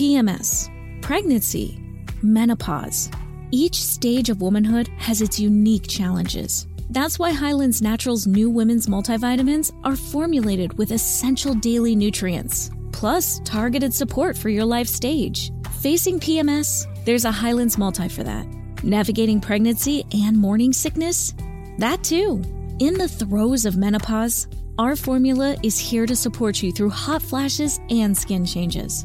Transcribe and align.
PMS, 0.00 0.70
pregnancy, 1.02 1.78
menopause. 2.22 3.10
Each 3.50 3.74
stage 3.74 4.30
of 4.30 4.40
womanhood 4.40 4.88
has 4.96 5.20
its 5.20 5.38
unique 5.38 5.86
challenges. 5.86 6.66
That's 6.88 7.18
why 7.18 7.32
Highlands 7.32 7.82
Naturals 7.82 8.26
new 8.26 8.48
women's 8.48 8.86
multivitamins 8.86 9.78
are 9.84 9.96
formulated 9.96 10.78
with 10.78 10.92
essential 10.92 11.52
daily 11.52 11.94
nutrients, 11.94 12.70
plus 12.92 13.42
targeted 13.44 13.92
support 13.92 14.38
for 14.38 14.48
your 14.48 14.64
life 14.64 14.88
stage. 14.88 15.52
Facing 15.82 16.18
PMS, 16.18 16.86
there's 17.04 17.26
a 17.26 17.30
Highlands 17.30 17.76
multi 17.76 18.08
for 18.08 18.22
that. 18.22 18.46
Navigating 18.82 19.38
pregnancy 19.38 20.06
and 20.14 20.34
morning 20.34 20.72
sickness? 20.72 21.34
That 21.76 22.02
too. 22.02 22.42
In 22.78 22.94
the 22.94 23.06
throes 23.06 23.66
of 23.66 23.76
menopause, 23.76 24.48
our 24.78 24.96
formula 24.96 25.58
is 25.62 25.78
here 25.78 26.06
to 26.06 26.16
support 26.16 26.62
you 26.62 26.72
through 26.72 26.88
hot 26.88 27.20
flashes 27.20 27.78
and 27.90 28.16
skin 28.16 28.46
changes. 28.46 29.04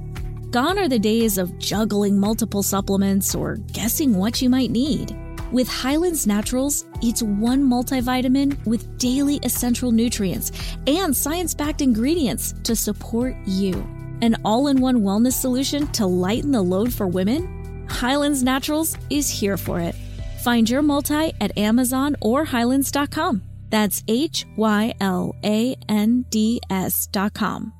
Gone 0.55 0.79
are 0.79 0.87
the 0.87 0.97
days 0.97 1.37
of 1.37 1.59
juggling 1.59 2.17
multiple 2.17 2.63
supplements 2.63 3.35
or 3.35 3.57
guessing 3.73 4.15
what 4.15 4.41
you 4.41 4.49
might 4.49 4.71
need. 4.71 5.13
With 5.51 5.67
Highlands 5.67 6.25
Naturals, 6.25 6.85
it's 7.01 7.21
one 7.21 7.61
multivitamin 7.61 8.65
with 8.65 8.97
daily 8.97 9.37
essential 9.43 9.91
nutrients 9.91 10.53
and 10.87 11.13
science 11.13 11.53
backed 11.53 11.81
ingredients 11.81 12.53
to 12.63 12.73
support 12.73 13.35
you. 13.45 13.73
An 14.21 14.37
all 14.45 14.69
in 14.69 14.79
one 14.79 15.01
wellness 15.01 15.33
solution 15.33 15.87
to 15.87 16.05
lighten 16.05 16.51
the 16.51 16.61
load 16.61 16.93
for 16.93 17.05
women? 17.05 17.85
Highlands 17.89 18.41
Naturals 18.41 18.97
is 19.09 19.29
here 19.29 19.57
for 19.57 19.81
it. 19.81 19.93
Find 20.41 20.69
your 20.69 20.83
multi 20.83 21.33
at 21.41 21.57
Amazon 21.57 22.15
or 22.21 22.45
Highlands.com. 22.45 23.43
That's 23.71 24.05
H 24.07 24.45
Y 24.55 24.93
L 25.01 25.35
A 25.43 25.75
N 25.89 26.23
D 26.29 26.61
S.com. 26.69 27.73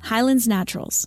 Highlands 0.00 0.48
Naturals. 0.48 1.06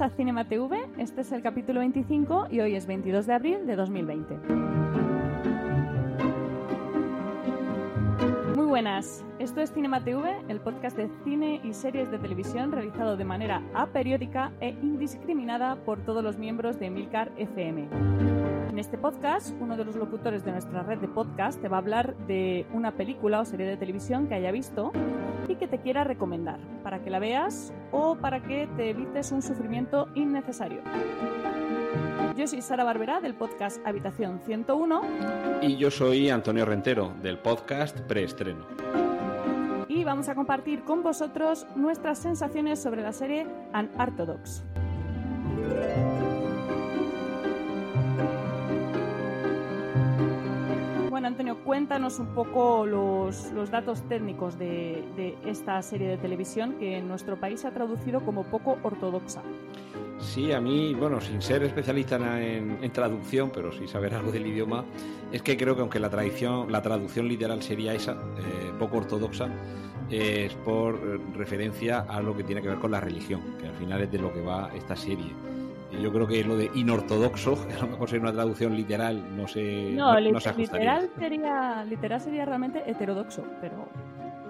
A 0.00 0.08
Cinema 0.08 0.48
TV. 0.48 0.78
Este 0.96 1.20
es 1.20 1.32
el 1.32 1.42
capítulo 1.42 1.80
25 1.80 2.46
y 2.50 2.60
hoy 2.60 2.74
es 2.74 2.86
22 2.86 3.26
de 3.26 3.34
abril 3.34 3.66
de 3.66 3.76
2020. 3.76 4.34
Muy 8.56 8.66
buenas, 8.66 9.24
esto 9.38 9.60
es 9.60 9.72
Cinema 9.72 10.02
TV, 10.02 10.34
el 10.48 10.60
podcast 10.60 10.96
de 10.96 11.10
cine 11.24 11.60
y 11.64 11.74
series 11.74 12.10
de 12.10 12.18
televisión 12.18 12.72
realizado 12.72 13.18
de 13.18 13.24
manera 13.24 13.62
aperiódica 13.74 14.52
e 14.60 14.70
indiscriminada 14.70 15.76
por 15.84 15.98
todos 16.00 16.24
los 16.24 16.38
miembros 16.38 16.78
de 16.78 16.88
Milcar 16.88 17.30
FM. 17.36 18.39
En 18.70 18.78
este 18.78 18.96
podcast, 18.96 19.50
uno 19.60 19.76
de 19.76 19.84
los 19.84 19.96
locutores 19.96 20.44
de 20.44 20.52
nuestra 20.52 20.84
red 20.84 20.98
de 20.98 21.08
podcast 21.08 21.60
te 21.60 21.66
va 21.66 21.78
a 21.78 21.80
hablar 21.80 22.16
de 22.28 22.66
una 22.72 22.92
película 22.92 23.40
o 23.40 23.44
serie 23.44 23.66
de 23.66 23.76
televisión 23.76 24.28
que 24.28 24.34
haya 24.34 24.52
visto 24.52 24.92
y 25.48 25.56
que 25.56 25.66
te 25.66 25.78
quiera 25.78 26.04
recomendar 26.04 26.60
para 26.84 27.02
que 27.02 27.10
la 27.10 27.18
veas 27.18 27.72
o 27.90 28.14
para 28.14 28.44
que 28.44 28.68
te 28.76 28.90
evites 28.90 29.32
un 29.32 29.42
sufrimiento 29.42 30.08
innecesario. 30.14 30.82
Yo 32.36 32.46
soy 32.46 32.62
Sara 32.62 32.84
Barberá 32.84 33.20
del 33.20 33.34
podcast 33.34 33.84
Habitación 33.84 34.38
101 34.46 35.02
Y 35.62 35.76
yo 35.76 35.90
soy 35.90 36.30
Antonio 36.30 36.64
Rentero 36.64 37.12
del 37.20 37.38
podcast 37.38 37.98
Preestreno. 38.02 38.66
y 39.88 40.04
vamos 40.04 40.28
a 40.28 40.36
compartir 40.36 40.84
con 40.84 41.02
vosotros 41.02 41.66
nuestras 41.74 42.20
sensaciones 42.20 42.80
sobre 42.80 43.02
la 43.02 43.12
serie 43.12 43.48
Unorthodox. 43.74 44.62
Bueno, 51.20 51.34
Antonio, 51.34 51.58
cuéntanos 51.62 52.18
un 52.18 52.28
poco 52.28 52.86
los, 52.86 53.52
los 53.52 53.70
datos 53.70 54.00
técnicos 54.08 54.58
de, 54.58 55.04
de 55.16 55.36
esta 55.44 55.82
serie 55.82 56.08
de 56.08 56.16
televisión 56.16 56.76
que 56.78 56.96
en 56.96 57.08
nuestro 57.08 57.38
país 57.38 57.60
se 57.60 57.68
ha 57.68 57.72
traducido 57.72 58.24
como 58.24 58.44
poco 58.44 58.78
ortodoxa. 58.82 59.42
Sí, 60.18 60.50
a 60.50 60.62
mí, 60.62 60.94
bueno, 60.94 61.20
sin 61.20 61.42
ser 61.42 61.62
especialista 61.62 62.16
en, 62.42 62.78
en 62.80 62.90
traducción, 62.90 63.50
pero 63.50 63.70
sí 63.70 63.86
saber 63.86 64.14
algo 64.14 64.32
del 64.32 64.46
idioma, 64.46 64.86
es 65.30 65.42
que 65.42 65.58
creo 65.58 65.74
que 65.74 65.82
aunque 65.82 66.00
la, 66.00 66.08
tradición, 66.08 66.72
la 66.72 66.80
traducción 66.80 67.28
literal 67.28 67.62
sería 67.62 67.92
esa, 67.92 68.12
eh, 68.12 68.72
poco 68.78 68.96
ortodoxa, 68.96 69.50
es 70.08 70.54
por 70.54 71.20
referencia 71.36 72.06
a 72.08 72.22
lo 72.22 72.34
que 72.34 72.44
tiene 72.44 72.62
que 72.62 72.68
ver 72.68 72.78
con 72.78 72.92
la 72.92 73.00
religión, 73.00 73.42
que 73.60 73.68
al 73.68 73.74
final 73.74 74.00
es 74.00 74.10
de 74.10 74.20
lo 74.20 74.32
que 74.32 74.40
va 74.40 74.70
esta 74.74 74.96
serie. 74.96 75.34
Yo 75.98 76.12
creo 76.12 76.26
que 76.26 76.44
lo 76.44 76.56
de 76.56 76.70
inortodoxo, 76.74 77.66
que 77.66 77.74
a 77.78 77.80
lo 77.80 77.88
mejor 77.88 78.08
sería 78.08 78.22
una 78.22 78.32
traducción 78.32 78.76
literal, 78.76 79.22
no 79.36 79.46
sé, 79.48 79.90
No, 79.92 80.12
no, 80.14 80.20
li- 80.20 80.32
no 80.32 80.40
se 80.40 80.50
ajustaría. 80.50 80.94
literal, 81.00 81.10
sería, 81.18 81.84
literal 81.84 82.20
sería 82.20 82.44
realmente 82.44 82.82
heterodoxo, 82.88 83.44
pero 83.60 83.88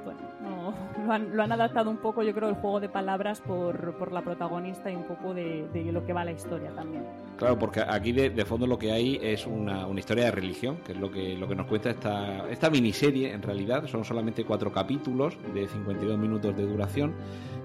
bueno, 0.04 0.20
no, 0.42 0.74
lo, 1.06 1.12
han, 1.12 1.36
lo 1.36 1.42
han 1.42 1.52
adaptado 1.52 1.90
un 1.90 1.96
poco, 1.98 2.22
yo 2.22 2.34
creo, 2.34 2.48
el 2.48 2.54
juego 2.56 2.80
de 2.80 2.88
palabras 2.88 3.40
por, 3.40 3.94
por 3.96 4.12
la 4.12 4.22
protagonista 4.22 4.90
y 4.90 4.96
un 4.96 5.04
poco 5.04 5.32
de, 5.34 5.66
de 5.72 5.90
lo 5.92 6.04
que 6.04 6.12
va 6.12 6.24
la 6.24 6.32
historia 6.32 6.70
también. 6.70 7.04
Claro, 7.36 7.58
porque 7.58 7.80
aquí 7.80 8.12
de, 8.12 8.28
de 8.30 8.44
fondo 8.44 8.66
lo 8.66 8.78
que 8.78 8.92
hay 8.92 9.18
es 9.22 9.46
una, 9.46 9.86
una 9.86 9.98
historia 10.00 10.24
de 10.26 10.30
religión, 10.30 10.76
que 10.84 10.92
es 10.92 10.98
lo 11.00 11.10
que, 11.10 11.36
lo 11.38 11.48
que 11.48 11.54
nos 11.54 11.66
cuenta 11.66 11.88
esta, 11.90 12.48
esta 12.50 12.68
miniserie, 12.68 13.32
en 13.32 13.40
realidad. 13.40 13.86
Son 13.86 14.04
solamente 14.04 14.44
cuatro 14.44 14.70
capítulos 14.70 15.38
de 15.54 15.66
52 15.66 16.18
minutos 16.18 16.54
de 16.54 16.66
duración. 16.66 17.14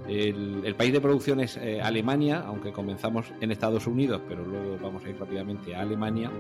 El, 0.07 0.75
país 0.75 0.93
de 0.93 1.01
producción 1.01 1.39
es 1.39 1.57
eh, 1.57 1.81
Alemania, 1.81 2.43
aunque 2.45 2.71
comenzamos 2.71 3.33
en 3.41 3.51
Estados 3.51 3.87
Unidos, 3.87 4.21
pero 4.27 4.45
luego 4.45 4.77
vamos 4.77 5.03
a 5.03 5.09
ir 5.09 5.17
rápidamente 5.17 5.75
a 5.75 5.81
Alemania. 5.81 6.31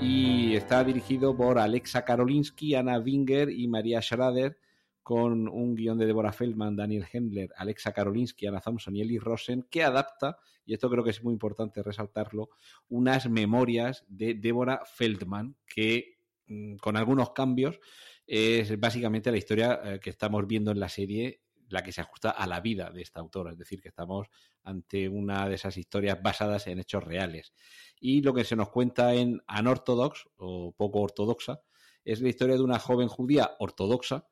Y 0.00 0.54
está 0.54 0.84
dirigido 0.84 1.34
por 1.34 1.58
Alexa 1.58 2.04
Karolinsky, 2.04 2.74
Anna 2.74 2.98
Winger 2.98 3.50
y 3.50 3.68
María 3.68 4.02
Schrader, 4.02 4.58
con 5.02 5.48
un 5.48 5.74
guion 5.74 5.98
de 5.98 6.06
Deborah 6.06 6.32
Feldman, 6.32 6.76
Daniel 6.76 7.06
Hendler, 7.10 7.50
Alexa 7.56 7.92
Karolinsky, 7.92 8.46
Anna 8.46 8.60
Thompson 8.60 8.94
y 8.94 9.00
Ellie 9.00 9.18
Rosen, 9.18 9.66
que 9.70 9.82
adapta, 9.82 10.36
y 10.66 10.74
esto 10.74 10.90
creo 10.90 11.02
que 11.02 11.10
es 11.10 11.24
muy 11.24 11.32
importante 11.32 11.82
resaltarlo, 11.82 12.50
unas 12.88 13.28
memorias 13.30 14.04
de 14.08 14.34
Deborah 14.34 14.82
Feldman, 14.84 15.56
que 15.66 16.18
mm, 16.46 16.76
con 16.76 16.96
algunos 16.96 17.30
cambios 17.30 17.80
es 18.26 18.78
básicamente 18.78 19.30
la 19.32 19.38
historia 19.38 19.80
eh, 19.82 20.00
que 20.00 20.10
estamos 20.10 20.46
viendo 20.46 20.70
en 20.70 20.78
la 20.78 20.88
serie, 20.88 21.40
la 21.70 21.82
que 21.82 21.92
se 21.92 22.00
ajusta 22.00 22.30
a 22.30 22.46
la 22.46 22.60
vida 22.60 22.90
de 22.90 23.02
esta 23.02 23.20
autora, 23.20 23.52
es 23.52 23.58
decir, 23.58 23.80
que 23.80 23.88
estamos 23.88 24.28
ante 24.62 25.08
una 25.08 25.48
de 25.48 25.54
esas 25.54 25.76
historias 25.76 26.20
basadas 26.22 26.66
en 26.66 26.78
hechos 26.78 27.02
reales. 27.02 27.52
Y 28.00 28.22
lo 28.22 28.34
que 28.34 28.44
se 28.44 28.56
nos 28.56 28.70
cuenta 28.70 29.14
en 29.14 29.40
Unorthodox, 29.48 30.28
o 30.36 30.72
poco 30.72 31.00
ortodoxa, 31.00 31.60
es 32.04 32.20
la 32.20 32.28
historia 32.28 32.56
de 32.56 32.62
una 32.62 32.78
joven 32.78 33.08
judía 33.08 33.52
ortodoxa, 33.58 34.26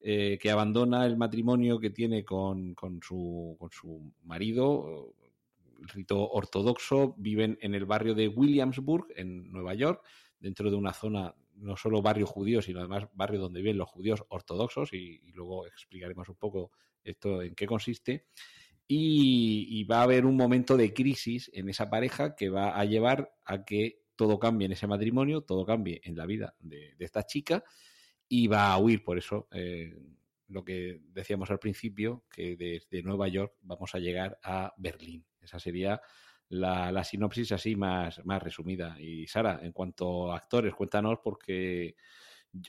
eh, 0.00 0.38
que 0.40 0.50
abandona 0.50 1.06
el 1.06 1.16
matrimonio 1.16 1.78
que 1.78 1.90
tiene 1.90 2.24
con, 2.24 2.74
con, 2.74 3.00
su, 3.02 3.56
con 3.58 3.70
su 3.70 4.12
marido, 4.22 5.14
el 5.80 5.88
rito 5.88 6.28
ortodoxo, 6.28 7.14
viven 7.18 7.58
en 7.60 7.74
el 7.74 7.84
barrio 7.84 8.14
de 8.14 8.28
Williamsburg, 8.28 9.08
en 9.16 9.50
Nueva 9.50 9.74
York, 9.74 10.04
dentro 10.38 10.70
de 10.70 10.76
una 10.76 10.92
zona, 10.92 11.34
no 11.54 11.76
solo 11.76 12.02
barrio 12.02 12.26
judío, 12.26 12.62
sino 12.62 12.80
además 12.80 13.08
barrio 13.12 13.40
donde 13.40 13.60
viven 13.60 13.78
los 13.78 13.88
judíos 13.88 14.24
ortodoxos, 14.28 14.92
y, 14.92 15.20
luego 15.32 15.66
explicaremos 15.66 16.28
un 16.28 16.36
poco 16.36 16.72
esto 17.02 17.42
en 17.42 17.54
qué 17.54 17.66
consiste. 17.66 18.26
Y, 18.86 19.84
va 19.84 20.00
a 20.00 20.02
haber 20.04 20.24
un 20.24 20.36
momento 20.36 20.76
de 20.76 20.94
crisis 20.94 21.50
en 21.52 21.68
esa 21.68 21.90
pareja 21.90 22.34
que 22.34 22.48
va 22.48 22.78
a 22.78 22.84
llevar 22.84 23.32
a 23.44 23.64
que 23.64 24.02
todo 24.16 24.38
cambie 24.38 24.66
en 24.66 24.72
ese 24.72 24.86
matrimonio, 24.86 25.42
todo 25.42 25.64
cambie 25.64 26.00
en 26.04 26.16
la 26.16 26.26
vida 26.26 26.54
de, 26.58 26.94
de 26.96 27.04
esta 27.04 27.24
chica 27.24 27.62
y 28.28 28.46
va 28.46 28.72
a 28.72 28.78
huir. 28.78 29.02
Por 29.02 29.18
eso, 29.18 29.48
eh, 29.52 29.94
lo 30.48 30.64
que 30.64 31.00
decíamos 31.12 31.50
al 31.50 31.58
principio, 31.58 32.24
que 32.30 32.56
desde 32.56 33.02
Nueva 33.02 33.28
York 33.28 33.54
vamos 33.62 33.94
a 33.94 33.98
llegar 33.98 34.38
a 34.42 34.72
Berlín. 34.76 35.24
Esa 35.40 35.58
sería 35.58 36.00
la, 36.48 36.90
la 36.92 37.04
sinopsis 37.04 37.52
así 37.52 37.76
más, 37.76 38.24
más 38.24 38.42
resumida. 38.42 38.96
Y 39.00 39.26
Sara, 39.26 39.60
en 39.62 39.72
cuanto 39.72 40.32
a 40.32 40.36
actores, 40.36 40.74
cuéntanos 40.74 41.18
porque 41.22 41.96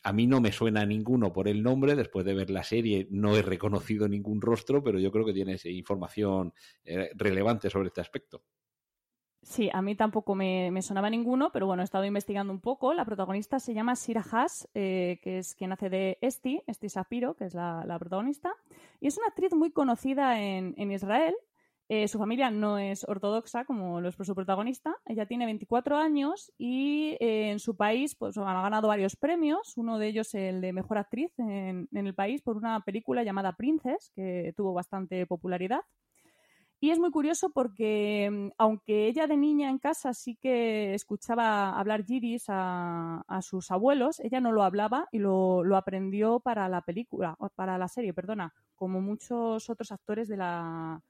a 0.04 0.14
mí 0.14 0.28
no 0.28 0.42
me 0.42 0.52
suena 0.52 0.86
ninguno 0.86 1.32
por 1.32 1.48
el 1.48 1.64
nombre, 1.64 1.96
después 1.96 2.26
de 2.26 2.34
ver 2.34 2.50
la 2.50 2.64
serie 2.64 3.08
no 3.12 3.36
he 3.36 3.42
reconocido 3.42 4.08
ningún 4.08 4.42
rostro, 4.42 4.84
pero 4.84 5.00
yo 5.00 5.12
creo 5.12 5.26
que 5.26 5.34
tienes 5.34 5.66
información 5.66 6.54
eh, 6.84 7.12
relevante 7.16 7.70
sobre 7.70 7.88
este 7.88 8.02
aspecto. 8.02 8.44
Sí, 9.42 9.70
a 9.72 9.82
mí 9.82 9.96
tampoco 9.96 10.36
me, 10.36 10.82
sonaba 10.82 11.10
ninguno, 11.10 11.50
pero 11.52 11.66
bueno, 11.66 11.82
he 11.82 11.86
estado 11.86 12.04
investigando 12.04 12.52
un 12.52 12.60
poco. 12.60 12.94
La 12.94 13.06
protagonista 13.06 13.60
se 13.60 13.74
llama 13.74 13.96
Sira 13.96 14.24
Haas, 14.30 14.68
eh, 14.74 15.20
que 15.24 15.40
es 15.40 15.56
quien 15.56 15.72
hace 15.72 15.90
de 15.90 16.18
Esti, 16.22 16.62
Esti 16.68 16.90
Sapiro, 16.90 17.36
que 17.36 17.46
es 17.46 17.54
la, 17.54 17.98
protagonista. 18.00 18.54
Y 19.00 19.08
es 19.08 19.18
una 19.18 19.28
actriz 19.28 19.54
muy 19.54 19.72
conocida 19.72 20.42
en, 20.42 20.92
Israel. 20.92 21.36
Eh, 21.92 22.08
su 22.08 22.20
familia 22.20 22.52
no 22.52 22.78
es 22.78 23.04
ortodoxa 23.10 23.66
como 23.66 24.00
lo 24.00 24.10
es 24.10 24.16
su 24.16 24.36
protagonista. 24.36 24.96
Ella 25.08 25.26
tiene 25.26 25.48
24 25.48 25.98
años 25.98 26.54
y 26.56 27.18
eh, 27.20 27.50
en 27.50 27.58
su 27.58 27.76
país 27.76 28.14
pues, 28.14 28.38
ha 28.38 28.44
ganado 28.62 28.88
varios 28.88 29.16
premios. 29.16 29.76
Uno 29.76 29.98
de 29.98 30.08
ellos 30.08 30.36
el 30.36 30.62
de 30.62 30.72
Mejor 30.72 31.00
Actriz 31.00 31.32
en, 31.40 31.88
el 31.92 32.14
país 32.14 32.44
por 32.44 32.58
una 32.58 32.82
película 32.82 33.24
llamada 33.24 33.54
Princess, 33.54 34.12
que 34.16 34.54
tuvo 34.56 34.72
bastante 34.74 35.26
popularidad. 35.26 35.82
Y 36.80 36.92
es 36.92 37.00
muy 37.00 37.10
curioso 37.10 37.50
porque, 37.50 38.30
mm, 38.32 38.50
aunque 38.60 39.08
ella 39.08 39.26
de 39.26 39.38
niña 39.38 39.68
en 39.72 39.80
casa 39.80 40.14
sí 40.14 40.36
que 40.36 40.94
escuchaba 40.94 41.72
hablar 41.72 42.06
yiddish 42.06 42.46
a, 42.50 43.40
sus 43.42 43.72
abuelos, 43.72 44.20
ella 44.20 44.40
no 44.40 44.52
lo 44.52 44.62
hablaba 44.62 45.08
y 45.12 45.18
lo, 45.18 45.64
aprendió 45.76 46.40
para 46.40 46.70
la 46.70 46.82
película, 46.82 47.36
para 47.56 47.80
la 47.80 47.88
serie, 47.88 48.14
perdona, 48.14 48.54
como 48.76 49.02
muchos 49.02 49.70
otros 49.72 49.92
actores 49.92 50.28
de 50.28 50.38
la, 50.38 51.02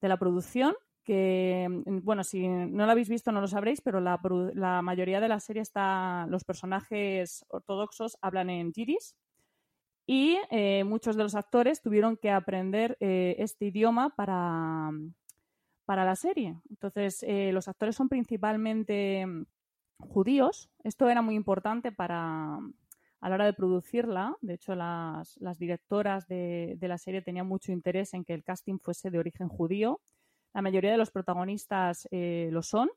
de 0.00 0.08
la 0.08 0.18
producción, 0.18 0.74
que, 1.08 1.66
mm, 1.68 2.04
bueno, 2.04 2.22
si 2.22 2.46
no 2.46 2.84
lo 2.84 2.92
habéis 2.92 3.08
visto 3.08 3.32
no 3.32 3.40
lo 3.40 3.48
sabréis, 3.48 3.80
pero 3.80 4.00
la, 4.00 4.82
mayoría 4.82 5.20
de 5.20 5.28
la 5.28 5.40
serie 5.40 5.62
está, 5.62 6.26
los 6.28 6.44
personajes 6.44 7.46
ortodoxos 7.48 8.18
hablan 8.20 8.50
en 8.50 8.72
yiddish 8.72 9.14
y 10.06 10.38
eh, 10.50 10.84
muchos 10.84 11.16
de 11.16 11.22
los 11.22 11.34
actores 11.34 11.80
tuvieron 11.80 12.16
que 12.16 12.30
aprender 12.30 12.96
eh, 13.00 13.36
este 13.38 13.66
idioma 13.66 14.10
para, 14.16 14.90
para, 15.86 16.04
la 16.04 16.16
serie. 16.16 16.56
Entonces, 16.68 17.22
eh, 17.22 17.52
los 17.52 17.68
actores 17.68 17.96
son 17.96 18.08
principalmente 18.08 19.26
mm, 19.26 19.46
judíos. 19.98 20.70
Esto 20.84 21.08
era 21.08 21.22
muy 21.22 21.34
importante 21.34 21.90
para 21.90 22.58
a 23.20 23.28
la 23.28 23.34
hora 23.34 23.46
de 23.46 23.52
producirla. 23.52 24.36
De 24.40 24.54
hecho, 24.54 24.74
las, 24.74 25.38
directoras 25.58 26.26
de, 26.28 26.76
de, 26.78 26.88
la 26.88 26.98
serie 26.98 27.22
tenían 27.22 27.46
mucho 27.46 27.72
interés 27.72 28.14
en 28.14 28.24
que 28.24 28.34
el 28.34 28.44
casting 28.44 28.78
fuese 28.78 29.10
de 29.10 29.18
origen 29.18 29.48
judío. 29.48 30.00
La 30.54 30.62
mayoría 30.62 30.92
de 30.92 30.98
los 30.98 31.10
protagonistas 31.10 32.08
lo 32.10 32.62
son. 32.62 32.90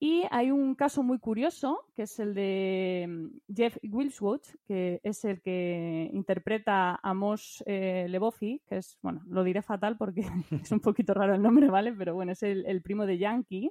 Y 0.00 0.24
hay 0.30 0.50
un 0.50 0.74
caso 0.74 1.02
muy 1.02 1.18
curioso, 1.18 1.86
que 1.94 2.02
es 2.02 2.18
el 2.18 2.34
de 2.34 3.06
mm, 3.08 3.54
Jeff 3.54 3.78
Wilswood, 3.82 4.42
que 4.66 5.00
es 5.02 5.24
el 5.24 5.40
que 5.40 6.10
interpreta 6.12 7.00
a 7.02 7.14
Mosh 7.14 7.62
eh, 7.64 8.06
que 8.38 8.60
es, 8.76 8.98
bueno, 9.00 9.22
lo 9.26 9.44
diré 9.44 9.62
fatal 9.62 9.96
porque 9.96 10.20
es 10.62 10.72
un 10.72 10.80
poquito 10.80 11.14
raro 11.14 11.34
el 11.34 11.42
nombre, 11.42 11.68
¿vale? 11.68 11.92
Pero 11.92 12.14
bueno, 12.14 12.32
es 12.32 12.42
el, 12.42 12.82
primo 12.82 13.06
de 13.06 13.16
Yankee, 13.16 13.70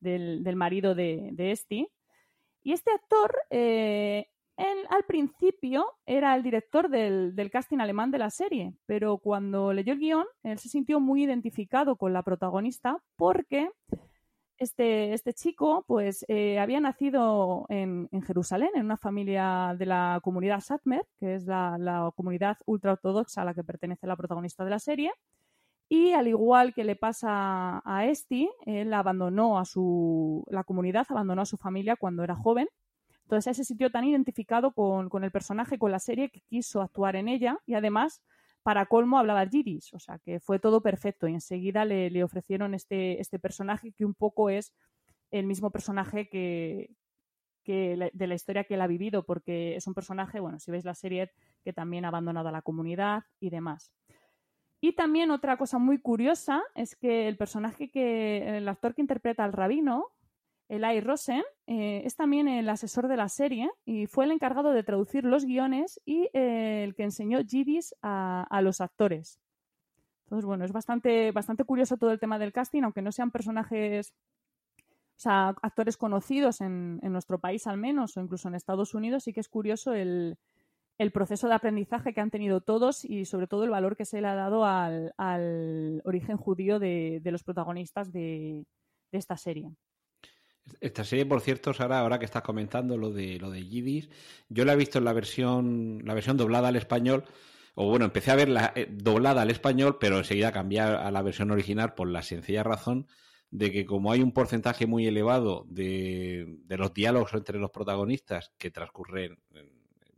del, 0.00 0.56
marido 0.56 0.94
de, 0.94 1.30
de 1.32 1.52
Esti. 1.52 1.88
Y 2.64 2.72
este 2.72 2.90
actor, 2.90 3.34
eh, 3.50 4.28
al 4.56 5.04
principio, 5.04 5.86
era 6.06 6.34
el 6.36 6.42
director 6.42 6.88
del, 6.88 7.50
casting 7.50 7.78
alemán 7.78 8.10
de 8.10 8.18
la 8.18 8.30
serie, 8.30 8.74
pero 8.86 9.18
cuando 9.18 9.72
leyó 9.72 9.94
el 9.94 9.98
guion, 9.98 10.26
él 10.42 10.58
se 10.58 10.68
sintió 10.68 11.00
muy 11.00 11.24
identificado 11.24 11.96
con 11.96 12.12
la 12.12 12.22
protagonista 12.22 12.98
porque 13.16 13.70
este, 14.58 15.12
este 15.12 15.32
chico 15.32 15.84
pues 15.88 16.24
eh, 16.28 16.58
había 16.60 16.80
nacido 16.80 17.66
en, 17.68 18.08
Jerusalén, 18.24 18.70
en 18.74 18.84
una 18.84 18.96
familia 18.96 19.74
de 19.76 19.86
la 19.86 20.20
comunidad 20.22 20.60
Satmer, 20.60 21.04
que 21.18 21.34
es 21.34 21.46
la, 21.46 22.12
comunidad 22.14 22.58
ultraortodoxa 22.66 23.42
a 23.42 23.44
la 23.44 23.54
que 23.54 23.64
pertenece 23.64 24.06
la 24.06 24.16
protagonista 24.16 24.64
de 24.64 24.70
la 24.70 24.78
serie. 24.78 25.12
Y 25.88 26.12
al 26.12 26.28
igual 26.28 26.72
que 26.74 26.84
le 26.84 26.96
pasa 26.96 27.82
a 27.84 28.06
Esti, 28.06 28.48
él 28.64 28.94
abandonó 28.94 29.58
a 29.58 29.64
su, 29.64 30.44
la 30.48 30.64
comunidad, 30.64 31.06
abandonó 31.08 31.42
a 31.42 31.46
su 31.46 31.56
familia 31.56 31.96
cuando 31.96 32.22
era 32.22 32.36
joven. 32.36 32.68
Entonces 33.32 33.46
él 33.48 33.54
se 33.54 33.64
sintió 33.64 33.90
tan 33.90 34.04
identificado 34.04 34.72
con, 34.72 35.08
con 35.08 35.24
el 35.24 35.30
personaje, 35.30 35.78
con 35.78 35.90
la 35.90 35.98
serie, 35.98 36.28
que 36.28 36.42
quiso 36.42 36.82
actuar 36.82 37.16
en 37.16 37.28
ella 37.28 37.58
y 37.64 37.72
además 37.72 38.20
para 38.62 38.84
colmo 38.84 39.18
hablaba 39.18 39.42
yiddish, 39.44 39.94
o 39.94 39.98
sea 39.98 40.18
que 40.18 40.38
fue 40.38 40.58
todo 40.58 40.82
perfecto 40.82 41.26
y 41.26 41.32
enseguida 41.32 41.86
le, 41.86 42.22
ofrecieron 42.24 42.74
este, 42.74 43.22
este, 43.22 43.38
personaje 43.38 43.92
que 43.92 44.04
un 44.04 44.12
poco 44.12 44.50
es 44.50 44.74
el 45.30 45.46
mismo 45.46 45.70
personaje 45.70 46.28
que, 46.28 46.94
de 47.64 48.26
la 48.26 48.34
historia 48.34 48.64
que 48.64 48.74
él 48.74 48.82
ha 48.82 48.86
vivido, 48.86 49.24
porque 49.24 49.76
es 49.76 49.86
un 49.86 49.94
personaje, 49.94 50.38
bueno, 50.38 50.58
si 50.58 50.70
veis 50.70 50.84
la 50.84 50.94
serie, 50.94 51.30
que 51.64 51.72
también 51.72 52.04
ha 52.04 52.08
abandonado 52.08 52.50
a 52.50 52.52
la 52.52 52.60
comunidad 52.60 53.22
y 53.40 53.48
demás. 53.48 53.94
Y 54.82 54.92
también 54.92 55.30
otra 55.30 55.56
cosa 55.56 55.78
muy 55.78 55.98
curiosa 55.98 56.62
es 56.74 56.96
que 56.96 57.28
el 57.28 57.38
personaje 57.38 57.88
que, 57.90 58.58
el 58.58 58.68
actor 58.68 58.94
que 58.94 59.00
interpreta 59.00 59.42
al 59.42 59.54
rabino, 59.54 60.10
Eli 60.72 61.00
Rosen 61.00 61.42
eh, 61.66 62.00
es 62.06 62.16
también 62.16 62.48
el 62.48 62.66
asesor 62.70 63.06
de 63.06 63.18
la 63.18 63.28
serie 63.28 63.70
y 63.84 64.06
fue 64.06 64.24
el 64.24 64.30
encargado 64.30 64.72
de 64.72 64.82
traducir 64.82 65.22
los 65.24 65.44
guiones 65.44 66.00
y 66.06 66.30
eh, 66.32 66.84
el 66.84 66.94
que 66.94 67.02
enseñó 67.02 67.40
Yiddish 67.42 67.92
a, 68.00 68.58
los 68.62 68.80
actores. 68.80 69.38
Entonces, 70.24 70.46
bueno, 70.46 70.64
es 70.64 70.72
bastante, 70.72 71.30
bastante 71.30 71.64
curioso 71.64 71.98
todo 71.98 72.10
el 72.10 72.18
tema 72.18 72.38
del 72.38 72.54
casting, 72.54 72.84
aunque 72.84 73.02
no 73.02 73.12
sean 73.12 73.30
personajes, 73.30 74.14
o 74.78 75.18
sea, 75.18 75.48
actores 75.60 75.98
conocidos 75.98 76.62
en, 76.62 77.00
nuestro 77.02 77.38
país 77.38 77.66
al 77.66 77.76
menos, 77.76 78.16
o 78.16 78.22
incluso 78.22 78.48
en 78.48 78.54
Estados 78.54 78.94
Unidos, 78.94 79.24
sí 79.24 79.34
que 79.34 79.40
es 79.40 79.50
curioso 79.50 79.92
el, 79.92 80.38
proceso 81.12 81.48
de 81.48 81.54
aprendizaje 81.54 82.14
que 82.14 82.22
han 82.22 82.30
tenido 82.30 82.62
todos 82.62 83.04
y 83.04 83.26
sobre 83.26 83.46
todo 83.46 83.64
el 83.64 83.70
valor 83.70 83.94
que 83.94 84.06
se 84.06 84.22
le 84.22 84.28
ha 84.28 84.34
dado 84.34 84.64
al, 84.64 86.00
origen 86.06 86.38
judío 86.38 86.78
de, 86.78 87.20
los 87.24 87.44
protagonistas 87.44 88.10
de 88.10 88.64
esta 89.12 89.36
serie. 89.36 89.70
Esta 90.80 91.04
serie, 91.04 91.26
por 91.26 91.40
cierto, 91.40 91.74
Sara, 91.74 91.98
ahora 91.98 92.18
que 92.18 92.24
estás 92.24 92.42
comentando 92.42 92.96
lo 92.96 93.10
de 93.10 93.38
lo 93.38 93.50
de 93.50 93.66
Yiddish, 93.66 94.08
yo 94.48 94.64
la 94.64 94.74
he 94.74 94.76
visto 94.76 94.98
en 94.98 95.04
la 95.04 95.12
versión, 95.12 96.02
la 96.04 96.14
versión 96.14 96.36
doblada 96.36 96.68
al 96.68 96.76
español, 96.76 97.24
o 97.74 97.88
bueno, 97.88 98.04
empecé 98.04 98.30
a 98.30 98.36
verla 98.36 98.72
eh, 98.76 98.88
doblada 98.90 99.42
al 99.42 99.50
español, 99.50 99.98
pero 100.00 100.18
enseguida 100.18 100.52
cambié 100.52 100.80
a 100.80 101.10
la 101.10 101.22
versión 101.22 101.50
original 101.50 101.94
por 101.94 102.08
la 102.08 102.22
sencilla 102.22 102.62
razón 102.62 103.06
de 103.50 103.70
que 103.70 103.84
como 103.84 104.10
hay 104.12 104.22
un 104.22 104.32
porcentaje 104.32 104.86
muy 104.86 105.06
elevado 105.06 105.66
de, 105.68 106.58
de 106.64 106.76
los 106.78 106.94
diálogos 106.94 107.34
entre 107.34 107.58
los 107.58 107.70
protagonistas 107.70 108.50
que 108.58 108.70
transcurren 108.70 109.38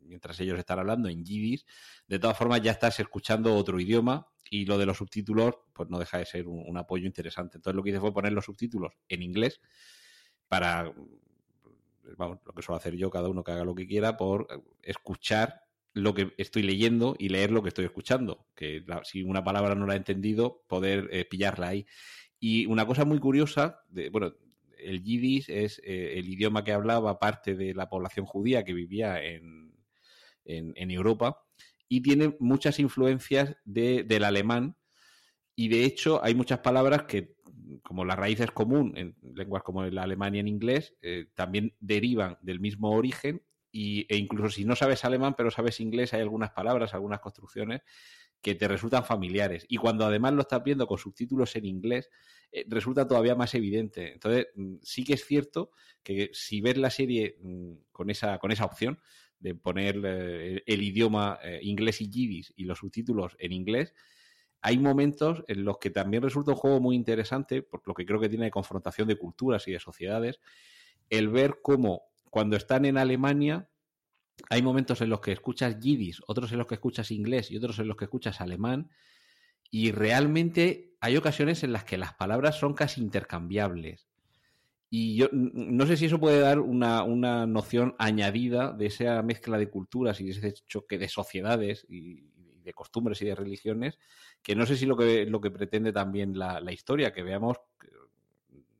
mientras 0.02 0.38
ellos 0.40 0.58
están 0.58 0.78
hablando 0.78 1.08
en 1.08 1.24
Yiddish, 1.24 1.64
de 2.06 2.18
todas 2.18 2.38
formas 2.38 2.62
ya 2.62 2.70
estás 2.70 3.00
escuchando 3.00 3.56
otro 3.56 3.80
idioma 3.80 4.28
y 4.48 4.66
lo 4.66 4.78
de 4.78 4.86
los 4.86 4.98
subtítulos 4.98 5.56
pues 5.72 5.88
no 5.90 5.98
deja 5.98 6.18
de 6.18 6.26
ser 6.26 6.46
un 6.46 6.76
apoyo 6.76 7.06
interesante. 7.06 7.58
Entonces 7.58 7.76
lo 7.76 7.82
que 7.82 7.90
hice 7.90 8.00
fue 8.00 8.12
poner 8.12 8.32
los 8.32 8.44
subtítulos 8.44 8.92
en 9.08 9.22
inglés 9.22 9.60
para, 10.54 10.94
vamos, 12.16 12.38
lo 12.46 12.52
que 12.52 12.62
suelo 12.62 12.76
hacer 12.76 12.94
yo, 12.94 13.10
cada 13.10 13.28
uno 13.28 13.42
que 13.42 13.50
haga 13.50 13.64
lo 13.64 13.74
que 13.74 13.88
quiera, 13.88 14.16
por 14.16 14.46
escuchar 14.84 15.64
lo 15.94 16.14
que 16.14 16.32
estoy 16.38 16.62
leyendo 16.62 17.16
y 17.18 17.28
leer 17.28 17.50
lo 17.50 17.60
que 17.60 17.70
estoy 17.70 17.86
escuchando. 17.86 18.46
Que 18.54 18.84
si 19.02 19.24
una 19.24 19.42
palabra 19.42 19.74
no 19.74 19.84
la 19.84 19.94
he 19.94 19.96
entendido, 19.96 20.62
poder 20.68 21.08
eh, 21.10 21.24
pillarla 21.24 21.70
ahí. 21.70 21.86
Y 22.38 22.66
una 22.66 22.86
cosa 22.86 23.04
muy 23.04 23.18
curiosa, 23.18 23.80
de, 23.88 24.10
bueno, 24.10 24.32
el 24.78 25.02
yiddish 25.02 25.50
es 25.50 25.80
eh, 25.82 26.20
el 26.20 26.28
idioma 26.28 26.62
que 26.62 26.70
hablaba 26.70 27.18
parte 27.18 27.56
de 27.56 27.74
la 27.74 27.88
población 27.88 28.24
judía 28.24 28.64
que 28.64 28.74
vivía 28.74 29.24
en, 29.24 29.74
en, 30.44 30.90
Europa 30.92 31.42
y 31.88 32.00
tiene 32.00 32.36
muchas 32.38 32.78
influencias 32.78 33.56
del 33.64 34.22
alemán 34.22 34.76
y 35.56 35.66
de 35.68 35.84
hecho 35.84 36.22
hay 36.22 36.36
muchas 36.36 36.60
palabras 36.60 37.04
que 37.04 37.33
como 37.82 38.04
la 38.04 38.16
raíz 38.16 38.40
es 38.40 38.50
común 38.50 38.92
en 38.96 39.16
lenguas 39.34 39.62
como 39.62 39.84
el 39.84 39.98
alemán 39.98 40.34
y 40.34 40.38
en 40.38 40.48
inglés, 40.48 40.94
eh, 41.02 41.26
también 41.34 41.74
derivan 41.80 42.38
del 42.42 42.60
mismo 42.60 42.90
origen 42.90 43.42
y, 43.70 44.06
e 44.08 44.16
incluso 44.16 44.50
si 44.50 44.64
no 44.64 44.76
sabes 44.76 45.04
alemán 45.04 45.34
pero 45.36 45.50
sabes 45.50 45.80
inglés, 45.80 46.14
hay 46.14 46.20
algunas 46.20 46.50
palabras, 46.50 46.94
algunas 46.94 47.20
construcciones 47.20 47.82
que 48.40 48.54
te 48.54 48.68
resultan 48.68 49.04
familiares. 49.04 49.64
Y 49.68 49.76
cuando 49.76 50.04
además 50.04 50.34
lo 50.34 50.42
estás 50.42 50.62
viendo 50.62 50.86
con 50.86 50.98
subtítulos 50.98 51.56
en 51.56 51.64
inglés, 51.64 52.10
eh, 52.52 52.64
resulta 52.68 53.08
todavía 53.08 53.34
más 53.34 53.54
evidente. 53.54 54.12
Entonces, 54.12 54.48
mm, 54.54 54.76
sí 54.82 55.02
que 55.02 55.14
es 55.14 55.24
cierto 55.24 55.70
que 56.02 56.30
si 56.32 56.60
ves 56.60 56.76
la 56.76 56.90
serie 56.90 57.38
mm, 57.40 57.72
con, 57.90 58.10
esa, 58.10 58.38
con 58.38 58.52
esa 58.52 58.66
opción 58.66 59.00
de 59.38 59.54
poner 59.54 60.00
eh, 60.04 60.62
el 60.66 60.82
idioma 60.82 61.38
inglés 61.62 62.00
y 62.00 62.10
yiddish 62.10 62.52
y 62.56 62.64
los 62.64 62.78
subtítulos 62.78 63.36
en 63.38 63.52
inglés, 63.52 63.94
hay 64.66 64.78
momentos 64.78 65.44
en 65.46 65.62
los 65.62 65.76
que 65.76 65.90
también 65.90 66.22
resulta 66.22 66.52
un 66.52 66.56
juego 66.56 66.80
muy 66.80 66.96
interesante, 66.96 67.60
por 67.60 67.86
lo 67.86 67.92
que 67.92 68.06
creo 68.06 68.18
que 68.18 68.30
tiene 68.30 68.46
de 68.46 68.50
confrontación 68.50 69.06
de 69.06 69.16
culturas 69.16 69.68
y 69.68 69.72
de 69.72 69.78
sociedades, 69.78 70.40
el 71.10 71.28
ver 71.28 71.58
cómo 71.62 72.04
cuando 72.30 72.56
están 72.56 72.86
en 72.86 72.96
Alemania 72.96 73.68
hay 74.48 74.62
momentos 74.62 75.02
en 75.02 75.10
los 75.10 75.20
que 75.20 75.32
escuchas 75.32 75.78
yiddish, 75.78 76.22
otros 76.26 76.50
en 76.50 76.56
los 76.56 76.66
que 76.66 76.76
escuchas 76.76 77.10
inglés 77.10 77.50
y 77.50 77.58
otros 77.58 77.78
en 77.78 77.88
los 77.88 77.98
que 77.98 78.06
escuchas 78.06 78.40
alemán, 78.40 78.88
y 79.70 79.92
realmente 79.92 80.94
hay 80.98 81.18
ocasiones 81.18 81.62
en 81.62 81.74
las 81.74 81.84
que 81.84 81.98
las 81.98 82.14
palabras 82.14 82.58
son 82.58 82.72
casi 82.72 83.02
intercambiables. 83.02 84.08
Y 84.88 85.16
yo 85.16 85.28
no 85.30 85.84
sé 85.86 85.98
si 85.98 86.06
eso 86.06 86.18
puede 86.18 86.40
dar 86.40 86.58
una, 86.58 87.02
una 87.02 87.46
noción 87.46 87.94
añadida 87.98 88.72
de 88.72 88.86
esa 88.86 89.20
mezcla 89.22 89.58
de 89.58 89.68
culturas 89.68 90.22
y 90.22 90.24
de 90.24 90.30
ese 90.30 90.54
choque 90.66 90.96
de 90.96 91.10
sociedades 91.10 91.86
y, 91.90 92.32
de 92.64 92.72
costumbres 92.72 93.20
y 93.22 93.26
de 93.26 93.34
religiones, 93.34 93.98
que 94.42 94.56
no 94.56 94.66
sé 94.66 94.76
si 94.76 94.86
lo 94.86 94.96
que, 94.96 95.26
lo 95.26 95.40
que 95.40 95.50
pretende 95.50 95.92
también 95.92 96.38
la, 96.38 96.72
historia, 96.72 97.12
que 97.12 97.22
veamos 97.22 97.58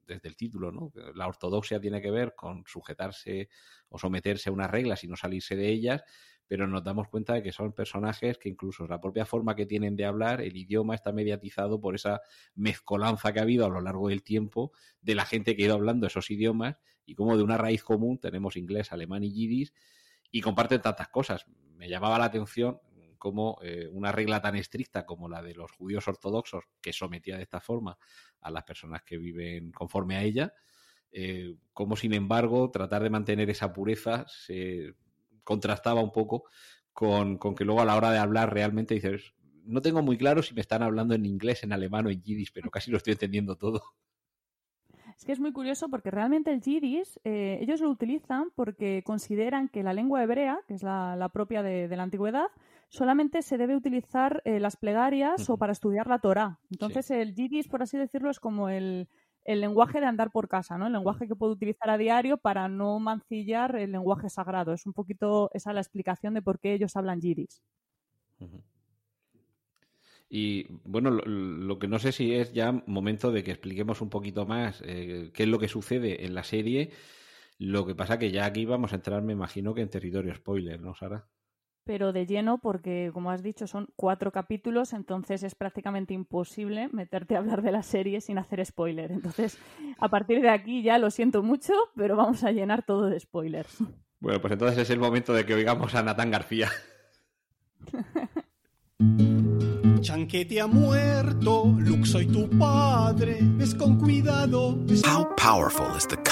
desde 0.07 0.29
el 0.29 0.37
título, 0.37 0.73
¿no? 0.73 0.93
La 1.14 1.26
ortodoxia 1.29 1.81
tiene 1.81 2.00
que 2.00 2.11
ver 2.11 2.35
con 2.35 2.64
sujetarse 2.67 3.49
o 3.88 3.99
someterse 3.99 4.50
a 4.50 4.53
unas 4.53 4.71
reglas 4.71 5.05
y 5.05 5.09
no 5.09 5.17
salirse 5.17 5.57
de 5.57 5.69
ellas, 5.69 6.05
pero 6.47 6.67
nos 6.67 6.85
damos 6.85 7.09
cuenta 7.09 7.35
de 7.35 7.43
que 7.43 7.53
son 7.53 7.73
personajes 7.73 8.38
que 8.38 8.49
incluso 8.49 8.87
la 8.87 9.00
propia 9.00 9.25
forma 9.25 9.57
que 9.57 9.67
tienen 9.67 9.97
de 9.97 10.05
hablar, 10.05 10.43
el 10.43 10.57
idioma 10.57 10.95
está 10.95 11.12
mediatizado 11.12 11.81
por 11.81 11.95
esa 11.95 12.21
mezcolanza 12.55 13.33
que 13.33 13.41
ha 13.41 13.43
habido 13.43 13.64
a 13.64 13.71
lo 13.71 13.81
largo 13.81 14.09
del 14.09 14.23
tiempo 14.23 14.73
de 15.00 15.14
la 15.14 15.25
gente 15.25 15.57
que 15.57 15.62
ha 15.62 15.67
ido 15.67 15.75
hablando 15.75 16.07
esos 16.07 16.31
idiomas 16.31 16.76
y 17.07 17.14
como 17.14 17.37
de 17.37 17.43
una 17.43 17.59
raíz 17.59 17.83
común 17.83 18.19
tenemos 18.19 18.57
inglés, 18.57 18.93
alemán 18.93 19.25
y 19.25 19.33
yidis 19.33 19.73
y 20.31 20.41
comparten 20.41 20.83
tantas 20.83 21.09
cosas. 21.09 21.47
Me 21.76 21.88
llamaba 21.88 22.19
la 22.19 22.26
atención 22.26 22.81
como 23.25 23.57
eh, 23.62 23.88
una 23.90 24.12
regla 24.12 24.43
tan 24.43 24.54
estricta 24.54 25.07
como 25.07 25.31
la 25.31 25.40
de 25.40 25.54
los 25.54 25.73
judíos 25.73 26.07
ortodoxos, 26.07 26.64
que 26.83 26.93
sometía 26.93 27.38
de 27.38 27.45
esta 27.45 27.59
forma 27.59 27.97
a 28.43 28.50
las 28.50 28.64
personas 28.64 29.02
que 29.02 29.16
viven 29.16 29.73
conforme 29.73 30.16
a 30.16 30.23
ella, 30.23 30.52
eh, 31.11 31.57
como 31.73 31.97
sin 31.97 32.12
embargo 32.12 32.71
tratar 32.71 33.02
de 33.02 33.09
mantener 33.09 33.49
esa 33.49 33.73
pureza 33.73 34.26
se 34.28 34.93
contrastaba 35.43 36.02
un 36.02 36.12
poco 36.12 36.45
con, 36.93 37.38
que 37.38 37.64
luego 37.64 37.81
a 37.81 37.87
la 37.87 37.97
hora 37.97 38.11
de 38.11 38.19
hablar 38.19 38.52
realmente 38.52 38.93
dices, 38.93 39.33
no 39.64 39.81
tengo 39.81 40.02
muy 40.02 40.19
claro 40.19 40.43
si 40.43 40.52
me 40.52 40.61
están 40.61 40.83
hablando 40.83 41.14
en 41.14 41.25
inglés, 41.25 41.62
en 41.62 41.73
alemán 41.73 42.04
o 42.04 42.11
en 42.11 42.23
yiddish, 42.23 42.52
pero 42.52 42.71
casi 42.71 42.90
lo 42.90 42.99
estoy 42.99 43.14
entendiendo 43.14 43.57
todo. 43.57 43.81
Es 45.16 45.25
que 45.25 45.33
es 45.33 45.40
muy 45.40 45.52
curioso 45.52 45.88
porque 45.88 46.11
realmente 46.11 46.52
el 46.52 46.61
yiddish 46.61 47.19
eh, 47.25 47.59
ellos 47.61 47.81
lo 47.81 47.88
utilizan 47.88 48.50
porque 48.54 49.02
consideran 49.04 49.69
que 49.69 49.83
la 49.83 49.93
lengua 49.93 50.23
hebrea, 50.23 50.61
que 50.66 50.75
es 50.75 50.83
la, 50.83 51.31
propia 51.33 51.62
de, 51.62 51.88
la 51.97 52.02
antigüedad, 52.02 52.47
solamente 52.88 53.43
se 53.43 53.59
debe 53.59 53.76
utilizar 53.76 54.43
eh, 54.45 54.61
las 54.61 54.76
plegarias 54.76 55.49
o 55.50 55.57
para 55.57 55.73
estudiar 55.73 56.07
la 56.07 56.19
Torah. 56.19 56.59
Entonces 56.71 57.11
el 57.11 57.35
yiddish, 57.35 57.69
por 57.69 57.83
así 57.83 57.99
decirlo, 57.99 58.31
es 58.31 58.41
como 58.41 58.69
el, 58.69 59.09
el 59.45 59.61
lenguaje 59.61 60.00
de 60.00 60.07
andar 60.07 60.31
por 60.31 60.49
casa, 60.49 60.79
¿no? 60.79 60.87
El 60.87 60.93
lenguaje 60.93 61.29
que 61.29 61.37
puedo 61.37 61.53
utilizar 61.53 61.91
a 61.91 61.99
diario 61.99 62.38
para 62.38 62.69
no 62.69 62.99
mancillar 62.99 63.76
el 63.76 63.93
lenguaje 63.93 64.31
sagrado. 64.31 64.73
Es 64.73 64.87
un 64.87 64.93
poquito 64.93 65.50
esa 65.53 65.73
la 65.73 65.81
explicación 65.81 66.35
de 66.35 66.43
por 66.43 66.59
qué 66.59 66.73
ellos 66.73 66.97
hablan 66.97 67.21
yiddish. 67.21 67.61
Y 70.31 70.67
bueno, 70.85 71.11
lo, 71.11 71.79
que 71.79 71.87
no 71.87 71.99
sé 71.99 72.11
si 72.11 72.35
es 72.35 72.53
ya 72.53 72.73
momento 72.87 73.31
de 73.31 73.45
que 73.45 73.53
expliquemos 73.53 74.00
un 74.00 74.11
poquito 74.11 74.47
más 74.47 74.83
eh, 74.85 75.31
qué 75.33 75.45
es 75.45 75.49
lo 75.49 75.59
que 75.59 75.69
sucede 75.69 76.25
en 76.25 76.35
la 76.35 76.43
serie. 76.43 76.91
Lo 77.59 77.87
que 77.87 77.95
pasa 77.95 78.19
que 78.19 78.33
ya 78.33 78.47
aquí 78.47 78.64
vamos 78.64 78.93
a 78.93 78.97
entrar, 78.97 79.23
me 79.23 79.33
imagino 79.33 79.75
que 79.75 79.83
en 79.83 79.91
territorio 79.91 80.35
spoiler, 80.35 80.81
¿no, 80.81 80.95
Sara? 80.95 81.29
Pero 81.85 82.12
de 82.12 82.26
lleno 82.26 82.59
porque, 82.59 83.11
como 83.12 83.31
has 83.31 83.43
dicho, 83.43 83.67
son 83.67 83.88
cuatro 83.97 84.33
capítulos, 84.33 84.93
entonces 84.93 85.43
es 85.43 85.55
prácticamente 85.55 86.14
imposible 86.14 86.88
meterte 86.93 87.37
a 87.37 87.38
hablar 87.38 87.62
de 87.62 87.73
la 87.73 87.83
serie 87.83 88.21
sin 88.21 88.38
hacer 88.38 88.64
spoiler. 88.64 89.12
Entonces, 89.12 89.59
a 89.99 90.09
partir 90.09 90.41
de 90.43 90.50
aquí 90.50 90.83
ya 90.83 90.99
lo 90.99 91.11
siento 91.11 91.43
mucho, 91.43 91.73
pero 91.97 92.17
vamos 92.17 92.45
a 92.45 92.53
llenar 92.53 92.85
todo 92.85 93.07
de 93.07 93.21
spoilers. 93.21 93.79
Bueno, 94.21 94.41
pues 94.41 94.53
entonces 94.53 94.79
es 94.79 94.91
el 94.91 94.99
momento 94.99 95.35
de 95.35 95.45
que 95.45 95.55
oigamos 95.55 95.95
a 95.95 96.03
Natán 96.03 96.31
García. 96.31 96.71
Chanquete 100.00 100.61
ha 100.61 100.67
muerto, 100.67 101.75
Luke 101.79 102.07
soy 102.07 102.26
tu 102.26 102.49
padre, 102.59 103.38
ves 103.43 103.75
con 103.75 103.99
cuidado. 103.99 104.79
How 105.05 105.35
powerful 105.37 105.97
is 105.97 106.07
the 106.07 106.17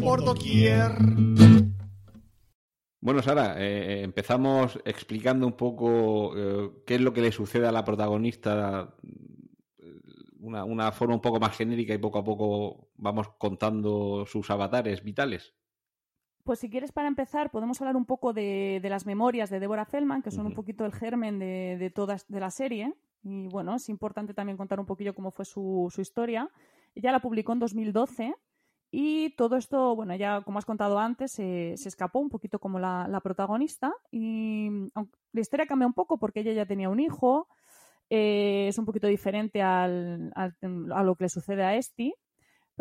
Por 0.00 0.24
doquier. 0.24 0.92
Bueno, 3.00 3.22
Sara, 3.22 3.60
eh, 3.60 3.64
eh, 3.64 4.02
empezamos 4.02 4.78
explicando 4.84 5.46
un 5.46 5.54
poco 5.54 6.32
eh, 6.36 6.70
qué 6.86 6.94
es 6.96 7.00
lo 7.00 7.12
que 7.12 7.20
le 7.20 7.32
sucede 7.32 7.66
a 7.66 7.72
la 7.72 7.84
protagonista, 7.84 8.94
una, 10.38 10.64
una 10.64 10.92
forma 10.92 11.14
un 11.14 11.20
poco 11.20 11.40
más 11.40 11.56
genérica 11.56 11.94
y 11.94 11.98
poco 11.98 12.18
a 12.18 12.24
poco 12.24 12.90
vamos 12.96 13.28
contando 13.38 14.24
sus 14.26 14.50
avatares 14.50 15.02
vitales. 15.02 15.54
Pues 16.44 16.58
si 16.58 16.70
quieres, 16.70 16.90
para 16.90 17.08
empezar, 17.08 17.50
podemos 17.50 17.80
hablar 17.80 17.96
un 17.96 18.04
poco 18.04 18.32
de, 18.32 18.80
las 18.82 19.06
memorias 19.06 19.50
de 19.50 19.60
Deborah 19.60 19.84
Feldman, 19.84 20.22
que 20.22 20.32
son 20.32 20.46
un 20.46 20.54
poquito 20.54 20.84
el 20.84 20.92
germen 20.92 21.38
de, 21.38 21.76
de 21.78 21.90
toda 21.90 22.16
de 22.26 22.40
la 22.40 22.50
serie. 22.50 22.94
Y 23.22 23.46
bueno, 23.48 23.76
es 23.76 23.88
importante 23.88 24.34
también 24.34 24.56
contar 24.56 24.80
un 24.80 24.86
poquillo 24.86 25.14
cómo 25.14 25.30
fue 25.30 25.44
su, 25.44 25.92
historia. 25.98 26.50
Ella 26.94 27.12
la 27.12 27.20
publicó 27.20 27.52
en 27.52 27.60
2012 27.60 28.34
y 28.94 29.30
todo 29.36 29.56
esto, 29.56 29.96
bueno, 29.96 30.14
ya 30.14 30.42
como 30.42 30.58
has 30.58 30.66
contado 30.66 30.98
antes, 30.98 31.32
se 31.32 31.72
escapó 31.72 32.18
un 32.18 32.28
poquito 32.28 32.58
como 32.58 32.78
la, 32.78 33.20
protagonista. 33.24 33.90
Y 34.10 34.68
la 35.32 35.40
historia 35.40 35.64
cambia 35.64 35.86
un 35.86 35.94
poco 35.94 36.18
porque 36.18 36.40
ella 36.40 36.52
ya 36.52 36.66
tenía 36.66 36.90
un 36.90 37.00
hijo. 37.00 37.48
Eh, 38.10 38.66
es 38.68 38.76
un 38.76 38.84
poquito 38.84 39.06
diferente 39.06 39.62
al, 39.62 40.30
a 40.36 41.02
lo 41.02 41.14
que 41.16 41.24
le 41.24 41.28
sucede 41.30 41.64
a 41.64 41.74
Esti. 41.74 42.14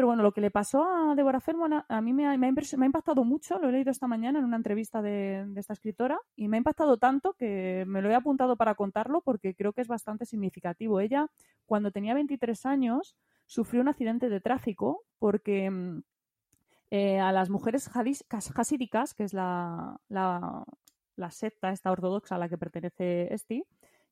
Pero 0.02 0.08
bueno, 0.08 0.24
lo 0.24 0.32
que 0.32 0.42
le 0.42 0.50
pasó 0.50 0.84
a 0.84 1.14
Deborah 1.14 1.40
Ferman 1.40 1.86
a 1.88 2.02
mí 2.02 2.12
me 2.12 2.26
ha, 2.26 2.34
impactado 2.34 3.24
mucho, 3.24 3.60
lo 3.60 3.70
he 3.70 3.72
leído 3.72 3.92
esta 3.92 4.08
mañana 4.08 4.40
en 4.40 4.46
una 4.46 4.58
entrevista 4.58 5.00
de, 5.00 5.46
esta 5.58 5.74
escritora 5.74 6.20
y 6.36 6.48
me 6.48 6.58
ha 6.58 6.62
impactado 6.62 6.98
tanto 6.98 7.34
que 7.34 7.84
me 7.86 8.02
lo 8.02 8.10
he 8.10 8.16
apuntado 8.16 8.56
para 8.56 8.74
contarlo 8.74 9.22
porque 9.22 9.54
creo 9.54 9.74
que 9.74 9.82
es 9.82 9.88
bastante 9.88 10.26
significativo. 10.26 11.00
Ella, 11.00 11.28
cuando 11.68 11.92
tenía 11.92 12.16
23 12.16 12.66
años, 12.66 13.16
sufrió 13.46 13.84
un 13.84 13.90
accidente 13.90 14.28
de 14.30 14.42
tráfico 14.42 15.04
porque 15.20 15.70
mm, 15.70 16.02
eh, 16.90 17.20
a 17.20 17.32
las 17.32 17.52
mujeres 17.52 17.88
hasídicas, 18.56 19.14
que 19.14 19.24
es 19.24 19.34
la, 19.34 20.00
la, 20.10 20.64
la 21.16 21.30
secta 21.30 21.70
esta 21.70 21.92
ortodoxa 21.92 22.38
a 22.38 22.40
la 22.40 22.50
que 22.50 22.58
pertenece 22.58 23.32
Esti, 23.32 23.64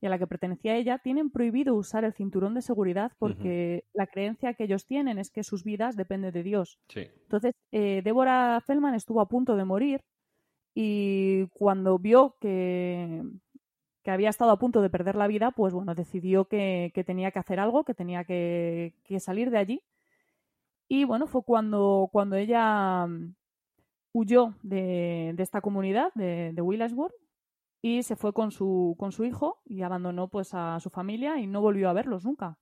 y 0.01 0.05
a 0.05 0.09
la 0.09 0.17
que 0.17 0.27
pertenecía 0.27 0.75
ella, 0.75 0.99
tienen 0.99 1.29
prohibido 1.29 1.75
usar 1.75 2.05
el 2.05 2.13
cinturón 2.13 2.53
de 2.53 2.61
seguridad 2.61 3.11
porque 3.19 3.83
la 3.93 4.07
creencia 4.07 4.53
que 4.53 4.63
ellos 4.63 4.85
tienen 4.85 5.19
es 5.19 5.29
que 5.29 5.43
sus 5.43 5.63
vidas 5.63 5.95
dependen 5.95 6.31
de 6.31 6.43
Dios. 6.43 6.79
Entonces, 6.95 7.53
eh, 7.71 8.01
Débora 8.03 8.61
Feldman 8.65 8.95
estuvo 8.95 9.19
a 9.19 9.27
punto 9.27 9.55
de 9.55 9.65
morir 9.65 10.01
y 10.73 11.47
cuando 11.47 11.99
vio 11.99 12.37
que, 12.39 13.23
que, 14.03 14.11
había 14.11 14.29
estado 14.29 14.51
a 14.51 14.59
punto 14.59 14.81
de 14.81 14.89
perder 14.89 15.15
la 15.15 15.27
vida, 15.27 15.51
pues 15.51 15.73
bueno, 15.73 15.95
decidió 15.95 16.45
que, 16.45 16.93
tenía 17.05 17.31
que 17.31 17.39
hacer 17.39 17.59
algo, 17.59 17.83
que 17.83 17.93
tenía 17.93 18.23
que, 18.23 18.93
salir 19.19 19.51
de 19.51 19.57
allí. 19.57 19.83
Y 20.87 21.03
bueno, 21.03 21.27
fue 21.27 21.43
cuando, 21.43 22.09
cuando 22.11 22.35
ella 22.35 23.05
mm, 23.05 23.35
huyó 24.13 24.55
de, 24.63 25.35
esta 25.37 25.61
comunidad, 25.61 26.13
de, 26.15 26.51
de 26.53 26.61
Willisburg, 26.61 27.13
y 27.81 28.03
se 28.03 28.15
fue 28.15 28.33
con 28.33 28.51
su, 28.51 28.95
con 28.97 29.11
su 29.11 29.23
hijo 29.23 29.61
y 29.65 29.81
abandonó 29.81 30.29
pues 30.29 30.53
a 30.53 30.79
su 30.79 30.89
familia 30.89 31.37
y 31.39 31.47
no 31.47 31.61
volvió 31.61 31.89
a 31.89 31.93
verlos 31.93 32.25
nunca. 32.25 32.59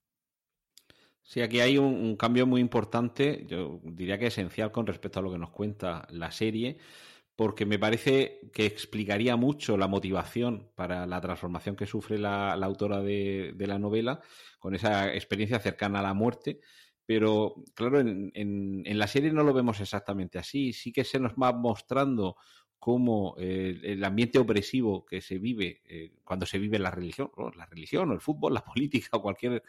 Sí, 1.27 1.41
aquí 1.41 1.59
hay 1.59 1.77
un, 1.77 2.15
cambio 2.15 2.47
muy 2.47 2.61
importante, 2.61 3.45
yo 3.49 3.81
diría 3.83 4.17
que 4.17 4.27
esencial 4.27 4.71
con 4.71 4.87
respecto 4.87 5.19
a 5.19 5.21
lo 5.21 5.29
que 5.29 5.37
nos 5.37 5.49
cuenta 5.49 6.07
la 6.09 6.31
serie, 6.31 6.77
porque 7.35 7.65
me 7.65 7.77
parece 7.77 8.49
que 8.53 8.65
explicaría 8.65 9.35
mucho 9.35 9.75
la 9.75 9.89
motivación 9.89 10.71
para 10.73 11.05
la 11.05 11.19
transformación 11.19 11.75
que 11.75 11.85
sufre 11.85 12.17
la, 12.17 12.53
autora 12.53 13.01
de, 13.01 13.53
la 13.59 13.77
novela 13.77 14.21
con 14.57 14.73
esa 14.73 15.13
experiencia 15.13 15.59
cercana 15.59 15.99
a 15.99 16.03
la 16.03 16.13
muerte. 16.13 16.61
Pero 17.05 17.55
claro, 17.75 17.99
en, 17.99 18.31
en, 18.33 18.97
la 18.99 19.07
serie 19.07 19.31
no 19.31 19.43
lo 19.43 19.53
vemos 19.53 19.81
exactamente 19.81 20.39
así. 20.39 20.73
Sí 20.73 20.93
que 20.93 21.03
se 21.03 21.19
nos 21.19 21.33
va 21.33 21.51
mostrando 21.51 22.37
cómo 22.79 23.35
eh, 23.37 23.79
el 23.83 24.03
ambiente 24.03 24.39
opresivo 24.39 25.05
que 25.05 25.21
se 25.21 25.39
vive 25.39 25.81
eh, 25.85 26.13
cuando 26.23 26.45
se 26.45 26.59
vive 26.59 26.79
la 26.79 26.91
religión, 26.91 27.31
la 27.55 27.65
religión 27.65 28.09
o 28.09 28.13
el 28.13 28.21
fútbol, 28.21 28.53
la 28.53 28.63
política 28.65 29.09
o 29.17 29.21
cualquier 29.21 29.63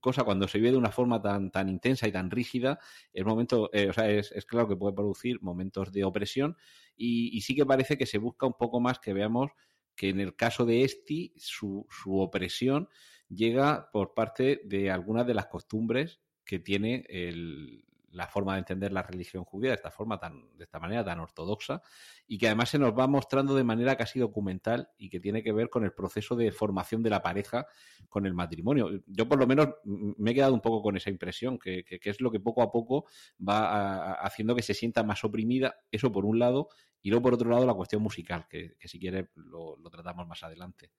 cosa, 0.00 0.24
cuando 0.24 0.48
se 0.48 0.58
vive 0.58 0.72
de 0.72 0.76
una 0.76 0.90
forma 0.90 1.22
tan, 1.22 1.50
tan 1.50 1.68
intensa 1.68 2.08
y 2.08 2.12
tan 2.12 2.30
rígida, 2.30 2.78
es 3.12 3.24
momento, 3.24 3.70
eh, 3.72 3.88
o 3.88 3.92
sea, 3.92 4.10
es, 4.10 4.32
claro 4.46 4.68
que 4.68 4.76
puede 4.76 4.94
producir 4.94 5.40
momentos 5.40 5.92
de 5.92 6.04
opresión 6.04 6.56
y, 6.96 7.40
sí 7.40 7.54
que 7.54 7.64
parece 7.64 7.96
que 7.96 8.06
se 8.06 8.18
busca 8.18 8.46
un 8.46 8.54
poco 8.54 8.80
más 8.80 8.98
que 8.98 9.12
veamos 9.12 9.50
que 9.94 10.10
en 10.10 10.20
el 10.20 10.36
caso 10.36 10.64
de 10.64 10.84
Esti, 10.84 11.32
su, 11.36 11.86
su 11.90 12.18
opresión 12.18 12.88
llega 13.28 13.90
por 13.92 14.14
parte 14.14 14.60
de 14.64 14.90
algunas 14.90 15.26
de 15.26 15.34
las 15.34 15.46
costumbres 15.46 16.20
que 16.44 16.58
tiene 16.58 17.04
el, 17.08 17.84
la 18.12 18.26
forma 18.26 18.54
de 18.54 18.60
entender 18.60 18.92
la 18.92 19.02
religión 19.02 19.44
judía 19.44 19.70
de 19.70 19.76
esta 19.76 19.90
forma 19.90 20.18
tan, 20.18 20.56
de 20.56 20.64
esta 20.64 20.78
manera 20.78 21.04
tan 21.04 21.20
ortodoxa, 21.20 21.82
y 22.26 22.38
que 22.38 22.46
además 22.46 22.70
se 22.70 22.78
nos 22.78 22.92
va 22.92 23.06
mostrando 23.06 23.54
de 23.54 23.64
manera 23.64 23.96
casi 23.96 24.18
documental 24.18 24.90
y 24.96 25.08
que 25.08 25.20
tiene 25.20 25.42
que 25.42 25.52
ver 25.52 25.68
con 25.68 25.84
el 25.84 25.92
proceso 25.92 26.36
de 26.36 26.50
formación 26.52 27.02
de 27.02 27.10
la 27.10 27.22
pareja 27.22 27.66
con 28.08 28.26
el 28.26 28.34
matrimonio. 28.34 29.02
Yo 29.06 29.28
por 29.28 29.38
lo 29.38 29.46
menos 29.46 29.68
me 29.84 30.30
he 30.30 30.34
quedado 30.34 30.54
un 30.54 30.60
poco 30.60 30.82
con 30.82 30.96
esa 30.96 31.10
impresión, 31.10 31.58
que, 31.58 31.84
es 31.88 32.20
lo 32.20 32.30
que 32.30 32.40
poco 32.40 32.62
a 32.62 32.70
poco 32.70 33.06
va 33.46 34.12
haciendo 34.14 34.54
que 34.54 34.62
se 34.62 34.74
sienta 34.74 35.02
más 35.02 35.24
oprimida, 35.24 35.76
eso 35.90 36.10
por 36.10 36.24
un 36.24 36.38
lado, 36.38 36.68
y 37.02 37.10
luego 37.10 37.22
por 37.22 37.34
otro 37.34 37.50
lado 37.50 37.66
la 37.66 37.74
cuestión 37.74 38.02
musical, 38.02 38.46
que, 38.48 38.76
si 38.84 38.98
quiere 38.98 39.30
lo 39.34 39.90
tratamos 39.90 40.26
más 40.26 40.42
adelante. 40.42 40.90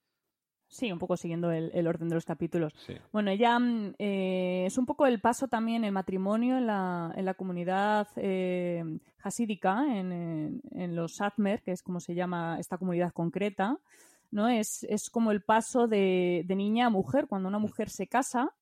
Sí, 0.69 0.91
un 0.91 0.99
poco 0.99 1.17
siguiendo 1.17 1.51
el, 1.51 1.87
orden 1.87 2.09
de 2.09 2.15
los 2.15 2.25
capítulos. 2.25 2.73
Bueno, 3.11 3.31
ella 3.31 3.57
mm, 3.57 3.95
eh, 3.97 4.63
es 4.67 4.77
un 4.77 4.85
poco 4.85 5.07
el 5.07 5.19
paso 5.19 5.47
también, 5.47 5.83
el 5.83 5.91
matrimonio 5.91 6.57
en 6.57 6.67
la, 6.67 7.11
en 7.15 7.25
la 7.25 7.33
comunidad 7.33 8.07
eh, 8.15 8.83
hasídica, 9.23 9.83
en, 9.97 10.61
en, 10.71 10.95
los 10.95 11.15
Satmer, 11.15 11.63
que 11.63 11.71
es 11.71 11.81
como 11.81 11.99
se 11.99 12.13
llama 12.13 12.57
esta 12.59 12.77
comunidad 12.77 13.11
concreta, 13.13 13.79
¿no? 14.29 14.47
Es, 14.47 14.83
es 14.83 15.09
como 15.09 15.31
el 15.31 15.41
paso 15.41 15.87
de, 15.87 16.43
de, 16.45 16.55
niña 16.55 16.85
a 16.85 16.89
mujer. 16.91 17.25
Cuando 17.27 17.49
una 17.49 17.57
mujer 17.57 17.89
se 17.89 18.05
casa, 18.05 18.53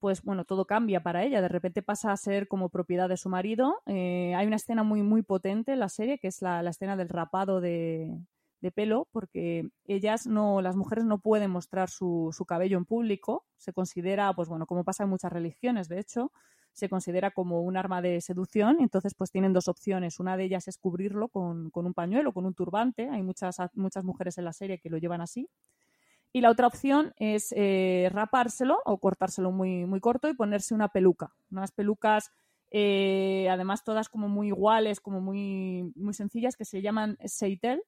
pues 0.00 0.20
bueno, 0.24 0.44
todo 0.44 0.64
cambia 0.64 1.04
para 1.04 1.22
ella. 1.22 1.40
De 1.40 1.48
repente 1.48 1.80
pasa 1.80 2.10
a 2.10 2.16
ser 2.16 2.48
como 2.48 2.70
propiedad 2.70 3.08
de 3.08 3.16
su 3.16 3.28
marido. 3.28 3.82
Eh, 3.86 4.34
hay 4.34 4.48
una 4.48 4.56
escena 4.56 4.82
muy, 4.82 5.04
muy 5.04 5.22
potente 5.22 5.74
en 5.74 5.78
la 5.78 5.88
serie, 5.88 6.18
que 6.18 6.26
es 6.26 6.42
la, 6.42 6.60
la 6.64 6.70
escena 6.70 6.96
del 6.96 7.08
rapado 7.08 7.60
de, 7.60 8.18
de 8.62 8.70
pelo 8.70 9.08
porque 9.12 9.68
ellas 9.84 10.26
no, 10.26 10.62
las 10.62 10.76
mujeres 10.76 11.04
no 11.04 11.18
pueden 11.18 11.50
mostrar 11.50 11.90
su, 11.90 12.30
su, 12.32 12.46
cabello 12.46 12.78
en 12.78 12.86
público. 12.86 13.44
Se 13.58 13.72
considera, 13.72 14.32
pues 14.32 14.48
bueno, 14.48 14.66
como 14.66 14.84
pasa 14.84 15.02
en 15.02 15.10
muchas 15.10 15.32
religiones, 15.32 15.88
de 15.88 15.98
hecho, 15.98 16.32
se 16.72 16.88
considera 16.88 17.32
como 17.32 17.60
un 17.60 17.76
arma 17.76 18.00
de 18.00 18.20
seducción. 18.20 18.78
Entonces, 18.80 19.14
pues 19.14 19.30
tienen 19.30 19.52
dos 19.52 19.68
opciones. 19.68 20.20
Una 20.20 20.36
de 20.36 20.44
ellas 20.44 20.68
es 20.68 20.78
cubrirlo 20.78 21.28
con, 21.28 21.70
con 21.70 21.86
un 21.86 21.92
pañuelo, 21.92 22.32
con 22.32 22.46
un 22.46 22.54
turbante. 22.54 23.10
Hay 23.10 23.22
muchas, 23.22 23.56
muchas 23.74 24.04
mujeres 24.04 24.38
en 24.38 24.46
la 24.46 24.52
serie 24.52 24.78
que 24.78 24.88
lo 24.88 24.96
llevan 24.96 25.20
así. 25.20 25.50
Y 26.32 26.40
la 26.40 26.50
otra 26.50 26.66
opción 26.66 27.12
es 27.18 27.52
eh, 27.54 28.08
rapárselo 28.10 28.78
o 28.86 28.98
cortárselo 28.98 29.50
muy, 29.50 29.84
muy 29.84 30.00
corto 30.00 30.28
y 30.28 30.34
ponerse 30.34 30.72
una 30.72 30.88
peluca. 30.88 31.34
Unas 31.50 31.72
pelucas, 31.72 32.30
eh, 32.70 33.48
además 33.50 33.84
todas 33.84 34.08
como 34.08 34.28
muy 34.28 34.46
iguales, 34.46 35.00
como 35.00 35.20
muy, 35.20 35.92
muy 35.94 36.14
sencillas, 36.14 36.56
que 36.56 36.64
se 36.64 36.80
llaman 36.80 37.18
seitel, 37.26 37.82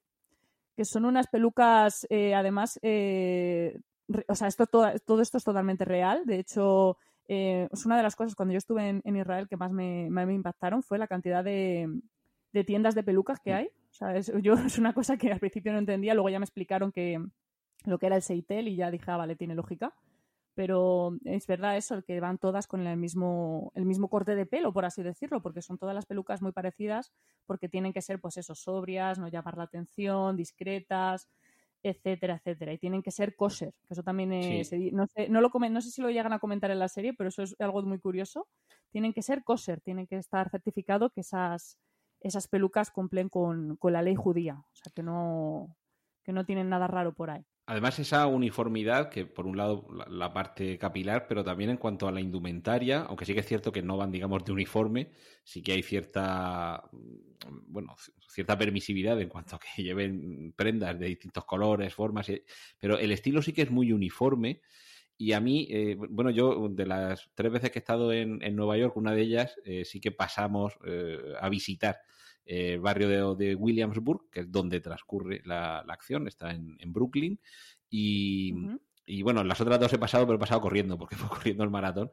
que 0.76 0.84
son 0.84 1.04
unas 1.04 1.28
pelucas, 1.28 2.06
eh, 2.10 2.34
además, 2.34 2.78
eh, 2.82 3.80
o 4.28 4.34
sea, 4.34 4.48
esto, 4.48 4.66
todo, 4.66 4.90
todo, 5.06 5.22
esto 5.22 5.38
es 5.38 5.44
totalmente 5.44 5.84
real. 5.84 6.24
De 6.26 6.38
hecho, 6.38 6.98
eh, 7.28 7.68
es 7.72 7.86
una 7.86 7.96
de 7.96 8.02
las 8.02 8.16
cosas 8.16 8.34
cuando 8.34 8.52
yo 8.52 8.58
estuve 8.58 9.00
en, 9.02 9.16
Israel 9.16 9.48
que 9.48 9.56
más 9.56 9.72
me, 9.72 10.08
me, 10.10 10.34
impactaron 10.34 10.82
fue 10.82 10.98
la 10.98 11.06
cantidad 11.06 11.42
de, 11.42 11.88
de, 12.52 12.64
tiendas 12.64 12.94
de 12.94 13.02
pelucas 13.02 13.40
que 13.40 13.52
mm. 13.52 13.56
hay. 13.56 13.66
O 13.66 13.94
sea, 13.94 14.16
es, 14.16 14.32
yo 14.42 14.54
es 14.66 14.78
una 14.78 14.92
cosa 14.92 15.16
que 15.16 15.32
al 15.32 15.40
principio 15.40 15.72
no 15.72 15.78
entendía, 15.78 16.14
luego 16.14 16.28
ya 16.28 16.38
me 16.38 16.44
explicaron 16.44 16.92
que 16.92 17.18
lo 17.84 17.98
que 17.98 18.06
era 18.06 18.16
el 18.16 18.22
Seitel 18.22 18.68
y 18.68 18.76
ya 18.76 18.90
dije, 18.90 19.10
ah, 19.10 19.16
vale, 19.16 19.36
tiene 19.36 19.54
lógica 19.54 19.94
pero 20.54 21.16
es 21.24 21.46
verdad 21.46 21.76
eso, 21.76 21.94
el 21.94 22.04
que 22.04 22.20
van 22.20 22.38
todas 22.38 22.66
con 22.66 22.86
el 22.86 22.96
mismo, 22.96 23.72
el 23.74 23.84
mismo 23.84 24.08
corte 24.08 24.34
de 24.34 24.46
pelo, 24.46 24.72
por 24.72 24.84
así 24.84 25.02
decirlo, 25.02 25.42
porque 25.42 25.62
son 25.62 25.78
todas 25.78 25.94
las 25.94 26.06
pelucas 26.06 26.42
muy 26.42 26.52
parecidas, 26.52 27.12
porque 27.46 27.68
tienen 27.68 27.92
que 27.92 28.02
ser, 28.02 28.20
pues 28.20 28.36
eso, 28.36 28.54
sobrias, 28.54 29.18
no 29.18 29.28
llamar 29.28 29.56
la 29.56 29.64
atención, 29.64 30.36
discretas, 30.36 31.28
etcétera, 31.82 32.36
etcétera. 32.36 32.72
Y 32.72 32.78
tienen 32.78 33.02
que 33.02 33.10
ser 33.10 33.36
kosher, 33.36 33.74
que 33.86 33.94
eso 33.94 34.02
también 34.02 34.32
es, 34.32 34.72
no, 34.92 35.06
sé, 35.06 35.28
no, 35.28 35.40
lo 35.40 35.50
no 35.50 35.80
sé 35.80 35.90
si 35.90 36.00
lo 36.00 36.10
llegan 36.10 36.32
a 36.32 36.38
comentar 36.38 36.70
en 36.70 36.78
la 36.78 36.88
serie, 36.88 37.14
pero 37.14 37.28
eso 37.28 37.42
es 37.42 37.54
algo 37.60 37.82
muy 37.82 37.98
curioso. 37.98 38.48
Tienen 38.90 39.12
que 39.12 39.22
ser 39.22 39.44
kosher, 39.44 39.80
tienen 39.80 40.06
que 40.06 40.16
estar 40.16 40.50
certificado 40.50 41.10
que 41.10 41.20
esas, 41.20 41.78
esas 42.20 42.48
pelucas 42.48 42.90
cumplen 42.90 43.28
con, 43.28 43.76
con 43.76 43.92
la 43.92 44.02
ley 44.02 44.14
judía, 44.14 44.54
o 44.54 44.74
sea, 44.74 44.92
que 44.94 45.02
no, 45.02 45.76
que 46.22 46.32
no 46.32 46.46
tienen 46.46 46.68
nada 46.68 46.86
raro 46.86 47.12
por 47.12 47.30
ahí. 47.30 47.44
Además, 47.66 47.98
esa 47.98 48.26
uniformidad, 48.26 49.08
que 49.08 49.24
por 49.24 49.46
un 49.46 49.56
lado 49.56 49.86
la, 50.08 50.34
parte 50.34 50.76
capilar, 50.78 51.26
pero 51.26 51.42
también 51.42 51.70
en 51.70 51.78
cuanto 51.78 52.06
a 52.06 52.12
la 52.12 52.20
indumentaria, 52.20 53.02
aunque 53.02 53.24
sí 53.24 53.32
que 53.32 53.40
es 53.40 53.46
cierto 53.46 53.72
que 53.72 53.80
no 53.80 53.96
van, 53.96 54.10
digamos, 54.12 54.44
de 54.44 54.52
uniforme, 54.52 55.10
sí 55.44 55.62
que 55.62 55.72
hay 55.72 55.82
cierta, 55.82 56.82
bueno, 57.66 57.96
cierta 58.28 58.58
permisividad 58.58 59.18
en 59.18 59.30
cuanto 59.30 59.56
a 59.56 59.58
que 59.58 59.82
lleven 59.82 60.52
prendas 60.54 60.98
de 60.98 61.06
distintos 61.06 61.46
colores, 61.46 61.94
formas, 61.94 62.30
pero 62.78 62.98
el 62.98 63.12
estilo 63.12 63.40
sí 63.40 63.54
que 63.54 63.62
es 63.62 63.70
muy 63.70 63.92
uniforme. 63.92 64.60
Y 65.16 65.32
a 65.32 65.40
mí, 65.40 65.66
eh, 65.70 65.96
bueno, 65.96 66.30
yo 66.30 66.68
de 66.68 66.86
las 66.86 67.30
tres 67.34 67.50
veces 67.50 67.70
que 67.70 67.78
he 67.78 67.80
estado 67.80 68.12
en, 68.12 68.40
Nueva 68.56 68.76
York, 68.76 68.96
una 68.96 69.14
de 69.14 69.22
ellas 69.22 69.56
eh, 69.64 69.84
sí 69.86 70.00
que 70.00 70.10
pasamos 70.10 70.74
eh, 70.84 71.18
a 71.40 71.48
visitar 71.48 71.96
el 72.44 72.80
barrio 72.80 73.34
de, 73.34 73.54
Williamsburg, 73.54 74.30
que 74.30 74.40
es 74.40 74.52
donde 74.52 74.80
transcurre 74.80 75.40
la, 75.44 75.78
acción, 75.78 76.28
está 76.28 76.50
en, 76.50 76.92
Brooklyn. 76.92 77.40
Y, 77.88 78.52
bueno, 79.22 79.44
las 79.44 79.60
otras 79.60 79.80
dos 79.80 79.92
he 79.92 79.98
pasado, 79.98 80.26
pero 80.26 80.36
he 80.36 80.40
pasado 80.40 80.60
corriendo, 80.60 80.98
porque 80.98 81.16
fue 81.16 81.28
corriendo 81.28 81.64
el 81.64 81.70
maratón 81.70 82.10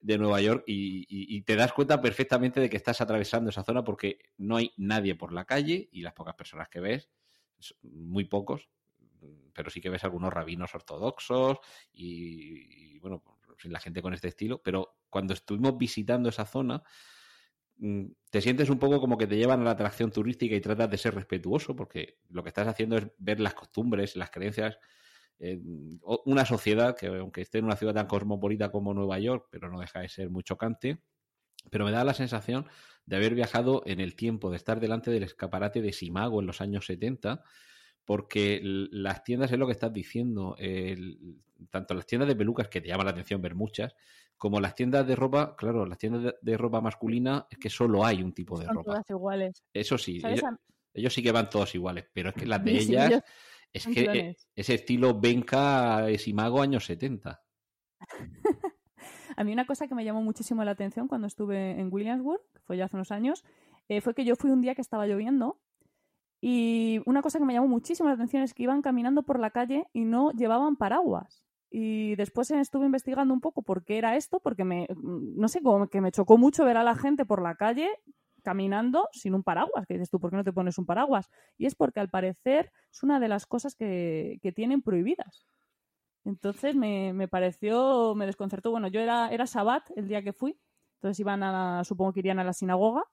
de 0.00 0.18
Nueva 0.18 0.40
York. 0.40 0.64
Y, 0.66 1.42
te 1.42 1.56
das 1.56 1.72
cuenta 1.72 2.00
perfectamente 2.00 2.60
de 2.60 2.70
que 2.70 2.76
estás 2.76 3.00
atravesando 3.00 3.50
esa 3.50 3.64
zona 3.64 3.84
porque 3.84 4.18
no 4.38 4.56
hay 4.56 4.72
nadie 4.76 5.14
por 5.14 5.32
la 5.32 5.44
calle 5.44 5.88
y 5.92 6.02
las 6.02 6.12
pocas 6.12 6.34
personas 6.34 6.68
que 6.68 6.80
ves, 6.80 7.10
muy 7.82 8.24
pocos, 8.24 8.68
pero 9.52 9.70
sí 9.70 9.80
que 9.80 9.90
ves 9.90 10.02
algunos 10.02 10.32
rabinos 10.32 10.74
ortodoxos 10.74 11.58
y, 11.92 12.94
y 12.94 12.98
bueno, 12.98 13.22
la 13.64 13.80
gente 13.80 14.02
con 14.02 14.14
este 14.14 14.28
estilo. 14.28 14.62
Pero 14.62 14.96
cuando 15.10 15.34
estuvimos 15.34 15.76
visitando 15.76 16.28
esa 16.28 16.46
zona, 16.46 16.82
te 18.30 18.40
sientes 18.40 18.70
un 18.70 18.78
poco 18.78 19.00
como 19.00 19.18
que 19.18 19.26
te 19.26 19.36
llevan 19.36 19.62
a 19.62 19.64
la 19.64 19.70
atracción 19.72 20.12
turística 20.12 20.54
y 20.54 20.60
tratas 20.60 20.90
de 20.90 20.98
ser 20.98 21.14
respetuoso, 21.14 21.74
porque 21.74 22.18
lo 22.30 22.42
que 22.42 22.50
estás 22.50 22.68
haciendo 22.68 22.96
es 22.96 23.06
ver 23.18 23.40
las 23.40 23.54
costumbres, 23.54 24.14
las 24.16 24.30
creencias, 24.30 24.78
una 26.24 26.46
sociedad 26.46 26.96
que 26.96 27.08
aunque 27.08 27.40
esté 27.40 27.58
en 27.58 27.64
una 27.64 27.76
ciudad 27.76 27.94
tan 27.94 28.06
cosmopolita 28.06 28.70
como 28.70 28.94
Nueva 28.94 29.18
York, 29.18 29.48
pero 29.50 29.68
no 29.68 29.80
deja 29.80 30.00
de 30.00 30.08
ser 30.08 30.30
muy 30.30 30.44
chocante, 30.44 31.02
pero 31.70 31.84
me 31.84 31.90
da 31.90 32.04
la 32.04 32.14
sensación 32.14 32.66
de 33.06 33.16
haber 33.16 33.34
viajado 33.34 33.82
en 33.86 34.00
el 34.00 34.14
tiempo, 34.14 34.50
de 34.50 34.56
estar 34.56 34.78
delante 34.78 35.10
del 35.10 35.24
escaparate 35.24 35.82
de 35.82 35.92
Simago 35.92 36.40
en 36.40 36.46
los 36.46 36.60
años 36.60 36.86
70, 36.86 37.42
porque 38.04 38.60
las 38.62 39.24
tiendas 39.24 39.50
es 39.50 39.58
lo 39.58 39.66
que 39.66 39.72
estás 39.72 39.92
diciendo, 39.92 40.56
tanto 41.70 41.94
las 41.94 42.06
tiendas 42.06 42.28
de 42.28 42.36
pelucas, 42.36 42.68
que 42.68 42.80
te 42.80 42.88
llama 42.88 43.04
la 43.04 43.10
atención 43.10 43.42
ver 43.42 43.54
muchas, 43.54 43.94
como 44.42 44.58
las 44.58 44.74
tiendas 44.74 45.06
de 45.06 45.14
ropa, 45.14 45.54
claro, 45.54 45.86
las 45.86 45.98
tiendas 45.98 46.34
de, 46.42 46.56
ropa 46.56 46.80
masculina 46.80 47.46
es 47.48 47.58
que 47.58 47.70
solo 47.70 48.04
hay 48.04 48.24
un 48.24 48.32
tipo 48.32 48.58
de 48.58 48.66
Son 48.66 48.74
ropa. 48.74 48.90
Todas 48.90 49.10
iguales. 49.10 49.62
Eso 49.72 49.96
sí, 49.96 50.20
ellos, 50.92 51.14
sí 51.14 51.22
que 51.22 51.30
van 51.30 51.48
todos 51.48 51.72
iguales, 51.76 52.06
pero 52.12 52.30
es 52.30 52.34
que 52.34 52.46
las 52.46 52.64
de 52.64 52.72
ellas 52.76 53.22
es 53.72 53.86
que 53.86 54.00
eh, 54.00 54.36
ese 54.56 54.74
estilo 54.74 55.20
Benca 55.20 56.06
Simago 56.18 56.60
años 56.60 56.86
70. 56.86 57.40
A 59.36 59.44
mí 59.44 59.52
una 59.52 59.64
cosa 59.64 59.86
que 59.86 59.94
me 59.94 60.04
llamó 60.04 60.22
muchísimo 60.22 60.64
la 60.64 60.72
atención 60.72 61.06
cuando 61.06 61.28
estuve 61.28 61.78
en 61.78 61.88
Williamsburg, 61.92 62.42
que 62.52 62.62
fue 62.62 62.76
ya 62.76 62.86
hace 62.86 62.96
unos 62.96 63.12
años, 63.12 63.44
eh, 63.86 64.00
fue 64.00 64.12
que 64.12 64.24
yo 64.24 64.34
fui 64.34 64.50
un 64.50 64.60
día 64.60 64.74
que 64.74 64.82
estaba 64.82 65.06
lloviendo 65.06 65.60
y 66.40 67.00
una 67.06 67.22
cosa 67.22 67.38
que 67.38 67.44
me 67.44 67.52
llamó 67.54 67.68
muchísimo 67.68 68.08
la 68.08 68.16
atención 68.16 68.42
es 68.42 68.54
que 68.54 68.64
iban 68.64 68.82
caminando 68.82 69.22
por 69.22 69.38
la 69.38 69.50
calle 69.50 69.86
y 69.92 70.04
no 70.04 70.32
llevaban 70.32 70.74
paraguas. 70.74 71.46
Y 71.74 72.16
después 72.16 72.50
estuve 72.50 72.84
investigando 72.84 73.32
un 73.32 73.40
poco 73.40 73.62
por 73.62 73.82
qué 73.82 73.96
era 73.96 74.14
esto, 74.16 74.40
porque 74.40 74.62
me, 74.62 74.86
mm, 74.94 75.40
no 75.40 75.48
sé, 75.48 75.62
como 75.62 75.88
que 75.88 76.02
me 76.02 76.12
chocó 76.12 76.36
mucho 76.36 76.66
ver 76.66 76.76
a 76.76 76.84
la 76.84 76.94
gente 76.94 77.24
por 77.24 77.40
la 77.40 77.54
calle 77.54 77.88
caminando 78.42 79.08
sin 79.12 79.34
un 79.34 79.42
paraguas. 79.42 79.86
Dices 79.88 80.10
tú, 80.10 80.20
¿por 80.20 80.30
qué 80.30 80.36
no 80.36 80.44
te 80.44 80.52
pones 80.52 80.76
un 80.76 80.84
paraguas? 80.84 81.30
Y 81.56 81.64
es 81.64 81.74
porque 81.74 82.00
al 82.00 82.10
parecer 82.10 82.70
es 82.90 83.02
una 83.02 83.20
de 83.20 83.28
las 83.28 83.46
cosas 83.46 83.74
que, 83.74 84.38
que 84.42 84.52
tienen 84.52 84.82
prohibidas. 84.82 85.46
Entonces 86.24 86.76
me, 86.76 87.14
me, 87.14 87.26
pareció, 87.26 88.14
me 88.16 88.26
desconcertó. 88.26 88.70
Bueno, 88.70 88.88
yo 88.88 89.00
era, 89.00 89.30
era 89.30 89.46
Sabbat 89.46 89.90
el 89.96 90.08
día 90.08 90.22
que 90.22 90.34
fui, 90.34 90.58
entonces 90.96 91.18
iban 91.20 91.42
a, 91.42 91.84
supongo 91.84 92.12
que 92.12 92.20
irían 92.20 92.38
a 92.38 92.44
la 92.44 92.52
sinagoga 92.52 93.04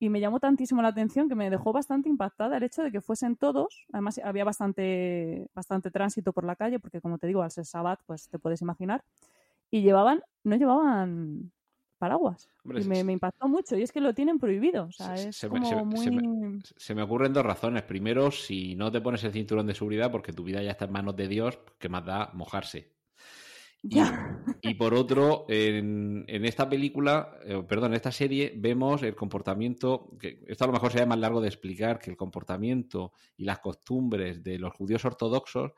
y 0.00 0.08
me 0.08 0.18
llamó 0.18 0.40
tantísimo 0.40 0.80
la 0.80 0.88
atención 0.88 1.28
que 1.28 1.34
me 1.34 1.50
dejó 1.50 1.74
bastante 1.74 2.08
impactada 2.08 2.56
el 2.56 2.62
hecho 2.62 2.82
de 2.82 2.90
que 2.90 3.02
fuesen 3.02 3.36
todos. 3.36 3.86
Además, 3.92 4.18
había 4.24 4.44
bastante, 4.44 5.46
bastante 5.54 5.90
tránsito 5.90 6.32
por 6.32 6.44
la 6.44 6.56
calle, 6.56 6.80
porque 6.80 7.02
como 7.02 7.18
te 7.18 7.26
digo, 7.26 7.42
al 7.42 7.50
ser 7.50 7.66
Sabbat, 7.66 8.00
pues 8.06 8.28
te 8.30 8.38
puedes 8.38 8.62
imaginar. 8.62 9.04
Y 9.70 9.82
llevaban, 9.82 10.22
no 10.42 10.56
llevaban 10.56 11.52
paraguas. 11.98 12.48
y 12.64 12.84
me, 12.84 13.12
impactó 13.12 13.46
mucho. 13.46 13.76
Y 13.76 13.82
es 13.82 13.92
que 13.92 14.00
lo 14.00 14.14
tienen 14.14 14.38
prohibido. 14.38 14.84
O 14.84 14.92
sea, 14.92 15.14
es 15.16 15.36
se, 15.36 15.50
como 15.50 15.84
muy... 15.84 16.62
se, 16.78 16.94
me, 16.94 17.02
ocurren 17.02 17.34
dos 17.34 17.44
razones. 17.44 17.82
Primero, 17.82 18.30
si 18.30 18.74
no 18.76 18.90
te 18.90 19.02
pones 19.02 19.22
el 19.24 19.32
cinturón 19.32 19.66
de 19.66 19.74
seguridad 19.74 20.10
porque 20.10 20.32
tu 20.32 20.44
vida 20.44 20.62
ya 20.62 20.70
está 20.70 20.86
en 20.86 20.92
manos 20.92 21.14
de 21.14 21.28
Dios, 21.28 21.58
que 21.78 21.90
más 21.90 22.06
da 22.06 22.30
mojarse. 22.32 22.90
Y, 23.82 24.74
por 24.74 24.92
otro, 24.92 25.46
en, 25.48 26.26
esta 26.28 26.68
película, 26.68 27.38
eh, 27.44 27.62
perdón, 27.66 27.92
en 27.92 27.96
esta 27.96 28.12
serie, 28.12 28.52
vemos 28.56 29.02
el 29.02 29.14
comportamiento, 29.14 30.16
que 30.20 30.42
esto 30.46 30.64
a 30.64 30.66
lo 30.66 30.74
mejor 30.74 30.90
sería 30.90 31.06
más 31.06 31.18
largo 31.18 31.40
de 31.40 31.48
explicar, 31.48 31.98
que 31.98 32.10
el 32.10 32.16
comportamiento 32.16 33.12
y 33.36 33.44
las 33.44 33.60
costumbres 33.60 34.42
de 34.42 34.58
los 34.58 34.74
judíos 34.74 35.04
ortodoxos 35.04 35.72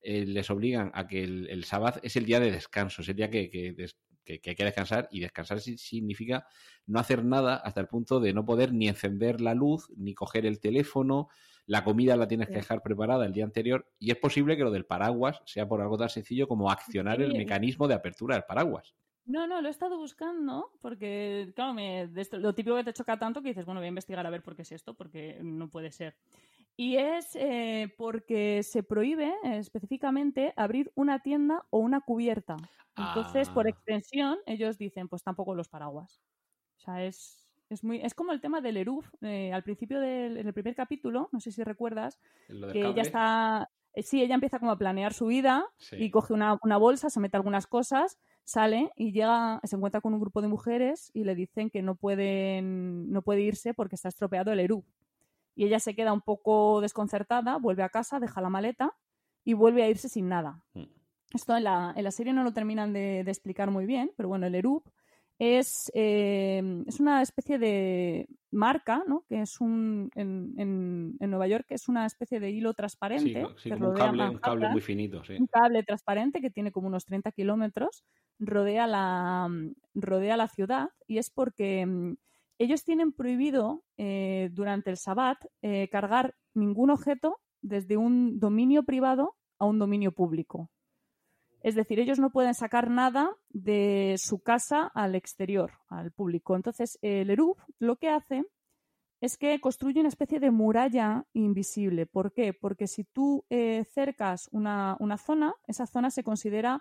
eh, 0.00 0.24
les 0.24 0.48
obligan 0.50 0.92
a 0.94 1.08
que 1.08 1.24
el, 1.24 1.48
el 1.50 1.64
sábado 1.64 2.00
es 2.02 2.14
el 2.16 2.26
día 2.26 2.38
de 2.38 2.52
descanso, 2.52 3.02
es 3.02 3.08
el 3.08 3.16
día 3.16 3.28
que, 3.28 3.50
que, 3.50 4.50
hay 4.50 4.54
que 4.54 4.64
descansar 4.64 5.08
y 5.10 5.20
descansar 5.20 5.60
significa 5.60 6.46
no 6.86 7.00
hacer 7.00 7.24
nada 7.24 7.56
hasta 7.56 7.80
el 7.80 7.88
punto 7.88 8.20
de 8.20 8.32
no 8.32 8.44
poder 8.44 8.72
ni 8.72 8.88
encender 8.88 9.40
la 9.40 9.54
luz, 9.54 9.90
ni 9.96 10.14
coger 10.14 10.46
el 10.46 10.60
teléfono, 10.60 11.28
la 11.68 11.84
comida 11.84 12.16
la 12.16 12.26
tienes 12.26 12.48
que 12.48 12.54
dejar 12.54 12.82
preparada 12.82 13.26
el 13.26 13.32
día 13.34 13.44
anterior 13.44 13.86
y 13.98 14.10
es 14.10 14.16
posible 14.16 14.56
que 14.56 14.64
lo 14.64 14.70
del 14.70 14.86
paraguas 14.86 15.42
sea 15.44 15.68
por 15.68 15.82
algo 15.82 15.98
tan 15.98 16.08
sencillo 16.08 16.48
como 16.48 16.70
accionar 16.70 17.20
el 17.20 17.36
mecanismo 17.36 17.86
de 17.86 17.94
apertura 17.94 18.36
del 18.36 18.44
paraguas. 18.44 18.94
No, 19.26 19.46
no, 19.46 19.60
lo 19.60 19.68
he 19.68 19.70
estado 19.70 19.98
buscando 19.98 20.72
porque, 20.80 21.52
claro, 21.54 21.74
me, 21.74 22.08
lo 22.32 22.54
típico 22.54 22.74
que 22.74 22.84
te 22.84 22.94
choca 22.94 23.18
tanto 23.18 23.42
que 23.42 23.48
dices, 23.48 23.66
bueno, 23.66 23.80
voy 23.80 23.86
a 23.86 23.88
investigar 23.90 24.26
a 24.26 24.30
ver 24.30 24.42
por 24.42 24.56
qué 24.56 24.62
es 24.62 24.72
esto, 24.72 24.94
porque 24.94 25.40
no 25.42 25.68
puede 25.68 25.92
ser. 25.92 26.16
Y 26.74 26.96
es 26.96 27.36
eh, 27.36 27.92
porque 27.98 28.62
se 28.62 28.82
prohíbe 28.82 29.34
eh, 29.44 29.58
específicamente 29.58 30.54
abrir 30.56 30.90
una 30.94 31.18
tienda 31.18 31.66
o 31.68 31.80
una 31.80 32.00
cubierta. 32.00 32.56
Entonces, 32.96 33.50
por 33.50 33.66
ah. 33.66 33.70
extensión, 33.70 34.38
ellos 34.46 34.78
dicen, 34.78 35.06
pues 35.08 35.22
tampoco 35.22 35.54
los 35.54 35.68
paraguas. 35.68 36.22
O 36.78 36.80
sea, 36.80 37.04
es, 37.04 37.47
es, 37.68 37.84
muy, 37.84 38.00
es 38.00 38.14
como 38.14 38.32
el 38.32 38.40
tema 38.40 38.60
del 38.60 38.76
Eruf. 38.76 39.08
Eh, 39.22 39.52
al 39.52 39.62
principio 39.62 40.00
del 40.00 40.52
primer 40.52 40.74
capítulo, 40.74 41.28
no 41.32 41.40
sé 41.40 41.52
si 41.52 41.62
recuerdas, 41.62 42.18
que 42.72 42.86
ella 42.86 43.02
está. 43.02 43.70
sí, 43.96 44.22
ella 44.22 44.34
empieza 44.34 44.58
como 44.58 44.72
a 44.72 44.78
planear 44.78 45.12
su 45.12 45.26
vida 45.26 45.66
y 45.92 46.10
coge 46.10 46.32
una, 46.32 46.58
una 46.62 46.76
bolsa, 46.76 47.10
se 47.10 47.20
mete 47.20 47.36
algunas 47.36 47.66
cosas 47.66 48.18
sale 48.48 48.90
y 48.96 49.12
llega, 49.12 49.60
se 49.62 49.76
encuentra 49.76 50.00
con 50.00 50.14
un 50.14 50.20
grupo 50.20 50.40
de 50.40 50.48
mujeres 50.48 51.10
y 51.12 51.24
le 51.24 51.34
dicen 51.34 51.68
que 51.70 51.82
no 51.82 51.94
pueden, 51.94 53.10
no 53.10 53.22
puede 53.22 53.42
irse 53.42 53.74
porque 53.74 53.94
está 53.94 54.08
estropeado 54.08 54.50
el 54.52 54.60
Eru. 54.60 54.84
Y 55.54 55.66
ella 55.66 55.80
se 55.80 55.94
queda 55.94 56.12
un 56.12 56.22
poco 56.22 56.80
desconcertada, 56.80 57.58
vuelve 57.58 57.82
a 57.82 57.90
casa, 57.90 58.20
deja 58.20 58.40
la 58.40 58.48
maleta 58.48 58.96
y 59.44 59.52
vuelve 59.52 59.82
a 59.82 59.88
irse 59.88 60.08
sin 60.08 60.28
nada. 60.28 60.62
Mm. 60.72 60.84
Esto 61.34 61.56
en 61.56 61.64
la, 61.64 61.92
en 61.94 62.04
la 62.04 62.10
serie 62.10 62.32
no 62.32 62.42
lo 62.42 62.52
terminan 62.52 62.92
de, 62.94 63.20
explicar 63.20 63.70
muy 63.70 63.84
bien, 63.84 64.12
pero 64.16 64.30
bueno, 64.30 64.46
el 64.46 64.54
Eru 64.54 64.82
es, 65.38 65.90
eh, 65.94 66.82
es 66.86 66.98
una 66.98 67.22
especie 67.22 67.58
de 67.58 68.28
marca, 68.50 69.04
¿no? 69.06 69.24
que 69.28 69.42
es 69.42 69.60
un, 69.60 70.10
en, 70.14 70.54
en, 70.58 71.30
Nueva 71.30 71.46
York, 71.46 71.66
que 71.68 71.74
es 71.74 71.88
una 71.88 72.06
especie 72.06 72.40
de 72.40 72.50
hilo 72.50 72.74
transparente. 72.74 73.46
Sí, 73.56 73.70
un, 73.70 73.94
cable, 73.94 74.28
un, 74.30 74.38
cable, 74.38 74.68
muy 74.70 74.80
finito. 74.80 75.22
Sí. 75.24 75.36
Un 75.38 75.46
cable 75.46 75.82
transparente 75.84 76.40
que 76.40 76.50
tiene 76.50 76.72
como 76.72 76.88
unos 76.88 77.04
30 77.04 77.30
kilómetros, 77.32 78.04
rodea 78.40 78.86
la, 78.86 79.48
rodea 79.94 80.36
la 80.36 80.48
ciudad 80.48 80.88
y 81.06 81.18
es 81.18 81.30
porque 81.30 81.86
mm, 81.86 82.14
ellos 82.58 82.84
tienen 82.84 83.12
prohibido 83.12 83.84
eh, 83.96 84.50
durante 84.52 84.90
el 84.90 84.96
Sabbat 84.96 85.38
eh, 85.62 85.88
cargar 85.90 86.34
ningún 86.54 86.90
objeto 86.90 87.38
desde 87.62 87.96
un 87.96 88.40
dominio 88.40 88.82
privado 88.82 89.36
a 89.58 89.66
un 89.66 89.78
dominio 89.78 90.12
público. 90.12 90.70
Es 91.62 91.74
decir, 91.74 91.98
ellos 91.98 92.18
no 92.18 92.30
pueden 92.30 92.54
sacar 92.54 92.90
nada 92.90 93.30
de 93.50 94.14
su 94.18 94.40
casa 94.40 94.90
al 94.94 95.14
exterior, 95.14 95.72
al 95.88 96.12
público. 96.12 96.54
Entonces, 96.54 96.98
el 97.02 97.30
ERUF 97.30 97.58
lo 97.78 97.96
que 97.96 98.10
hace 98.10 98.44
es 99.20 99.36
que 99.36 99.60
construye 99.60 100.00
una 100.00 100.08
especie 100.08 100.38
de 100.38 100.50
muralla 100.50 101.24
invisible. 101.32 102.06
¿Por 102.06 102.32
qué? 102.32 102.52
Porque 102.52 102.86
si 102.86 103.04
tú 103.04 103.44
eh, 103.50 103.84
cercas 103.92 104.48
una, 104.52 104.96
zona, 105.18 105.54
esa 105.66 105.86
zona 105.86 106.10
se 106.10 106.22
considera 106.22 106.80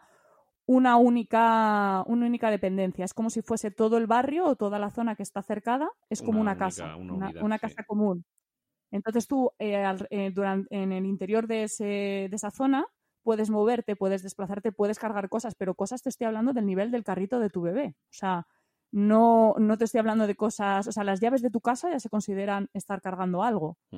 una 0.68 0.98
única, 0.98 2.04
una 2.06 2.28
única 2.28 2.52
dependencia. 2.52 3.06
Es 3.06 3.14
como 3.14 3.30
si 3.32 3.42
fuese 3.42 3.72
todo 3.72 3.98
el 3.98 4.06
barrio 4.06 4.46
o 4.46 4.56
toda 4.56 4.78
la 4.78 4.92
zona 4.92 5.16
que 5.16 5.24
está 5.24 5.42
cercada, 5.42 5.90
es 6.10 6.22
como 6.22 6.40
una, 6.40 6.58
casa, 6.58 6.96
una, 6.96 7.58
casa 7.58 7.84
común. 7.84 8.26
Entonces 8.92 9.28
tú, 9.28 9.52
eh, 9.58 9.84
eh, 10.12 10.34
en 10.70 10.92
el 10.92 11.06
interior 11.06 11.48
de, 11.48 11.68
de 11.80 12.30
esa 12.32 12.52
zona, 12.52 12.86
puedes 13.28 13.50
moverte, 13.50 13.98
puedes 13.98 14.24
desplazarte, 14.24 14.72
puedes 14.72 15.00
cargar 15.00 15.28
cosas, 15.28 15.54
pero 15.54 15.76
cosas 15.76 16.02
te 16.02 16.08
estoy 16.08 16.28
hablando 16.28 16.54
del 16.54 16.66
nivel 16.66 16.92
del 16.92 17.04
carrito 17.04 17.42
de 17.42 17.50
tu 17.50 17.62
bebé. 17.62 17.98
O 18.04 18.14
sea, 18.14 18.48
no, 18.90 19.54
no 19.58 19.78
te 19.78 19.84
estoy 19.84 20.00
hablando 20.00 20.28
de 20.28 20.36
cosas, 20.36 20.88
o 20.88 20.94
sea, 20.94 21.04
las 21.04 21.20
llaves 21.20 21.42
de 21.42 21.50
tu 21.50 21.60
casa 21.60 21.92
ya 21.92 22.00
se 22.00 22.08
consideran 22.08 22.70
estar 22.74 23.02
cargando 23.02 23.44
algo. 23.44 23.78
Mm. 23.92 23.98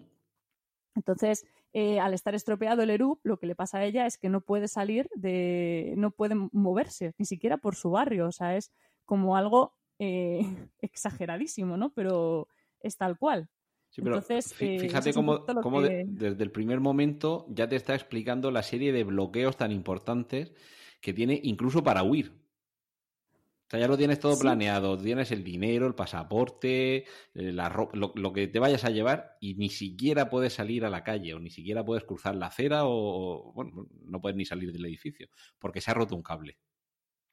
Entonces, 0.95 1.45
eh, 1.73 1.99
al 1.99 2.15
estar 2.15 2.33
estropeado 2.33 2.81
el 2.81 2.89
ERUP, 2.89 3.19
lo 3.21 3.37
que 3.37 3.45
le 3.45 3.53
pasa 3.53 3.77
a 3.77 3.85
ella 3.85 4.07
es 4.07 4.17
que 4.17 4.29
no 4.29 4.41
puede 4.41 4.67
salir 4.67 5.07
de, 5.13 5.93
no 5.95 6.09
puede 6.09 6.33
moverse, 6.33 7.13
ni 7.19 7.25
siquiera 7.25 7.57
por 7.57 7.75
su 7.75 7.91
barrio. 7.91 8.25
O 8.25 8.31
sea, 8.31 8.57
es 8.57 8.71
como 9.05 9.37
algo 9.37 9.75
eh, 9.99 10.39
exageradísimo, 10.81 11.77
¿no? 11.77 11.91
Pero 11.93 12.47
es 12.79 12.97
tal 12.97 13.19
cual. 13.19 13.47
Sí, 13.89 14.01
pero 14.03 14.23
eh, 14.29 14.41
fíjate 14.79 15.13
cómo, 15.13 15.39
desde 15.39 16.43
el 16.43 16.51
primer 16.51 16.79
momento 16.79 17.47
ya 17.49 17.67
te 17.67 17.75
está 17.75 17.95
explicando 17.95 18.51
la 18.51 18.61
serie 18.61 18.91
de 18.91 19.03
bloqueos 19.03 19.57
tan 19.57 19.71
importantes 19.71 20.53
que 21.01 21.13
tiene 21.13 21.39
incluso 21.43 21.83
para 21.83 22.03
huir. 22.03 22.31
O 22.31 23.69
sea, 23.69 23.79
ya 23.79 23.87
lo 23.87 23.97
tienes 23.97 24.19
todo 24.19 24.37
planeado, 24.39 24.97
tienes 24.97 25.31
el 25.31 25.43
dinero, 25.43 25.85
el 25.85 25.93
pasaporte, 25.93 26.97
eh, 26.97 27.05
la 27.33 27.69
lo, 27.93 28.33
que 28.33 28.47
te 28.47 28.57
vayas 28.57 28.83
a 28.83 28.89
llevar 28.89 29.37
y 29.39 29.55
ni 29.55 29.69
siquiera 29.69 30.29
puedes 30.29 30.53
salir 30.53 30.85
a 30.85 30.89
la 30.89 31.03
calle 31.03 31.35
o 31.35 31.39
ni 31.39 31.51
siquiera 31.51 31.85
puedes 31.85 32.03
cruzar 32.03 32.35
la 32.35 32.47
acera 32.47 32.85
o, 32.85 33.53
bueno, 33.53 33.87
no 34.05 34.21
puedes 34.21 34.35
ni 34.35 34.45
salir 34.45 34.71
del 34.71 34.85
edificio 34.85 35.29
porque 35.59 35.81
se 35.81 35.91
ha 35.91 35.93
roto 35.93 36.15
un 36.15 36.23
cable 36.23 36.57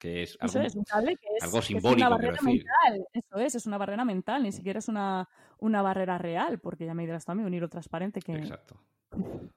que 0.06 0.22
es 0.22 0.38
algo, 0.40 0.60
un 0.74 0.84
cable 0.84 1.16
que 1.16 1.28
es, 1.36 1.64
simbólico. 1.64 2.06
una 2.06 2.08
barrera 2.08 2.38
mental. 2.42 3.06
Eso 3.12 3.38
es, 3.38 3.54
es 3.54 3.66
una 3.66 3.78
barrera 3.78 4.04
mental, 4.04 4.42
ni 4.42 4.52
siquiera 4.52 4.78
es 4.78 4.88
una, 4.88 5.28
una 5.58 5.82
barrera 5.82 6.18
real, 6.18 6.58
porque 6.58 6.86
ya 6.86 6.94
me 6.94 7.04
dirás 7.04 7.24
también 7.24 7.46
un 7.46 7.54
hilo 7.54 7.68
transparente 7.68 8.20
que. 8.20 8.32
Exacto. 8.32 8.80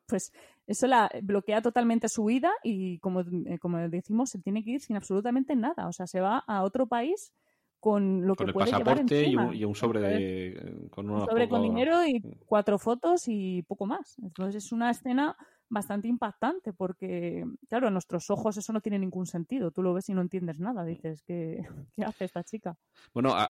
Pues 0.05 0.31
eso 0.67 0.87
la 0.87 1.11
bloquea 1.21 1.61
totalmente 1.61 2.07
su 2.07 2.25
vida 2.25 2.51
y, 2.63 2.99
como, 2.99 3.21
eh, 3.21 3.57
como 3.59 3.77
decimos, 3.89 4.29
se 4.29 4.39
tiene 4.39 4.63
que 4.63 4.71
ir 4.71 4.81
sin 4.81 4.95
absolutamente 4.95 5.55
nada. 5.55 5.87
O 5.87 5.91
sea, 5.91 6.07
se 6.07 6.21
va 6.21 6.43
a 6.47 6.63
otro 6.63 6.87
país 6.87 7.33
con 7.79 8.27
lo 8.27 8.35
que 8.35 8.43
el 8.43 8.53
puede 8.53 8.71
pasaporte 8.71 9.29
llevar 9.29 9.55
y, 9.55 9.63
un, 9.63 9.75
sobre 9.75 10.01
de, 10.01 10.87
con 10.89 11.09
un 11.09 11.25
sobre 11.25 11.47
con 11.47 11.61
dinero 11.61 12.05
y 12.05 12.21
cuatro 12.45 12.77
fotos 12.77 13.23
y 13.27 13.63
poco 13.63 13.85
más. 13.85 14.17
Entonces 14.21 14.63
es 14.63 14.71
una 14.71 14.91
escena 14.91 15.37
bastante 15.69 16.07
impactante 16.07 16.73
porque, 16.73 17.45
claro, 17.67 17.87
a 17.87 17.91
nuestros 17.91 18.29
ojos 18.29 18.57
eso 18.57 18.73
no 18.73 18.81
tiene 18.81 18.99
ningún 18.99 19.25
sentido. 19.25 19.71
Tú 19.71 19.83
lo 19.83 19.93
ves 19.93 20.09
y 20.09 20.13
no 20.13 20.21
entiendes 20.21 20.59
nada. 20.59 20.83
Dices, 20.83 21.21
¿qué, 21.23 21.63
qué 21.95 22.03
hace 22.03 22.25
esta 22.25 22.43
chica? 22.43 22.77
Bueno, 23.13 23.33
a... 23.35 23.49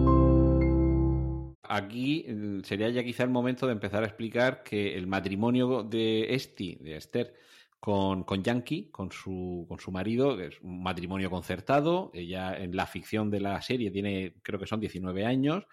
Aquí 1.71 2.25
mm, 2.27 2.63
sería 2.63 2.89
ya 2.89 3.03
quizá 3.03 3.23
el 3.23 3.29
momento 3.29 3.65
de 3.65 3.73
empezar 3.73 4.03
a 4.03 4.07
explicar 4.07 4.61
que 4.63 4.97
el 4.97 5.07
matrimonio 5.07 5.83
de 5.83 6.33
Esti, 6.35 6.77
de 6.81 6.97
Esther, 6.97 7.33
con, 7.79 8.23
con 8.25 8.43
Yankee, 8.43 8.89
con 8.91 9.11
su, 9.11 9.65
con 9.67 9.79
su 9.79 9.91
marido, 9.91 10.39
es 10.39 10.59
un 10.61 10.83
matrimonio 10.83 11.29
concertado. 11.29 12.11
Ella 12.13 12.55
en 12.55 12.75
la 12.75 12.85
ficción 12.85 13.31
de 13.31 13.39
la 13.39 13.61
serie 13.61 13.89
tiene, 13.89 14.35
creo 14.43 14.59
que 14.59 14.67
son 14.67 14.79
19 14.79 15.25
años. 15.25 15.65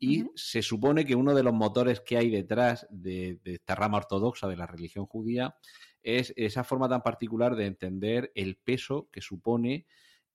Y 0.00 0.26
se 0.34 0.62
supone 0.62 1.04
que 1.04 1.16
uno 1.16 1.34
de 1.34 1.42
los 1.42 1.54
motores 1.54 2.00
que 2.00 2.16
hay 2.18 2.30
detrás 2.30 2.86
de, 2.90 3.40
esta 3.44 3.74
rama 3.74 3.98
ortodoxa 3.98 4.46
de 4.46 4.56
la 4.56 4.66
religión 4.66 5.06
judía 5.06 5.56
es 6.02 6.32
esa 6.36 6.62
forma 6.64 6.88
tan 6.88 7.02
particular 7.02 7.56
de 7.56 7.66
entender 7.66 8.30
el 8.34 8.56
peso 8.56 9.08
que 9.10 9.20
supone 9.20 9.86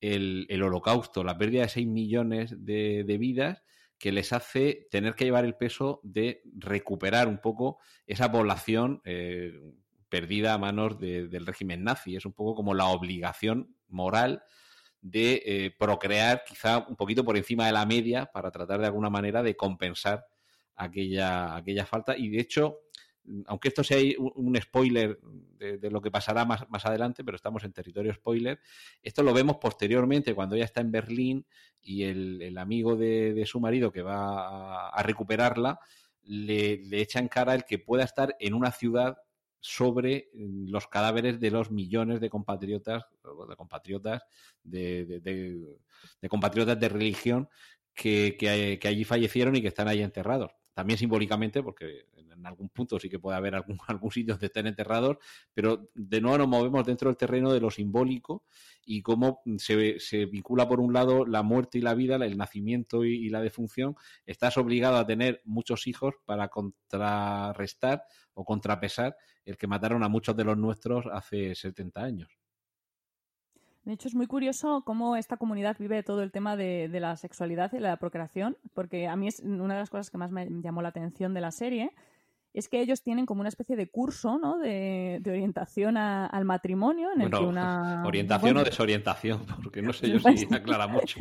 el, 0.01 0.61
holocausto, 0.61 1.23
la 1.23 1.37
pérdida 1.37 1.61
de 1.61 1.69
6 1.69 1.87
millones 1.87 2.65
de, 2.65 3.05
de 3.05 3.17
vidas 3.17 3.63
que 4.03 4.11
les 4.11 4.33
hace 4.33 4.89
tener 4.91 5.15
que 5.15 5.23
llevar 5.23 5.45
el 5.45 5.55
peso 5.55 6.01
de 6.03 6.41
recuperar 6.57 7.29
un 7.29 7.37
poco 7.37 7.79
esa 8.05 8.29
población 8.29 9.01
eh, 9.05 9.53
perdida 10.09 10.53
a 10.53 10.57
manos 10.57 10.99
del 10.99 11.45
régimen 11.45 11.85
nazi. 11.85 12.17
Es 12.17 12.25
un 12.25 12.33
poco 12.33 12.53
como 12.53 12.73
la 12.73 12.87
obligación 12.87 13.77
moral 13.87 14.43
de 14.99 15.41
eh, 15.45 15.71
procrear 15.79 16.43
quizá 16.45 16.79
un 16.79 16.97
poquito 16.97 17.23
por 17.23 17.37
encima 17.37 17.65
de 17.65 17.71
la 17.71 17.85
media 17.85 18.25
para 18.25 18.51
tratar 18.51 18.81
de 18.81 18.87
alguna 18.87 19.09
manera 19.09 19.41
de 19.41 19.55
compensar 19.55 20.25
aquella, 20.75 21.55
aquella 21.55 21.85
falta. 21.85 22.17
Y 22.17 22.27
de 22.27 22.41
hecho, 22.41 22.79
aunque 23.47 23.69
esto 23.69 23.83
sea 23.83 23.97
un, 24.17 24.59
spoiler 24.61 25.19
de, 25.57 25.89
lo 25.89 26.01
que 26.01 26.11
pasará 26.11 26.45
más, 26.45 26.69
más, 26.69 26.85
adelante, 26.85 27.23
pero 27.23 27.35
estamos 27.35 27.63
en 27.63 27.71
territorio 27.71 28.13
spoiler, 28.13 28.59
esto 29.01 29.23
lo 29.23 29.33
vemos 29.33 29.57
posteriormente 29.57 30.35
cuando 30.35 30.55
ella 30.55 30.65
está 30.65 30.81
en 30.81 30.91
Berlín 30.91 31.45
y 31.81 32.03
el, 32.03 32.57
amigo 32.57 32.95
de, 32.95 33.43
su 33.45 33.59
marido 33.59 33.91
que 33.91 34.01
va 34.01 34.89
a, 34.89 35.03
recuperarla 35.03 35.79
le, 36.23 36.81
echa 36.91 37.19
en 37.19 37.27
cara 37.27 37.55
el 37.55 37.63
que 37.63 37.79
pueda 37.79 38.03
estar 38.03 38.35
en 38.39 38.53
una 38.53 38.71
ciudad 38.71 39.17
sobre 39.59 40.29
los 40.33 40.87
cadáveres 40.87 41.39
de 41.39 41.51
los 41.51 41.71
millones 41.71 42.19
de 42.19 42.29
compatriotas, 42.29 43.05
de 43.23 43.55
compatriotas, 43.55 44.23
de, 44.63 45.77
compatriotas 46.29 46.77
de 46.77 46.89
religión 46.89 47.49
que, 47.93 48.35
que 48.37 48.87
allí 48.87 49.05
fallecieron 49.05 49.55
y 49.55 49.61
que 49.61 49.69
están 49.69 49.87
ahí 49.87 50.01
enterrados. 50.01 50.51
También 50.73 50.97
simbólicamente, 50.97 51.61
porque 51.61 52.07
en 52.43 52.47
algún 52.47 52.69
punto 52.69 52.99
sí 52.99 53.09
que 53.09 53.19
puede 53.19 53.37
haber 53.37 53.55
algún, 53.55 53.77
algún 53.87 54.11
sitio 54.11 54.33
donde 54.33 54.47
estén 54.47 54.67
enterrados, 54.67 55.17
pero 55.53 55.89
de 55.95 56.21
nuevo 56.21 56.37
nos 56.37 56.47
movemos 56.47 56.85
dentro 56.85 57.09
del 57.09 57.17
terreno 57.17 57.51
de 57.51 57.61
lo 57.61 57.71
simbólico 57.71 58.43
y 58.85 59.01
cómo 59.01 59.41
se, 59.57 59.99
se 59.99 60.25
vincula 60.25 60.67
por 60.67 60.79
un 60.79 60.93
lado 60.93 61.25
la 61.25 61.41
muerte 61.41 61.77
y 61.77 61.81
la 61.81 61.93
vida, 61.93 62.15
el 62.15 62.37
nacimiento 62.37 63.05
y, 63.05 63.29
la 63.29 63.41
defunción. 63.41 63.95
Estás 64.25 64.57
obligado 64.57 64.97
a 64.97 65.07
tener 65.07 65.41
muchos 65.45 65.87
hijos 65.87 66.15
para 66.25 66.49
contrarrestar 66.49 68.03
o 68.33 68.43
contrapesar 68.43 69.15
el 69.45 69.57
que 69.57 69.67
mataron 69.67 70.03
a 70.03 70.09
muchos 70.09 70.35
de 70.35 70.43
los 70.43 70.57
nuestros 70.57 71.05
hace 71.11 71.55
70 71.55 72.03
años. 72.03 72.37
De 73.85 73.91
hecho, 73.91 74.07
es 74.07 74.15
muy 74.15 74.27
curioso 74.27 74.83
cómo 74.85 75.17
esta 75.17 75.35
comunidad 75.35 75.75
vive 75.77 76.03
todo 76.03 76.23
el 76.23 76.31
tema 76.31 76.55
de, 76.55 76.87
la 76.87 77.17
sexualidad 77.17 77.73
y 77.73 77.79
la 77.79 77.97
procreación, 77.97 78.57
porque 78.73 79.07
a 79.07 79.15
mí 79.17 79.27
es 79.27 79.41
una 79.41 79.73
de 79.73 79.81
las 79.81 79.89
cosas 79.89 80.09
que 80.09 80.17
más 80.17 80.31
me 80.31 80.47
llamó 80.61 80.81
la 80.81 80.89
atención 80.89 81.33
de 81.33 81.41
la 81.41 81.51
serie, 81.51 81.91
es 82.53 82.69
que 82.69 82.81
ellos 82.81 83.01
tienen 83.01 83.25
como 83.25 83.41
una 83.41 83.49
especie 83.49 83.75
de 83.75 83.89
curso 83.89 84.37
¿no? 84.37 84.57
de, 84.59 85.21
orientación 85.25 85.97
al 85.97 86.45
matrimonio 86.45 87.09
en 87.13 87.21
el 87.21 87.31
que 87.31 87.37
una... 87.37 88.03
Orientación 88.05 88.57
o 88.57 88.63
desorientación, 88.63 89.45
porque 89.63 89.81
no 89.81 89.93
sé 89.93 90.09
yo 90.11 90.19
si 90.19 90.53
aclara 90.53 90.87
mucho. 90.87 91.19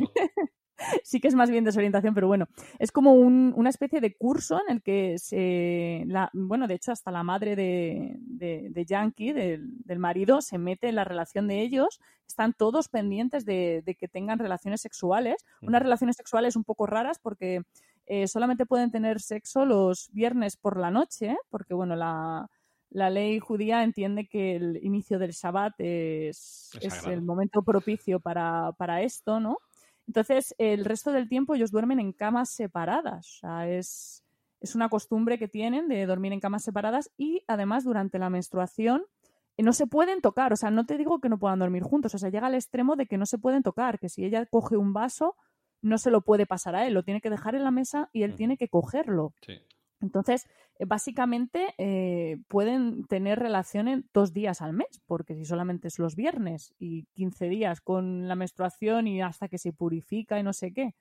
sí 1.03 1.19
que 1.19 1.27
es 1.27 1.35
más 1.35 1.49
bien 1.49 1.63
desorientación, 1.63 2.13
pero 2.13 2.27
bueno, 2.27 2.47
es 2.77 2.91
como 2.91 3.13
una 3.13 3.69
especie 3.69 4.01
de 4.01 4.15
curso 4.15 4.59
en 4.67 4.75
el 4.75 4.83
que 4.83 5.17
se, 5.17 6.03
la, 6.07 6.29
bueno, 6.33 6.67
de 6.67 6.75
hecho 6.75 6.91
hasta 6.91 7.11
la 7.11 7.23
madre 7.23 7.55
de, 7.55 8.17
de, 8.19 8.85
Yankee, 8.85 9.33
del, 9.33 9.99
marido, 9.99 10.41
se 10.41 10.57
mete 10.57 10.89
en 10.89 10.95
la 10.95 11.03
relación 11.03 11.47
de 11.47 11.61
ellos, 11.61 11.99
están 12.27 12.53
todos 12.53 12.89
pendientes 12.89 13.45
de, 13.45 13.83
que 13.99 14.07
tengan 14.07 14.39
relaciones 14.39 14.81
sexuales, 14.81 15.37
unas 15.61 15.81
relaciones 15.81 16.15
sexuales 16.15 16.55
un 16.55 16.63
poco 16.63 16.85
raras 16.85 17.19
porque 17.19 17.61
eh, 18.05 18.27
solamente 18.27 18.65
pueden 18.65 18.91
tener 18.91 19.19
sexo 19.21 19.65
los 19.65 20.09
viernes 20.11 20.57
por 20.57 20.77
la 20.77 20.91
noche, 20.91 21.37
porque 21.49 21.73
bueno, 21.73 21.95
la, 21.95 22.49
ley 22.89 23.39
judía 23.39 23.83
entiende 23.83 24.27
que 24.27 24.55
el 24.55 24.79
inicio 24.83 25.19
del 25.19 25.31
Shabbat 25.31 25.73
es, 25.79 26.69
es, 26.79 27.05
el 27.07 27.21
momento 27.21 27.63
propicio 27.63 28.19
para, 28.19 28.71
para 28.77 29.01
esto, 29.01 29.39
¿no? 29.39 29.57
Entonces, 30.07 30.53
el 30.57 30.85
resto 30.85 31.11
del 31.11 31.29
tiempo 31.29 31.55
ellos 31.55 31.71
duermen 31.71 31.99
en 31.99 32.11
camas 32.11 32.49
separadas. 32.49 33.27
O 33.27 33.39
sea, 33.39 33.69
es, 33.69 34.23
es 34.59 34.75
una 34.75 34.89
costumbre 34.89 35.37
que 35.37 35.47
tienen 35.47 35.87
de 35.87 36.05
dormir 36.05 36.33
en 36.33 36.39
camas 36.39 36.63
separadas 36.63 37.11
y 37.17 37.43
además 37.47 37.83
durante 37.83 38.19
la 38.19 38.29
menstruación 38.29 39.03
eh, 39.57 39.63
no 39.63 39.73
se 39.73 39.87
pueden 39.87 40.21
tocar. 40.21 40.53
O 40.53 40.55
sea, 40.55 40.71
no 40.71 40.85
te 40.85 40.97
digo 40.97 41.19
que 41.19 41.29
no 41.29 41.39
puedan 41.39 41.59
dormir 41.59 41.83
juntos. 41.83 42.13
O 42.15 42.17
sea, 42.17 42.29
llega 42.29 42.47
al 42.47 42.55
extremo 42.55 42.95
de 42.95 43.05
que 43.05 43.17
no 43.17 43.25
se 43.25 43.37
pueden 43.37 43.63
tocar, 43.63 43.99
que 43.99 44.09
si 44.09 44.25
ella 44.25 44.45
coge 44.45 44.77
un 44.77 44.93
vaso, 44.93 45.35
no 45.83 45.97
se 45.99 46.09
lo 46.09 46.21
puede 46.21 46.47
pasar 46.47 46.75
a 46.75 46.87
él, 46.87 46.93
lo 46.93 47.03
tiene 47.03 47.21
que 47.21 47.29
dejar 47.29 47.53
en 47.53 47.63
la 47.63 47.71
mesa 47.71 48.09
y 48.11 48.23
él 48.23 48.35
tiene 48.35 48.57
que 48.57 48.69
cogerlo. 48.69 49.33
Sí. 49.45 49.59
Entonces, 50.01 50.47
eh, 50.79 50.85
básicamente 50.85 51.73
eh, 51.77 52.37
pueden 52.47 53.05
tener 53.05 53.39
relaciones 53.39 54.03
dos 54.13 54.33
días 54.33 54.61
al 54.61 54.73
mes, 54.73 55.01
porque 55.05 55.35
si 55.35 55.45
solamente 55.45 55.87
es 55.87 55.99
los 55.99 56.15
viernes 56.15 56.73
y 56.79 57.03
15 57.13 57.49
días 57.49 57.81
con 57.81 58.27
la 58.27 58.35
menstruación 58.35 59.07
y 59.07 59.21
hasta 59.21 59.47
que 59.47 59.57
se 59.57 59.73
purifica 59.73 60.39
y 60.39 60.43
no 60.43 60.53
sé 60.53 60.73
qué, 60.73 60.95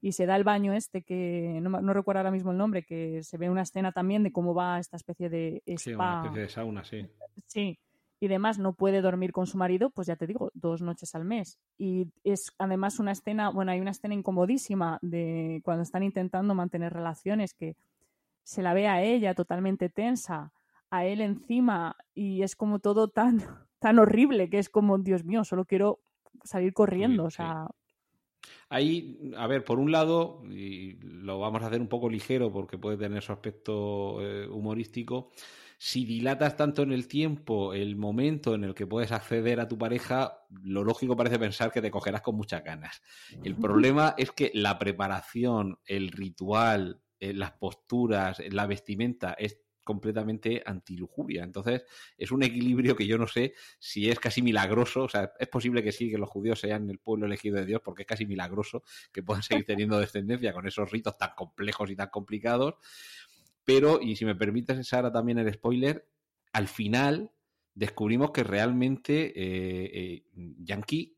y 0.00 0.12
se 0.12 0.26
da 0.26 0.36
el 0.36 0.44
baño 0.44 0.72
este 0.72 1.02
que 1.02 1.58
no, 1.62 1.80
no 1.80 1.92
recuerdo 1.92 2.20
ahora 2.20 2.30
mismo 2.30 2.52
el 2.52 2.58
nombre, 2.58 2.82
que 2.82 3.22
se 3.22 3.38
ve 3.38 3.50
una 3.50 3.62
escena 3.62 3.92
también 3.92 4.22
de 4.22 4.32
cómo 4.32 4.54
va 4.54 4.78
esta 4.78 4.96
especie 4.96 5.28
de 5.28 5.62
spa. 5.66 5.78
Sí, 5.78 5.94
una 5.94 6.16
especie 6.22 6.42
de 6.42 6.48
sauna, 6.48 6.84
sí. 6.84 7.06
Sí, 7.46 7.78
y 8.18 8.28
demás 8.28 8.58
no 8.58 8.74
puede 8.74 9.02
dormir 9.02 9.32
con 9.32 9.46
su 9.46 9.58
marido, 9.58 9.90
pues 9.90 10.06
ya 10.06 10.16
te 10.16 10.26
digo, 10.26 10.50
dos 10.54 10.80
noches 10.82 11.14
al 11.14 11.24
mes. 11.24 11.58
Y 11.76 12.08
es 12.24 12.52
además 12.58 12.98
una 12.98 13.12
escena, 13.12 13.50
bueno, 13.50 13.72
hay 13.72 13.80
una 13.80 13.90
escena 13.90 14.14
incomodísima 14.14 14.98
de 15.02 15.60
cuando 15.64 15.82
están 15.82 16.02
intentando 16.02 16.54
mantener 16.54 16.92
relaciones 16.92 17.52
que 17.54 17.76
se 18.42 18.62
la 18.62 18.74
ve 18.74 18.88
a 18.88 19.02
ella 19.02 19.34
totalmente 19.34 19.88
tensa, 19.88 20.52
a 20.90 21.04
él 21.04 21.20
encima, 21.20 21.96
y 22.14 22.42
es 22.42 22.56
como 22.56 22.78
todo 22.78 23.08
tan, 23.08 23.38
tan 23.78 23.98
horrible 23.98 24.48
que 24.48 24.58
es 24.58 24.68
como, 24.70 24.98
Dios 24.98 25.24
mío, 25.24 25.44
solo 25.44 25.64
quiero 25.64 26.00
salir 26.44 26.72
corriendo. 26.72 27.24
o 27.24 27.30
sea. 27.30 27.66
Ahí, 28.68 29.32
a 29.36 29.46
ver, 29.46 29.64
por 29.64 29.78
un 29.78 29.92
lado, 29.92 30.42
y 30.48 30.94
lo 31.02 31.38
vamos 31.38 31.62
a 31.62 31.66
hacer 31.66 31.80
un 31.80 31.88
poco 31.88 32.08
ligero 32.08 32.52
porque 32.52 32.78
puede 32.78 32.96
tener 32.96 33.22
su 33.22 33.32
aspecto 33.32 34.18
eh, 34.20 34.48
humorístico, 34.48 35.30
si 35.78 36.04
dilatas 36.04 36.56
tanto 36.56 36.82
en 36.82 36.92
el 36.92 37.06
tiempo 37.06 37.74
el 37.74 37.96
momento 37.96 38.54
en 38.54 38.64
el 38.64 38.74
que 38.74 38.86
puedes 38.86 39.12
acceder 39.12 39.60
a 39.60 39.68
tu 39.68 39.76
pareja, 39.76 40.40
lo 40.62 40.84
lógico 40.84 41.16
parece 41.16 41.38
pensar 41.38 41.70
que 41.70 41.82
te 41.82 41.90
cogerás 41.90 42.22
con 42.22 42.36
muchas 42.36 42.64
ganas. 42.64 43.02
El 43.42 43.56
problema 43.56 44.14
es 44.16 44.30
que 44.32 44.50
la 44.54 44.78
preparación, 44.78 45.78
el 45.84 46.10
ritual, 46.12 47.02
eh, 47.20 47.34
las 47.34 47.52
posturas, 47.52 48.42
la 48.50 48.66
vestimenta 48.66 49.34
es 49.34 49.58
completamente 49.86 50.64
antilujuria. 50.66 51.44
Entonces, 51.44 51.84
es 52.18 52.32
un 52.32 52.42
equilibrio 52.42 52.96
que 52.96 53.06
yo 53.06 53.18
no 53.18 53.28
sé 53.28 53.54
si 53.78 54.10
es 54.10 54.18
casi 54.18 54.42
milagroso. 54.42 55.04
O 55.04 55.08
sea, 55.08 55.32
es 55.38 55.46
posible 55.46 55.80
que 55.80 55.92
sí, 55.92 56.10
que 56.10 56.18
los 56.18 56.28
judíos 56.28 56.58
sean 56.58 56.90
el 56.90 56.98
pueblo 56.98 57.26
elegido 57.26 57.56
de 57.56 57.66
Dios, 57.66 57.82
porque 57.84 58.02
es 58.02 58.08
casi 58.08 58.26
milagroso 58.26 58.82
que 59.12 59.22
puedan 59.22 59.44
seguir 59.44 59.64
teniendo 59.64 60.00
descendencia 60.00 60.52
con 60.52 60.66
esos 60.66 60.90
ritos 60.90 61.16
tan 61.16 61.30
complejos 61.36 61.88
y 61.88 61.94
tan 61.94 62.08
complicados. 62.08 62.74
Pero, 63.66 64.00
y 64.00 64.16
si 64.16 64.24
me 64.24 64.34
permites, 64.34 64.88
Sara, 64.88 65.12
también 65.12 65.38
el 65.38 65.52
spoiler, 65.52 66.08
al 66.52 66.68
final 66.68 67.32
descubrimos 67.74 68.30
que 68.30 68.42
realmente 68.42 69.26
eh, 69.36 69.90
eh, 69.92 70.24
Yankee 70.60 71.14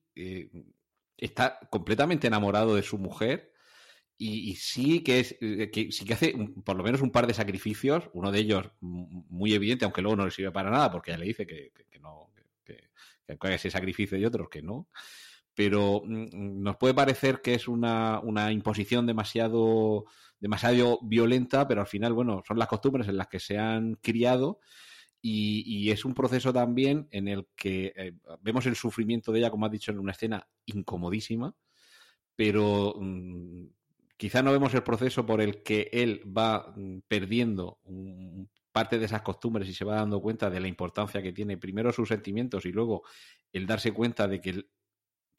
está 1.16 1.60
completamente 1.70 2.26
enamorado 2.26 2.74
de 2.74 2.82
su 2.82 2.98
mujer 2.98 3.52
y, 4.20 4.56
sí 4.56 5.04
que 5.04 5.20
es 5.20 5.36
eh, 5.40 5.70
que 5.70 5.92
sí 5.92 6.04
que 6.04 6.14
hace 6.14 6.34
por 6.64 6.76
lo 6.76 6.82
menos 6.82 7.02
un 7.02 7.12
par 7.12 7.28
de 7.28 7.34
sacrificios, 7.34 8.10
uno 8.14 8.32
de 8.32 8.40
ellos 8.40 8.68
muy 8.80 9.54
evidente, 9.54 9.84
aunque 9.84 10.02
luego 10.02 10.16
no 10.16 10.24
le 10.24 10.32
sirve 10.32 10.50
para 10.50 10.70
nada, 10.70 10.90
porque 10.90 11.12
ya 11.12 11.18
le 11.18 11.26
dice 11.26 11.46
que, 11.46 11.70
no, 12.00 12.32
que, 12.64 12.88
que, 13.38 13.54
ese 13.54 13.70
sacrificio 13.70 14.18
y 14.18 14.24
otros 14.24 14.48
que 14.48 14.60
no. 14.60 14.88
Pero 15.58 16.02
mm, 16.04 16.62
nos 16.62 16.76
puede 16.76 16.94
parecer 16.94 17.42
que 17.42 17.54
es 17.54 17.66
una, 17.66 18.20
una 18.20 18.52
imposición 18.52 19.08
demasiado, 19.08 20.04
demasiado 20.38 21.00
violenta, 21.02 21.66
pero 21.66 21.80
al 21.80 21.88
final, 21.88 22.12
bueno, 22.12 22.44
son 22.46 22.60
las 22.60 22.68
costumbres 22.68 23.08
en 23.08 23.16
las 23.16 23.26
que 23.26 23.40
se 23.40 23.58
han 23.58 23.94
criado. 23.94 24.60
Y, 25.20 25.90
es 25.90 26.04
un 26.04 26.14
proceso 26.14 26.52
también 26.52 27.08
en 27.10 27.26
el 27.26 27.48
que 27.56 27.92
eh, 27.96 28.12
vemos 28.40 28.66
el 28.66 28.76
sufrimiento 28.76 29.32
de 29.32 29.40
ella, 29.40 29.50
como 29.50 29.66
has 29.66 29.72
dicho, 29.72 29.90
en 29.90 29.98
una 29.98 30.12
escena 30.12 30.46
incomodísima, 30.64 31.56
pero 32.36 32.94
mm, 32.96 33.66
Quizá 34.18 34.42
no 34.42 34.50
vemos 34.50 34.74
el 34.74 34.82
proceso 34.82 35.24
por 35.24 35.40
el 35.40 35.62
que 35.62 35.90
él 35.92 36.22
va 36.26 36.72
mm, 36.76 37.02
perdiendo 37.06 37.78
parte 38.72 38.98
de 38.98 39.06
esas 39.06 39.22
costumbres 39.22 39.68
y 39.68 39.74
se 39.74 39.84
va 39.84 39.94
dando 39.94 40.20
cuenta 40.20 40.50
de 40.50 40.58
la 40.58 40.66
importancia 40.66 41.22
que 41.22 41.32
tiene 41.32 41.56
primero 41.56 41.92
sus 41.92 42.08
sentimientos 42.08 42.66
y 42.66 42.72
luego 42.72 43.04
el 43.52 43.66
darse 43.66 43.92
cuenta 43.92 44.26
de 44.26 44.40
que, 44.40 44.66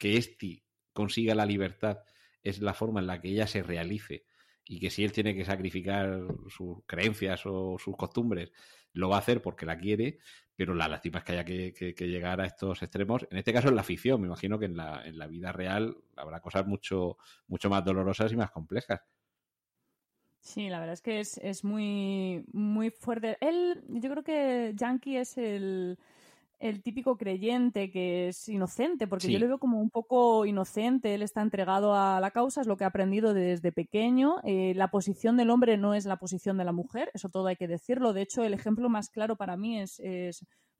que 0.00 0.16
este 0.16 0.64
consiga 0.94 1.34
la 1.36 1.46
libertad 1.46 1.98
es 2.42 2.60
la 2.60 2.74
forma 2.74 3.00
en 3.00 3.06
la 3.06 3.20
que 3.20 3.28
ella 3.28 3.46
se 3.46 3.62
realice 3.62 4.24
y 4.64 4.80
que 4.80 4.90
si 4.90 5.04
él 5.04 5.12
tiene 5.12 5.34
que 5.34 5.44
sacrificar 5.44 6.20
sus 6.48 6.78
creencias 6.86 7.42
o 7.44 7.76
sus 7.78 7.96
costumbres, 7.96 8.50
lo 8.92 9.10
va 9.10 9.16
a 9.16 9.18
hacer 9.18 9.42
porque 9.42 9.66
la 9.66 9.76
quiere, 9.76 10.18
pero 10.56 10.74
la 10.74 10.88
lástima 10.88 11.18
es 11.18 11.24
que 11.24 11.32
haya 11.32 11.44
que, 11.44 11.94
llegar 12.06 12.40
a 12.40 12.46
estos 12.46 12.82
extremos. 12.82 13.26
En 13.30 13.38
este 13.38 13.52
caso 13.52 13.68
en 13.68 13.76
la 13.76 13.82
ficción, 13.82 14.20
me 14.20 14.26
imagino 14.26 14.58
que 14.58 14.66
en 14.66 14.76
la, 14.76 15.02
en 15.04 15.18
la 15.18 15.26
vida 15.26 15.52
real 15.52 15.96
habrá 16.16 16.40
cosas 16.40 16.66
mucho, 16.66 17.18
mucho 17.46 17.68
más 17.68 17.84
dolorosas 17.84 18.32
y 18.32 18.36
más 18.36 18.50
complejas. 18.50 19.00
Sí, 20.40 20.70
la 20.70 20.80
verdad 20.80 20.94
es 20.94 21.02
que 21.02 21.20
es, 21.20 21.36
es 21.38 21.62
muy, 21.62 22.46
muy 22.52 22.90
fuerte. 22.90 23.36
Él, 23.40 23.84
yo 23.88 24.10
creo 24.10 24.24
que 24.24 24.72
Yankee 24.74 25.18
es 25.18 25.36
el, 25.36 25.98
el 26.60 26.82
típico 26.82 27.16
creyente 27.16 27.90
que 27.90 28.28
es 28.28 28.48
inocente, 28.48 29.08
porque 29.08 29.32
yo 29.32 29.38
le 29.38 29.46
veo 29.46 29.58
como 29.58 29.80
un 29.80 29.88
poco 29.88 30.44
inocente, 30.44 31.14
él 31.14 31.22
está 31.22 31.40
entregado 31.40 31.94
a 31.94 32.20
la 32.20 32.30
causa, 32.30 32.60
es 32.60 32.66
lo 32.66 32.76
que 32.76 32.84
ha 32.84 32.88
aprendido 32.88 33.32
desde 33.32 33.72
pequeño. 33.72 34.36
Eh, 34.44 34.74
la 34.76 34.90
posición 34.90 35.38
del 35.38 35.48
hombre 35.48 35.78
no 35.78 35.94
es 35.94 36.04
la 36.04 36.18
posición 36.18 36.58
de 36.58 36.66
la 36.66 36.72
mujer, 36.72 37.10
eso 37.14 37.30
todo 37.30 37.46
hay 37.46 37.56
que 37.56 37.66
decirlo. 37.66 38.12
De 38.12 38.20
hecho, 38.20 38.44
el 38.44 38.52
ejemplo 38.52 38.90
más 38.90 39.08
claro 39.08 39.36
para 39.36 39.56
mí 39.56 39.80
es, 39.80 40.00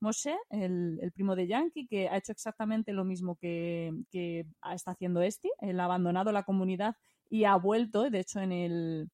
Moshe, 0.01 0.37
el, 0.51 1.11
primo 1.15 1.35
de 1.35 1.47
Yankee, 1.47 1.87
que 1.87 2.11
ha 2.11 2.19
hecho 2.19 2.33
exactamente 2.33 2.93
lo 2.93 3.05
mismo 3.05 3.37
que, 3.37 3.91
que 4.11 4.47
está 4.73 4.91
haciendo 4.91 5.23
este. 5.23 5.49
Él 5.61 5.81
ha 5.81 5.85
abandonado 5.85 6.31
la 6.31 6.43
comunidad 6.43 6.95
y 7.31 7.45
ha 7.45 7.57
vuelto, 7.57 8.11
de 8.11 8.21
hecho, 8.21 8.41
en 8.41 8.53
el, 8.53 9.11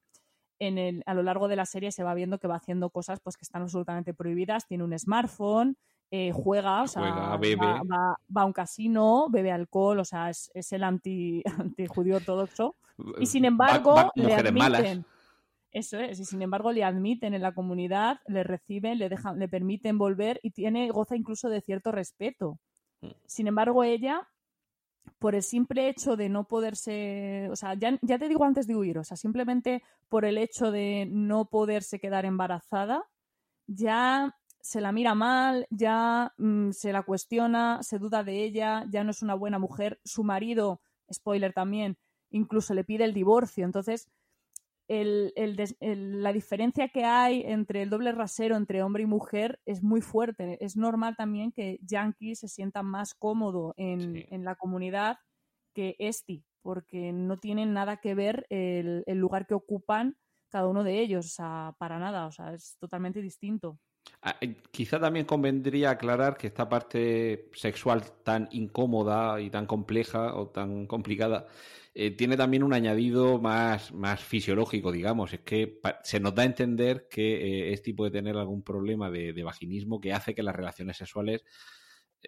en 0.58 0.78
el, 0.78 1.02
a 1.06 1.14
lo 1.14 1.22
largo 1.22 1.46
de 1.46 1.56
la 1.56 1.66
serie 1.66 1.92
se 1.92 2.02
va 2.02 2.14
viendo 2.14 2.38
que 2.38 2.48
va 2.48 2.56
haciendo 2.56 2.90
cosas 2.90 3.20
pues 3.20 3.36
que 3.36 3.44
están 3.44 3.62
absolutamente 3.62 4.14
prohibidas. 4.14 4.66
Tiene 4.66 4.84
un 4.84 4.98
smartphone, 4.98 5.76
eh, 6.10 6.32
juega, 6.32 6.82
o 6.82 6.88
sea, 6.88 7.02
Va, 7.02 8.42
a 8.42 8.44
un 8.44 8.52
casino, 8.52 9.26
bebe 9.30 9.50
alcohol, 9.50 9.98
o 10.00 10.04
sea, 10.04 10.30
es, 10.30 10.50
el 10.72 10.84
anti, 10.84 11.42
anti 11.58 11.86
judío 11.86 12.16
ortodoxo. 12.16 12.76
Y 13.18 13.26
sin 13.26 13.44
embargo, 13.44 14.10
le 14.14 14.34
admiten. 14.34 15.04
Eso 15.72 15.98
es, 15.98 16.18
y 16.18 16.24
sin 16.24 16.40
embargo 16.40 16.72
le 16.72 16.84
admiten 16.84 17.34
en 17.34 17.42
la 17.42 17.52
comunidad, 17.52 18.20
le 18.28 18.42
reciben, 18.44 18.98
le 18.98 19.10
dejan, 19.10 19.38
le 19.38 19.46
permiten 19.46 19.98
volver 19.98 20.40
y 20.42 20.52
tiene, 20.52 20.88
goza 20.88 21.16
incluso 21.16 21.50
de 21.50 21.60
cierto 21.60 21.92
respeto. 21.92 22.58
Mm. 23.02 23.08
Sin 23.26 23.46
embargo, 23.46 23.84
ella 23.84 24.26
por 25.18 25.34
el 25.34 25.42
simple 25.42 25.88
hecho 25.88 26.16
de 26.16 26.28
no 26.28 26.44
poderse, 26.44 27.48
o 27.50 27.56
sea, 27.56 27.74
ya, 27.74 27.98
ya, 28.02 28.18
te 28.18 28.28
digo 28.28 28.44
antes 28.44 28.66
de 28.66 28.74
huir, 28.74 28.98
o 28.98 29.04
sea, 29.04 29.16
simplemente 29.16 29.82
por 30.08 30.24
el 30.24 30.38
hecho 30.38 30.70
de 30.70 31.06
no 31.10 31.46
poderse 31.46 31.98
quedar 31.98 32.24
embarazada, 32.24 33.04
ya 33.66 34.34
se 34.66 34.80
la 34.80 34.90
mira 34.90 35.14
mal, 35.14 35.66
ya 35.70 36.34
mm, 36.38 36.72
se 36.72 36.92
la 36.92 37.04
cuestiona, 37.04 37.82
se 37.82 38.00
duda 38.00 38.24
de 38.24 38.42
ella, 38.42 38.84
ya 38.90 39.04
no 39.04 39.12
es 39.12 39.22
una 39.22 39.34
buena 39.34 39.60
mujer. 39.60 40.00
Su 40.04 40.24
marido, 40.24 40.80
spoiler 41.12 41.52
también, 41.52 41.96
incluso 42.30 42.74
le 42.74 42.82
pide 42.82 43.04
el 43.04 43.14
divorcio. 43.14 43.64
Entonces, 43.64 44.08
la 44.88 46.32
diferencia 46.32 46.88
que 46.88 47.04
hay 47.04 47.42
entre 47.46 47.82
el 47.82 47.90
doble 47.90 48.10
rasero 48.10 48.56
entre 48.56 48.82
hombre 48.82 49.04
y 49.04 49.06
mujer 49.06 49.60
es 49.66 49.84
muy 49.84 50.00
fuerte. 50.00 50.58
Es 50.64 50.76
normal 50.76 51.14
también 51.16 51.52
que 51.52 51.78
Yankee 51.82 52.34
se 52.34 52.48
sienta 52.48 52.82
más 52.82 53.14
cómodo 53.14 53.72
en, 53.76 54.44
la 54.44 54.56
comunidad 54.56 55.18
que 55.74 55.94
Esti, 56.00 56.44
porque 56.62 57.12
no 57.12 57.38
tienen 57.38 57.72
nada 57.72 57.98
que 57.98 58.16
ver 58.16 58.46
el, 58.50 59.04
lugar 59.06 59.46
que 59.46 59.54
ocupan 59.54 60.16
cada 60.48 60.66
uno 60.66 60.82
de 60.82 61.00
ellos, 61.00 61.26
o 61.26 61.28
sea, 61.28 61.74
para 61.78 62.00
nada, 62.00 62.26
o 62.26 62.32
sea, 62.32 62.52
es 62.52 62.76
totalmente 62.80 63.22
distinto. 63.22 63.78
Ah, 64.22 64.36
eh, 64.40 64.56
quizá 64.70 64.98
también 64.98 65.26
convendría 65.26 65.90
aclarar 65.90 66.36
que 66.36 66.48
esta 66.48 66.68
parte 66.68 67.48
sexual 67.54 68.02
tan 68.24 68.48
incómoda 68.50 69.40
y 69.40 69.50
tan 69.50 69.66
compleja 69.66 70.34
o 70.34 70.48
tan 70.48 70.86
complicada 70.86 71.46
eh, 71.94 72.10
tiene 72.10 72.36
también 72.36 72.62
un 72.62 72.72
añadido 72.74 73.40
más, 73.40 73.92
más 73.92 74.20
fisiológico, 74.22 74.90
digamos. 74.92 75.32
Es 75.32 75.40
que 75.40 75.80
se 76.02 76.20
nos 76.20 76.34
da 76.34 76.42
a 76.42 76.46
entender 76.46 77.08
que 77.08 77.72
este 77.72 77.94
puede 77.94 78.10
tener 78.10 78.36
algún 78.36 78.62
problema 78.62 79.10
de, 79.10 79.42
vaginismo 79.42 80.00
que 80.00 80.12
hace 80.12 80.34
que 80.34 80.42
las 80.42 80.56
relaciones 80.56 80.96
sexuales, 80.96 81.44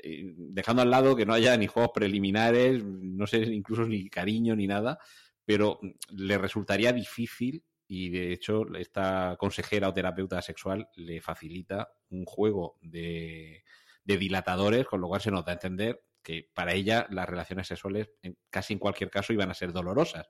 dejando 0.02 0.82
al 0.82 0.90
lado 0.90 1.16
que 1.16 1.26
no 1.26 1.34
haya 1.34 1.56
ni 1.56 1.66
juegos 1.66 1.90
preliminares, 1.92 2.82
no 2.84 3.26
sé, 3.26 3.38
incluso 3.38 3.84
ni 3.86 4.08
cariño 4.08 4.54
ni 4.56 4.66
nada, 4.66 4.98
pero 5.44 5.80
le 6.12 6.38
resultaría 6.38 6.92
difícil 6.92 7.64
y 7.88 8.10
de 8.10 8.32
hecho 8.32 8.66
esta 8.76 9.36
consejera 9.38 9.88
o 9.88 9.94
terapeuta 9.94 10.42
sexual 10.42 10.88
le 10.94 11.22
facilita 11.22 11.90
un 12.10 12.26
juego 12.26 12.78
de, 12.82 13.64
de 14.04 14.16
dilatadores, 14.18 14.86
con 14.86 15.00
lo 15.00 15.08
cual 15.08 15.22
se 15.22 15.30
nos 15.30 15.44
da 15.44 15.52
a 15.52 15.54
entender 15.54 16.04
que 16.22 16.50
para 16.52 16.74
ella 16.74 17.06
las 17.10 17.26
relaciones 17.26 17.66
sexuales 17.66 18.10
en, 18.20 18.36
casi 18.50 18.74
en 18.74 18.78
cualquier 18.78 19.10
caso 19.10 19.32
iban 19.32 19.50
a 19.50 19.54
ser 19.54 19.72
dolorosas, 19.72 20.26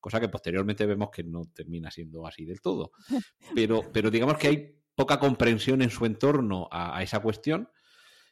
cosa 0.00 0.18
que 0.18 0.30
posteriormente 0.30 0.86
vemos 0.86 1.10
que 1.10 1.22
no 1.22 1.42
termina 1.52 1.90
siendo 1.90 2.26
así 2.26 2.46
del 2.46 2.62
todo. 2.62 2.92
Pero, 3.54 3.82
pero 3.92 4.10
digamos 4.10 4.38
que 4.38 4.48
hay 4.48 4.78
poca 4.94 5.18
comprensión 5.18 5.82
en 5.82 5.90
su 5.90 6.06
entorno 6.06 6.68
a, 6.70 7.02
esa 7.02 7.20
cuestión, 7.20 7.68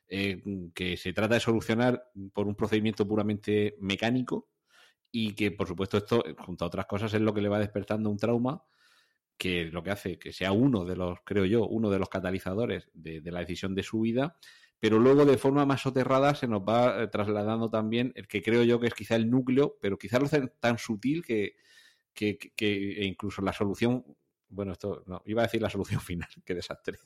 eh, 0.09 0.43
que 0.75 0.97
se 0.97 1.13
trata 1.13 1.35
de 1.35 1.41
solucionar 1.41 2.11
por 2.33 2.47
un 2.47 2.57
procedimiento 2.57 3.07
puramente 3.07 3.77
mecánico 3.81 4.49
y 5.13 5.35
que, 5.35 5.51
por 5.51 5.67
supuesto, 5.67 5.97
esto, 5.97 6.23
junto 6.39 6.65
a 6.65 6.69
otras 6.69 6.87
cosas, 6.87 7.13
es 7.15 7.21
lo 7.21 7.35
que 7.35 7.41
le 7.41 7.49
va 7.49 7.59
despertando 7.59 8.11
un 8.11 8.17
trauma 8.17 8.63
que 9.37 9.65
lo 9.65 9.83
que 9.83 9.91
hace 9.91 10.19
que 10.19 10.33
sea 10.33 10.53
uno 10.53 10.85
de 10.85 10.97
los, 10.97 11.21
creo 11.25 11.47
yo, 11.47 11.67
uno 11.67 11.91
de 11.91 11.99
los 11.99 12.11
catalizadores 12.11 12.91
de 12.93 13.23
la 13.31 13.41
decisión 13.41 13.75
de 13.75 13.83
su 13.83 14.01
vida 14.01 14.37
pero 14.81 14.99
luego 14.99 15.27
de 15.27 15.37
forma 15.37 15.67
más 15.67 15.83
soterrada 15.83 16.35
se 16.35 16.49
nos 16.49 16.63
va 16.63 17.03
eh, 17.03 17.09
trasladando 17.09 17.69
también 17.69 18.13
el 18.17 18.27
que 18.27 18.43
creo 18.43 18.65
yo 18.65 18.81
que 18.81 18.87
es 18.89 18.95
quizá 18.95 19.15
el 19.15 19.31
núcleo, 19.31 19.77
pero 19.81 19.99
quizá 19.99 20.19
lo 20.19 20.25
hacen 20.25 20.53
tan 20.59 20.79
sutil 20.79 21.23
que, 21.23 21.57
que, 22.15 22.39
e 22.57 23.05
incluso 23.05 23.43
la 23.43 23.53
solución, 23.53 24.05
bueno, 24.49 24.73
esto 24.73 25.05
no, 25.07 25.23
iba 25.27 25.43
a 25.43 25.47
decir 25.47 25.61
la 25.61 25.69
solución 25.69 26.01
final, 26.01 26.29
qué 26.45 26.55
desastre, 26.55 26.99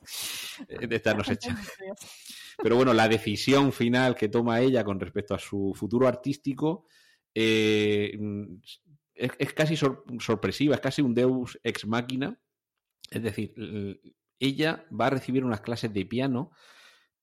eh, 0.68 0.86
de 0.86 0.96
esta 0.96 1.14
nos 1.14 1.28
echa. 1.30 1.56
Pero 2.62 2.76
bueno, 2.76 2.94
la 2.94 3.08
decisión 3.08 3.72
final 3.72 4.14
que 4.14 4.28
toma 4.28 4.60
ella 4.60 4.84
con 4.84 5.00
respecto 5.00 5.34
a 5.34 5.38
su 5.40 5.72
futuro 5.74 6.06
artístico 6.06 6.86
eh, 7.34 8.18
es, 9.14 9.52
casi 9.52 9.76
sorpresiva, 9.76 10.74
es 10.74 10.80
casi 10.80 11.02
un 11.02 11.14
deus 11.14 11.58
ex 11.62 11.86
máquina. 11.86 12.40
Es 13.10 13.22
decir, 13.22 13.54
ella 14.38 14.86
va 14.90 15.06
a 15.06 15.10
recibir 15.10 15.44
unas 15.44 15.60
clases 15.60 15.92
de 15.92 16.06
piano 16.06 16.50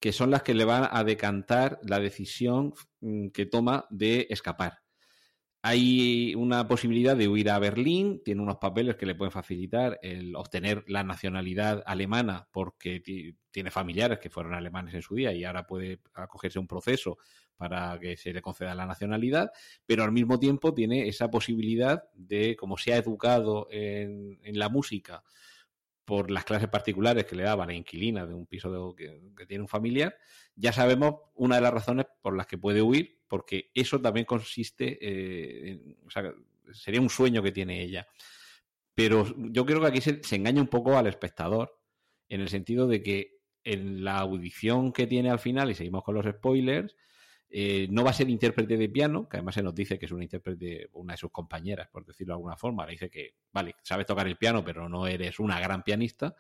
que 0.02 0.12
son 0.12 0.32
las 0.32 0.41
que 0.41 0.56
le 0.56 0.65
van 0.65 0.89
a 0.91 1.04
decantar 1.04 1.80
la 1.84 2.00
decisión 2.00 2.74
mm, 3.02 3.28
que 3.30 3.45
toma 3.45 3.86
de 3.91 4.28
escapar. 4.32 4.80
Hay 5.63 6.34
una 6.34 6.67
posibilidad 6.67 7.15
de 7.15 7.28
huir 7.28 7.52
a 7.52 7.60
Berlín, 7.60 8.24
tiene 8.26 8.41
unos 8.41 8.58
papeles 8.58 8.95
que 8.95 9.06
le 9.06 9.13
pueden 9.13 9.32
facilitar 9.32 10.00
el 10.02 10.36
obtener 10.36 10.84
la 10.88 11.04
nacionalidad 11.04 11.84
alemana 11.86 12.47
porque 12.52 13.04
tiene 13.52 13.69
familiares 13.69 14.17
que 14.17 14.32
fueron 14.32 14.56
alemanes 14.56 14.95
en 14.95 15.04
su 15.04 15.13
día 15.13 15.34
y 15.34 15.43
ahora 15.43 15.67
puede 15.67 16.02
acogerse 16.15 16.58
a 16.58 16.62
un 16.62 16.67
proceso 16.67 17.19
para 17.62 18.00
que 18.00 18.17
se 18.17 18.34
le 18.34 18.41
conceda 18.41 18.74
la 18.74 18.88
nacionalidad, 18.88 19.52
pero 19.86 20.04
al 20.04 20.12
mismo 20.12 20.39
tiempo 20.39 20.74
tiene 20.74 21.08
esa 21.08 21.30
posibilidad 21.30 22.06
de, 22.15 22.56
como 22.56 22.76
se 22.76 22.91
ha 22.91 22.97
educado 22.97 23.67
en, 23.69 24.39
la 24.45 24.67
música, 24.67 25.24
por 26.04 26.32
las 26.32 26.43
clases 26.43 26.69
particulares 26.69 27.26
que 27.26 27.36
le 27.36 27.43
daba 27.43 27.67
la 27.67 27.76
inquilina 27.76 28.26
de 28.26 28.34
un 28.34 28.47
piso 28.47 28.95
que, 28.95 29.45
tiene 29.47 29.62
un 29.62 29.67
familiar, 29.67 30.17
ya 30.56 30.74
sabemos 30.74 31.17
una 31.36 31.58
de 31.58 31.62
las 31.62 31.71
razones 31.71 32.08
por 32.24 32.36
las 32.36 32.47
que 32.47 32.58
puede 32.58 32.82
huir, 32.82 33.19
porque 33.28 33.69
eso 33.76 34.02
también 34.02 34.26
consiste, 34.26 34.97
eh, 35.00 35.69
en, 35.69 35.97
sería 36.74 37.00
un 37.00 37.12
sueño 37.12 37.43
que 37.43 37.52
tiene 37.52 37.84
ella. 37.84 38.08
Pero 38.95 39.36
yo 39.38 39.67
creo 39.67 39.82
que 39.82 39.88
aquí 39.88 40.02
se, 40.02 40.24
se 40.24 40.36
engaña 40.36 40.62
un 40.62 40.67
poco 40.67 40.97
al 40.97 41.06
espectador, 41.06 41.80
en 42.28 42.41
el 42.41 42.50
sentido 42.50 42.88
de 42.88 43.04
que 43.04 43.41
en 43.63 44.04
la 44.04 44.17
audición 44.17 44.93
que 44.93 45.06
tiene 45.06 45.30
al 45.30 45.38
final, 45.38 45.69
y 45.69 45.76
seguimos 45.76 46.04
con 46.04 46.15
los 46.15 46.26
spoilers, 46.26 46.95
eh, 47.53 47.87
no 47.91 48.05
va 48.05 48.11
a 48.11 48.13
ser 48.13 48.29
intérprete 48.29 48.77
de 48.77 48.87
piano, 48.87 49.27
que 49.27 49.35
además 49.37 49.55
se 49.55 49.61
nos 49.61 49.75
dice 49.75 49.99
que 49.99 50.05
es 50.05 50.11
una 50.13 50.23
intérprete, 50.23 50.89
una 50.93 51.13
de 51.13 51.17
sus 51.17 51.31
compañeras, 51.31 51.89
por 51.89 52.05
decirlo 52.05 52.33
de 52.33 52.37
alguna 52.37 52.55
forma. 52.55 52.85
Le 52.85 52.93
dice 52.93 53.09
que, 53.09 53.35
vale, 53.51 53.75
sabes 53.83 54.05
tocar 54.05 54.25
el 54.27 54.37
piano, 54.37 54.63
pero 54.63 54.87
no 54.87 55.05
eres 55.05 55.37
una 55.37 55.59
gran 55.59 55.83
pianista. 55.83 56.33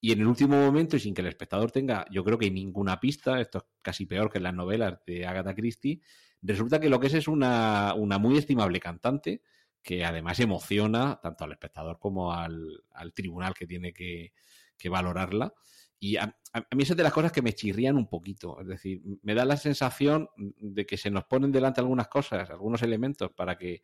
Y 0.00 0.12
en 0.12 0.20
el 0.20 0.26
último 0.28 0.56
momento, 0.56 0.96
y 0.96 1.00
sin 1.00 1.14
que 1.14 1.22
el 1.22 1.26
espectador 1.26 1.72
tenga, 1.72 2.06
yo 2.12 2.22
creo 2.22 2.38
que 2.38 2.48
ninguna 2.48 3.00
pista, 3.00 3.40
esto 3.40 3.58
es 3.58 3.64
casi 3.82 4.06
peor 4.06 4.30
que 4.30 4.38
en 4.38 4.44
las 4.44 4.54
novelas 4.54 5.00
de 5.04 5.26
Agatha 5.26 5.54
Christie, 5.54 6.00
resulta 6.42 6.78
que 6.78 6.90
lo 6.90 7.00
que 7.00 7.08
es 7.08 7.14
es 7.14 7.26
una, 7.26 7.94
una 7.94 8.18
muy 8.18 8.38
estimable 8.38 8.78
cantante 8.78 9.42
que 9.82 10.04
además 10.04 10.38
emociona 10.38 11.18
tanto 11.20 11.44
al 11.44 11.52
espectador 11.52 11.98
como 11.98 12.32
al, 12.32 12.84
al 12.92 13.12
tribunal 13.12 13.54
que 13.54 13.66
tiene 13.66 13.92
que, 13.92 14.32
que 14.78 14.88
valorarla. 14.88 15.54
Y 15.98 16.16
a, 16.16 16.36
mí 16.74 16.82
es 16.82 16.96
de 16.96 17.02
las 17.02 17.12
cosas 17.12 17.32
que 17.32 17.42
me 17.42 17.54
chirrían 17.54 17.96
un 17.96 18.08
poquito. 18.08 18.60
Es 18.60 18.66
decir, 18.66 19.02
me 19.22 19.34
da 19.34 19.44
la 19.44 19.56
sensación 19.56 20.28
de 20.36 20.86
que 20.86 20.96
se 20.96 21.10
nos 21.10 21.24
ponen 21.24 21.52
delante 21.52 21.80
algunas 21.80 22.08
cosas, 22.08 22.50
algunos 22.50 22.82
elementos 22.82 23.30
para 23.32 23.56
que 23.56 23.82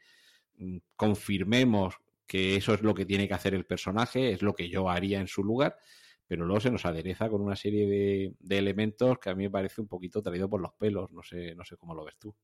mm, 0.57 0.79
confirmemos 0.97 1.97
que 2.27 2.57
eso 2.57 2.75
es 2.75 2.83
lo 2.83 2.95
que 2.95 3.07
tiene 3.07 3.29
que 3.29 3.35
hacer 3.35 3.55
el 3.55 3.67
personaje, 3.67 4.33
es 4.33 4.43
lo 4.43 4.55
que 4.55 4.69
yo 4.69 4.89
haría 4.89 5.21
en 5.21 5.29
su 5.29 5.45
lugar, 5.45 5.77
pero 6.27 6.47
luego 6.47 6.61
se 6.61 6.71
nos 6.71 6.87
adereza 6.87 7.29
con 7.29 7.43
una 7.43 7.57
serie 7.57 7.87
de, 7.87 8.35
de 8.39 8.59
elementos 8.59 9.19
que 9.19 9.31
a 9.31 9.35
mí 9.35 9.45
me 9.45 9.51
parece 9.51 9.81
un 9.81 9.89
poquito 9.89 10.23
traído 10.23 10.49
por 10.49 10.61
los 10.61 10.73
pelos. 10.75 11.11
No 11.11 11.23
sé, 11.23 11.55
no 11.55 11.65
sé 11.65 11.77
cómo 11.77 11.95
lo 11.95 12.05
ves 12.05 12.17
tú. 12.19 12.35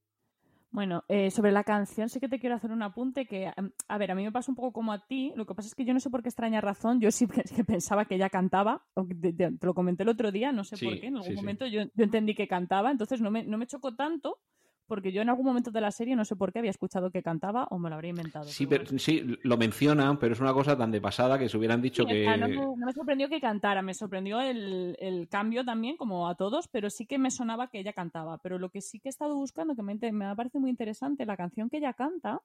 Bueno, 0.70 1.04
eh, 1.08 1.30
sobre 1.30 1.50
la 1.50 1.64
canción 1.64 2.08
sí 2.10 2.20
que 2.20 2.28
te 2.28 2.38
quiero 2.38 2.54
hacer 2.54 2.70
un 2.70 2.82
apunte 2.82 3.26
que, 3.26 3.50
a 3.88 3.98
ver, 3.98 4.10
a 4.10 4.14
mí 4.14 4.22
me 4.22 4.32
pasa 4.32 4.52
un 4.52 4.56
poco 4.56 4.72
como 4.72 4.92
a 4.92 5.06
ti, 5.06 5.32
lo 5.34 5.46
que 5.46 5.54
pasa 5.54 5.66
es 5.66 5.74
que 5.74 5.84
yo 5.84 5.94
no 5.94 6.00
sé 6.00 6.10
por 6.10 6.22
qué 6.22 6.28
extraña 6.28 6.60
razón, 6.60 7.00
yo 7.00 7.10
sí 7.10 7.26
que 7.56 7.64
pensaba 7.64 8.04
que 8.04 8.16
ella 8.16 8.28
cantaba, 8.28 8.86
te, 9.20 9.50
lo 9.60 9.74
comenté 9.74 10.02
el 10.02 10.10
otro 10.10 10.30
día, 10.30 10.52
no 10.52 10.64
sé 10.64 10.76
por 10.76 11.00
qué, 11.00 11.06
en 11.06 11.16
algún 11.16 11.34
momento 11.34 11.66
yo, 11.66 11.84
yo, 11.94 12.04
entendí 12.04 12.34
que 12.34 12.46
cantaba, 12.46 12.90
entonces 12.90 13.20
no 13.22 13.30
me, 13.30 13.44
no 13.44 13.56
me 13.56 13.66
chocó 13.66 13.94
tanto, 13.94 14.40
porque 14.88 15.12
yo 15.12 15.22
en 15.22 15.28
algún 15.28 15.44
momento 15.44 15.70
de 15.70 15.80
la 15.80 15.92
serie 15.92 16.16
no 16.16 16.24
sé 16.24 16.34
por 16.34 16.52
qué 16.52 16.58
había 16.58 16.70
escuchado 16.70 17.10
que 17.10 17.22
cantaba 17.22 17.68
o 17.70 17.78
me 17.78 17.90
lo 17.90 17.94
habría 17.94 18.10
inventado. 18.10 18.46
Sí, 18.46 18.66
pero, 18.66 18.86
sí, 18.98 19.38
lo 19.42 19.56
mencionan, 19.56 20.18
pero 20.18 20.32
es 20.32 20.40
una 20.40 20.54
cosa 20.54 20.76
tan 20.76 20.90
de 20.90 21.00
pasada 21.00 21.38
que 21.38 21.48
se 21.48 21.56
hubieran 21.56 21.82
dicho 21.82 22.06
que... 22.06 22.24
no, 22.36 22.74
me 22.76 22.92
sorprendió 22.92 23.28
que 23.28 23.40
cantara, 23.40 23.82
me 23.82 23.94
sorprendió 23.94 24.40
el, 24.40 25.28
cambio 25.30 25.64
también, 25.64 25.96
como 25.96 26.28
a 26.28 26.34
todos, 26.34 26.68
pero 26.68 26.88
sí 26.90 27.06
que 27.06 27.18
me 27.18 27.30
sonaba 27.30 27.68
que 27.68 27.80
ella 27.80 27.92
cantaba. 27.92 28.38
Pero 28.38 28.58
lo 28.58 28.70
que 28.70 28.80
sí 28.80 28.98
que 28.98 29.08
he 29.08 29.10
estado 29.10 29.36
buscando, 29.36 29.76
que 29.76 29.82
me, 29.82 29.94
me 30.10 30.34
parece 30.34 30.58
muy 30.58 30.70
interesante, 30.70 31.26
la 31.26 31.36
canción 31.36 31.68
que 31.68 31.76
ella 31.76 31.92
canta 31.92 32.40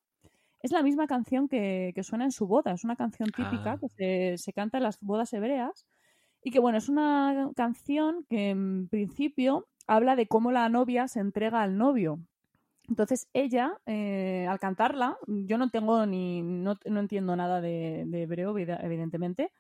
es 0.62 0.72
la 0.72 0.84
misma 0.84 1.08
canción 1.08 1.48
que, 1.48 1.94
suena 2.04 2.26
en 2.26 2.32
su 2.32 2.48
boda, 2.48 2.74
es 2.74 2.84
una 2.84 2.96
canción 2.96 3.30
típica 3.30 3.74
ah. 3.74 3.78
que 3.80 3.90
se, 3.90 4.38
se 4.38 4.54
canta 4.54 4.78
en 4.78 4.84
las 4.84 5.00
bodas 5.02 5.32
hebreas 5.34 5.86
Y 6.42 6.52
que 6.52 6.60
bueno, 6.60 6.78
es 6.78 6.90
una 6.90 7.52
canción 7.56 8.26
que 8.30 8.50
en 8.50 8.88
principio 8.90 9.68
habla 9.88 10.16
de 10.16 10.28
cómo 10.28 10.52
la 10.52 10.70
novia 10.70 11.08
se 11.08 11.20
entrega 11.20 11.62
al 11.62 11.78
novio. 11.78 12.20
Entonces 12.90 13.28
ella, 13.34 13.78
eh, 13.86 14.46
al 14.50 14.60
cantarla, 14.60 15.18
yo 15.28 15.58
no 15.58 15.70
tengo 15.70 16.06
ni, 16.06 16.42
no, 16.42 16.78
no 16.86 17.00
entiendo 17.00 17.36
nada 17.36 17.62
de, 17.62 18.04
de, 18.06 18.24
hebreo, 18.24 18.58
evidentemente, 18.58 19.52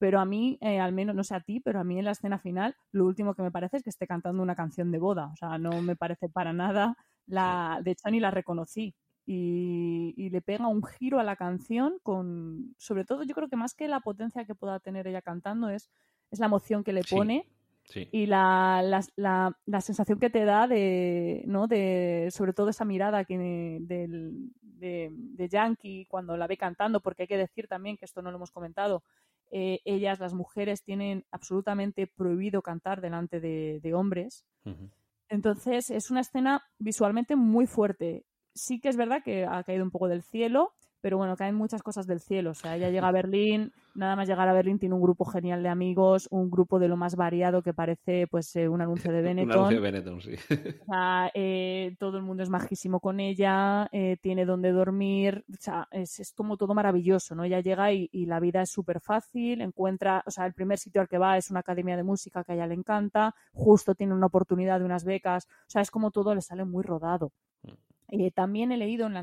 pero 0.00 0.18
a 0.18 0.24
mí, 0.24 0.56
eh, 0.62 0.80
al 0.80 0.94
menos, 0.94 1.14
no 1.14 1.22
sé 1.22 1.34
a 1.34 1.40
ti, 1.40 1.60
pero 1.60 1.78
a 1.78 1.84
mí 1.84 1.98
en 1.98 2.06
la 2.06 2.12
escena 2.12 2.38
final, 2.38 2.74
lo 2.90 3.04
último 3.04 3.34
que 3.34 3.42
me 3.42 3.50
parece 3.50 3.76
es 3.76 3.82
que 3.82 3.90
esté 3.90 4.06
cantando 4.06 4.42
una 4.42 4.54
canción 4.54 4.90
de 4.90 4.98
boda. 4.98 5.26
O 5.26 5.36
sea, 5.36 5.58
no 5.58 5.82
me 5.82 5.94
parece 5.94 6.30
para 6.30 6.54
nada 6.54 6.96
la. 7.26 7.80
De 7.84 7.90
hecho, 7.90 8.10
ni 8.10 8.18
la 8.18 8.30
reconocí. 8.30 8.94
Y, 9.26 10.14
y, 10.16 10.30
le 10.30 10.40
pega 10.40 10.66
un 10.68 10.82
giro 10.82 11.20
a 11.20 11.22
la 11.22 11.36
canción 11.36 11.98
con. 12.02 12.74
Sobre 12.78 13.04
todo, 13.04 13.24
yo 13.24 13.34
creo 13.34 13.50
que 13.50 13.56
más 13.56 13.74
que 13.74 13.88
la 13.88 14.00
potencia 14.00 14.46
que 14.46 14.54
pueda 14.54 14.80
tener 14.80 15.06
ella 15.06 15.20
cantando, 15.20 15.68
es, 15.68 15.90
es 16.30 16.38
la 16.38 16.46
emoción 16.46 16.82
que 16.82 16.94
le 16.94 17.04
pone. 17.04 17.46
Sí. 17.90 18.08
Y 18.12 18.26
la, 18.26 18.82
la, 18.82 19.04
la, 19.16 19.58
la, 19.66 19.80
sensación 19.80 20.18
que 20.18 20.30
te 20.30 20.44
da 20.44 20.66
de, 20.66 21.42
¿no? 21.46 21.66
de 21.66 22.28
sobre 22.30 22.52
todo 22.52 22.70
esa 22.70 22.84
mirada 22.84 23.24
que 23.24 23.36
de, 23.36 25.10
de 25.12 25.48
Yankee 25.48 26.06
cuando 26.08 26.36
la 26.36 26.46
ve 26.46 26.56
cantando, 26.56 27.00
porque 27.00 27.24
hay 27.24 27.28
que 27.28 27.36
decir 27.36 27.66
también 27.68 27.96
que 27.96 28.04
esto 28.04 28.22
no 28.22 28.30
lo 28.30 28.36
hemos 28.36 28.52
comentado, 28.52 29.02
eh, 29.50 29.80
ellas, 29.84 30.20
las 30.20 30.32
mujeres, 30.32 30.84
tienen 30.84 31.24
absolutamente 31.32 32.06
prohibido 32.06 32.62
cantar 32.62 33.00
delante 33.00 33.40
de, 33.40 33.80
de 33.82 33.94
hombres. 33.94 34.46
Uh 34.64 34.70
-huh. 34.70 34.90
Entonces 35.28 35.90
es 35.90 36.10
una 36.10 36.20
escena 36.20 36.62
visualmente 36.78 37.36
muy 37.36 37.66
fuerte. 37.66 38.24
Sí 38.54 38.80
que 38.80 38.88
es 38.88 38.96
verdad 38.96 39.22
que 39.24 39.44
ha 39.44 39.62
caído 39.64 39.84
un 39.84 39.90
poco 39.90 40.08
del 40.08 40.22
cielo, 40.22 40.72
pero 41.00 41.16
bueno, 41.16 41.36
caen 41.36 41.54
muchas 41.54 41.82
cosas 41.82 42.06
del 42.06 42.20
cielo. 42.20 42.50
O 42.50 42.54
sea, 42.54 42.76
ella 42.76 42.90
llega 42.90 43.08
a 43.08 43.12
Berlín, 43.20 43.72
nada 43.94 44.16
más 44.16 44.28
llegar 44.28 44.48
a 44.48 44.52
Berlín 44.52 44.78
tiene 44.78 44.94
un 44.94 45.02
grupo 45.02 45.24
genial 45.24 45.62
de 45.62 45.68
amigos, 45.68 46.28
un 46.30 46.50
grupo 46.50 46.78
de 46.78 46.88
lo 46.88 46.96
más 46.96 47.16
variado 47.16 47.62
que 47.62 47.72
parece 47.72 48.26
pues 48.30 48.54
eh, 48.56 48.68
un 48.68 48.80
anuncio 48.80 49.12
de 49.12 49.22
Benetton. 49.22 49.50
un 49.50 49.58
anuncio 49.58 49.80
de 49.80 49.90
Benetton, 49.90 50.20
sí. 50.20 50.34
O 50.34 50.84
sea, 50.86 51.30
eh, 51.34 51.96
todo 51.98 52.16
el 52.16 52.22
mundo 52.22 52.42
es 52.42 52.50
majísimo 52.50 53.00
con 53.00 53.20
ella, 53.20 53.88
eh, 53.92 54.16
tiene 54.20 54.44
donde 54.44 54.72
dormir, 54.72 55.44
o 55.50 55.56
sea, 55.60 55.88
es, 55.90 56.20
es, 56.20 56.32
como 56.32 56.56
todo 56.56 56.74
maravilloso, 56.74 57.34
¿no? 57.34 57.44
Ella 57.44 57.60
llega 57.60 57.92
y, 57.92 58.08
y 58.12 58.26
la 58.26 58.40
vida 58.40 58.62
es 58.62 58.70
súper 58.70 59.00
fácil, 59.00 59.60
encuentra, 59.60 60.22
o 60.26 60.30
sea, 60.30 60.46
el 60.46 60.54
primer 60.54 60.78
sitio 60.78 61.00
al 61.00 61.08
que 61.08 61.18
va 61.18 61.36
es 61.36 61.50
una 61.50 61.60
academia 61.60 61.96
de 61.96 62.02
música 62.02 62.44
que 62.44 62.52
a 62.52 62.54
ella 62.54 62.66
le 62.66 62.74
encanta, 62.74 63.34
justo 63.52 63.94
tiene 63.94 64.14
una 64.14 64.26
oportunidad 64.26 64.78
de 64.78 64.84
unas 64.84 65.04
becas, 65.04 65.46
o 65.46 65.70
sea, 65.70 65.82
es 65.82 65.90
como 65.90 66.10
todo 66.10 66.34
le 66.34 66.40
sale 66.40 66.64
muy 66.64 66.82
rodado. 66.82 67.32
Mm. 67.62 67.89
Eh, 68.12 68.32
también 68.32 68.72
he 68.72 68.76
leído 68.76 69.06
en 69.06 69.14
la, 69.14 69.22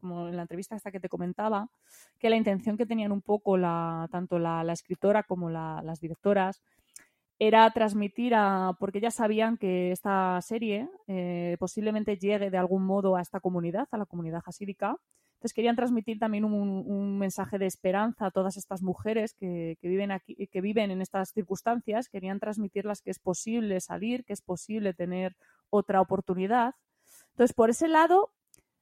como 0.00 0.28
en 0.28 0.36
la, 0.36 0.42
entrevista 0.42 0.74
esta 0.74 0.90
que 0.90 1.00
te 1.00 1.10
comentaba 1.10 1.68
que 2.18 2.30
la 2.30 2.36
intención 2.36 2.78
que 2.78 2.86
tenían 2.86 3.12
un 3.12 3.20
poco 3.20 3.58
tanto 4.10 4.38
la, 4.38 4.64
escritora 4.72 5.24
como 5.24 5.50
la, 5.50 5.82
las 5.84 6.00
directoras 6.00 6.62
era 7.38 7.70
transmitir 7.70 8.34
a, 8.34 8.76
porque 8.78 9.00
ya 9.00 9.10
sabían 9.10 9.58
que 9.58 9.92
esta 9.92 10.40
serie 10.40 10.88
eh, 11.06 11.56
posiblemente 11.58 12.16
llegue 12.16 12.50
de 12.50 12.56
algún 12.56 12.84
modo 12.84 13.16
a 13.16 13.20
esta 13.20 13.40
comunidad, 13.40 13.88
a 13.90 13.98
la 13.98 14.06
comunidad 14.06 14.40
jasídica. 14.40 14.96
Entonces 15.34 15.54
querían 15.54 15.76
transmitir 15.76 16.20
también 16.20 16.44
un, 16.44 16.54
un, 16.54 17.18
mensaje 17.18 17.58
de 17.58 17.66
esperanza 17.66 18.26
a 18.26 18.30
todas 18.30 18.56
estas 18.56 18.80
mujeres 18.80 19.34
que, 19.34 19.76
que, 19.80 19.88
viven 19.88 20.12
aquí, 20.12 20.46
que 20.46 20.60
viven 20.60 20.92
en 20.92 21.02
estas 21.02 21.30
circunstancias. 21.30 22.08
Querían 22.08 22.38
transmitirlas 22.38 23.02
que 23.02 23.10
es 23.10 23.18
posible 23.18 23.80
salir, 23.80 24.24
que 24.24 24.34
es 24.34 24.40
posible 24.40 24.94
tener 24.94 25.34
otra 25.68 26.00
oportunidad 26.00 26.76
entonces, 27.32 27.54
por 27.54 27.70
ese 27.70 27.88
lado, 27.88 28.30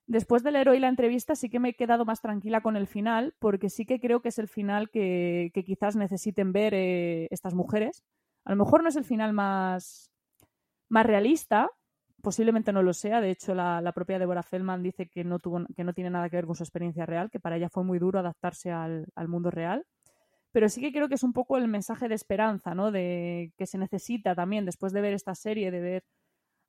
después 0.07 0.42
del 0.42 0.57
héroe 0.57 0.76
y 0.76 0.80
la 0.80 0.88
entrevista, 0.88 1.36
sí 1.36 1.48
que 1.48 1.61
me 1.61 1.70
he 1.70 1.74
quedado 1.74 2.05
más 2.05 2.20
tranquila 2.20 2.61
con 2.62 2.76
el 2.76 2.86
final, 2.86 3.34
porque 3.38 3.70
sí 3.70 3.86
que 3.86 4.01
creo 4.01 4.20
que 4.20 4.30
es 4.30 4.38
el 4.38 4.48
final 4.48 4.90
que, 4.90 5.51
que 5.55 5.64
quizás 5.64 5.96
necesiten 5.96 6.53
ver 6.53 6.74
eh, 6.74 7.28
estas 7.30 7.55
mujeres. 7.55 8.05
A 8.44 8.51
lo 8.51 8.64
mejor 8.64 8.82
no 8.82 8.88
es 8.88 8.96
el 8.96 9.05
final 9.05 9.32
más, 9.32 10.11
más 10.88 11.07
realista, 11.07 11.70
posiblemente 12.22 12.72
no 12.72 12.82
lo 12.82 12.92
sea. 12.92 13.20
De 13.20 13.30
hecho, 13.30 13.55
la, 13.55 13.80
la, 13.80 13.92
propia 13.92 14.18
Deborah 14.18 14.42
Feldman 14.42 14.82
dice 14.82 15.09
que 15.09 15.22
no, 15.22 15.38
tuvo, 15.38 15.64
que 15.76 15.84
no 15.84 15.92
tiene 15.92 16.11
nada 16.11 16.28
que 16.28 16.36
ver 16.36 16.46
con 16.46 16.57
su 16.57 16.64
experiencia 16.64 17.07
real, 17.07 17.30
que 17.30 17.40
para 17.40 17.57
ella 17.57 17.68
fue 17.68 17.84
muy 17.84 17.98
duro 18.01 18.18
adaptarse 18.18 18.72
al, 18.72 19.07
al 19.14 19.28
mundo 19.28 19.51
real. 19.51 19.86
Pero 20.53 20.68
sí 20.68 20.80
que 20.80 20.92
creo 20.92 21.09
que 21.09 21.14
es 21.14 21.22
un 21.22 21.32
poco 21.32 21.57
el 21.57 21.68
mensaje 21.68 22.09
de 22.09 22.16
esperanza, 22.16 22.74
¿no? 22.74 22.90
De 22.90 23.53
que 23.57 23.66
se 23.66 23.78
necesita 23.78 24.34
también, 24.34 24.64
después 24.64 24.92
de 24.92 25.01
ver 25.01 25.14
esta 25.14 25.36
serie, 25.36 25.70
de 25.70 25.80
ver 25.80 26.05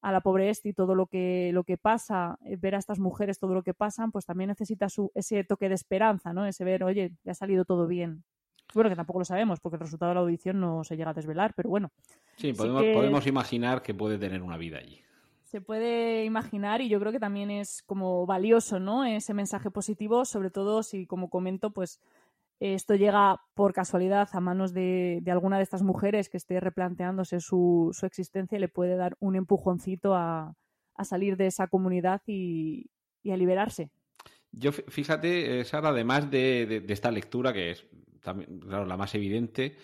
a 0.01 0.11
la 0.11 0.21
pobre 0.21 0.51
y 0.63 0.73
todo 0.73 0.95
lo 0.95 1.05
que, 1.05 1.51
lo 1.53 1.63
que 1.63 1.77
pasa, 1.77 2.37
eh, 2.45 2.57
ver 2.57 2.75
a 2.75 2.79
estas 2.79 2.99
mujeres 2.99 3.39
todo 3.39 3.53
lo 3.53 3.63
que 3.63 3.73
pasan, 3.73 4.11
pues 4.11 4.25
también 4.25 4.47
necesita 4.47 4.89
su, 4.89 5.11
ese 5.13 5.43
toque 5.43 5.69
de 5.69 5.75
esperanza, 5.75 6.33
¿no? 6.33 6.45
Ese 6.45 6.63
ver, 6.63 6.83
oye, 6.83 7.13
ya 7.23 7.31
ha 7.31 7.35
salido 7.35 7.63
todo 7.65 7.87
bien. 7.87 8.23
Bueno, 8.73 8.89
que 8.89 8.95
tampoco 8.95 9.19
lo 9.19 9.25
sabemos, 9.25 9.59
porque 9.59 9.75
el 9.75 9.81
resultado 9.81 10.09
de 10.09 10.15
la 10.15 10.21
audición 10.21 10.59
no 10.59 10.83
se 10.83 10.97
llega 10.97 11.11
a 11.11 11.13
desvelar, 11.13 11.53
pero 11.55 11.69
bueno. 11.69 11.91
Sí, 12.37 12.53
podemos, 12.53 12.81
que 12.81 12.93
podemos 12.93 13.27
imaginar 13.27 13.81
que 13.81 13.93
puede 13.93 14.17
tener 14.17 14.41
una 14.41 14.57
vida 14.57 14.79
allí. 14.79 15.01
Se 15.43 15.59
puede 15.59 16.23
imaginar 16.23 16.79
y 16.79 16.87
yo 16.87 16.97
creo 16.99 17.11
que 17.11 17.19
también 17.19 17.51
es 17.51 17.83
como 17.83 18.25
valioso, 18.25 18.79
¿no? 18.79 19.03
Ese 19.03 19.33
mensaje 19.33 19.69
positivo, 19.69 20.23
sobre 20.23 20.49
todo 20.49 20.81
si, 20.81 21.05
como 21.05 21.29
comento, 21.29 21.71
pues 21.71 21.99
esto 22.61 22.93
llega 22.93 23.41
por 23.55 23.73
casualidad 23.73 24.29
a 24.33 24.39
manos 24.39 24.71
de, 24.71 25.23
alguna 25.25 25.57
de 25.57 25.63
estas 25.63 25.81
mujeres 25.81 26.29
que 26.29 26.37
esté 26.37 26.59
replanteándose 26.59 27.39
su, 27.39 27.89
su 27.91 28.05
existencia 28.05 28.55
y 28.55 28.61
le 28.61 28.67
puede 28.67 28.95
dar 28.95 29.15
un 29.19 29.35
empujoncito 29.35 30.13
a, 30.13 30.53
a 30.93 31.03
salir 31.03 31.37
de 31.37 31.47
esa 31.47 31.67
comunidad 31.67 32.21
y, 32.27 32.91
y, 33.23 33.31
a 33.31 33.37
liberarse. 33.37 33.89
Yo, 34.51 34.71
fíjate, 34.71 35.65
Sara, 35.65 35.89
además 35.89 36.29
de, 36.29 36.83
de, 36.85 36.93
esta 36.93 37.09
lectura, 37.09 37.51
que 37.51 37.71
es 37.71 37.87
también, 38.21 38.59
claro, 38.59 38.85
la 38.85 38.95
más 38.95 39.15
evidente, 39.15 39.77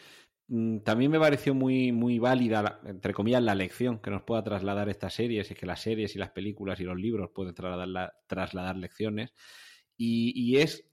mm, 0.48 0.80
también 0.80 1.10
me 1.10 1.20
pareció 1.20 1.56
muy, 1.56 1.92
muy 1.92 2.20
válida, 2.20 2.80
entre 2.86 3.12
comillas, 3.12 3.42
la 3.42 3.56
lección 3.56 3.98
que 3.98 4.12
nos 4.12 4.22
pueda 4.22 4.44
trasladar 4.44 4.88
esta 4.88 5.10
serie, 5.10 5.44
si 5.44 5.54
es 5.54 5.60
que 5.60 5.66
las 5.66 5.82
series 5.82 6.16
y 6.16 6.20
las 6.20 6.30
películas 6.30 6.80
y 6.80 6.84
los 6.84 7.00
libros 7.00 7.32
pueden 7.34 7.56
trasladar, 7.56 7.88
la, 7.88 8.14
trasladar 8.28 8.78
lecciones, 8.78 9.34
y, 9.98 10.32
y 10.36 10.58
es 10.58 10.88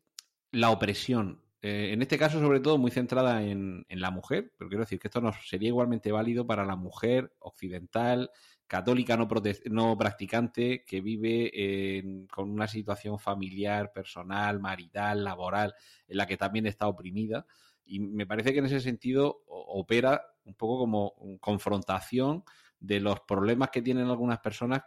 la 0.50 0.70
opresión 0.70 1.43
eh, 1.66 1.94
en 1.94 2.02
este 2.02 2.18
caso, 2.18 2.40
sobre 2.40 2.60
todo, 2.60 2.76
muy 2.76 2.90
centrada 2.90 3.42
en, 3.42 3.86
la 3.88 4.10
mujer, 4.10 4.52
pero 4.58 4.68
quiero 4.68 4.84
decir 4.84 4.98
que 4.98 5.08
esto 5.08 5.22
no 5.22 5.32
sería 5.32 5.68
igualmente 5.68 6.12
válido 6.12 6.46
para 6.46 6.66
la 6.66 6.76
mujer 6.76 7.32
occidental, 7.38 8.30
católica 8.66 9.16
no, 9.16 9.26
no 9.70 9.96
practicante, 9.96 10.84
que 10.84 11.00
vive 11.00 11.96
en, 11.96 12.26
con 12.26 12.50
una 12.50 12.68
situación 12.68 13.18
familiar, 13.18 13.92
personal, 13.94 14.60
marital, 14.60 15.24
laboral, 15.24 15.74
en 16.06 16.18
la 16.18 16.26
que 16.26 16.36
también 16.36 16.66
está 16.66 16.86
oprimida. 16.86 17.46
Y 17.86 17.98
me 17.98 18.26
parece 18.26 18.52
que 18.52 18.58
en 18.58 18.66
ese 18.66 18.80
sentido 18.80 19.44
opera 19.46 20.22
un 20.44 20.56
poco 20.56 20.80
como 20.80 21.14
confrontación 21.40 22.44
de 22.78 23.00
los 23.00 23.20
problemas 23.20 23.70
que 23.70 23.80
tienen 23.80 24.08
algunas 24.08 24.38
personas 24.40 24.82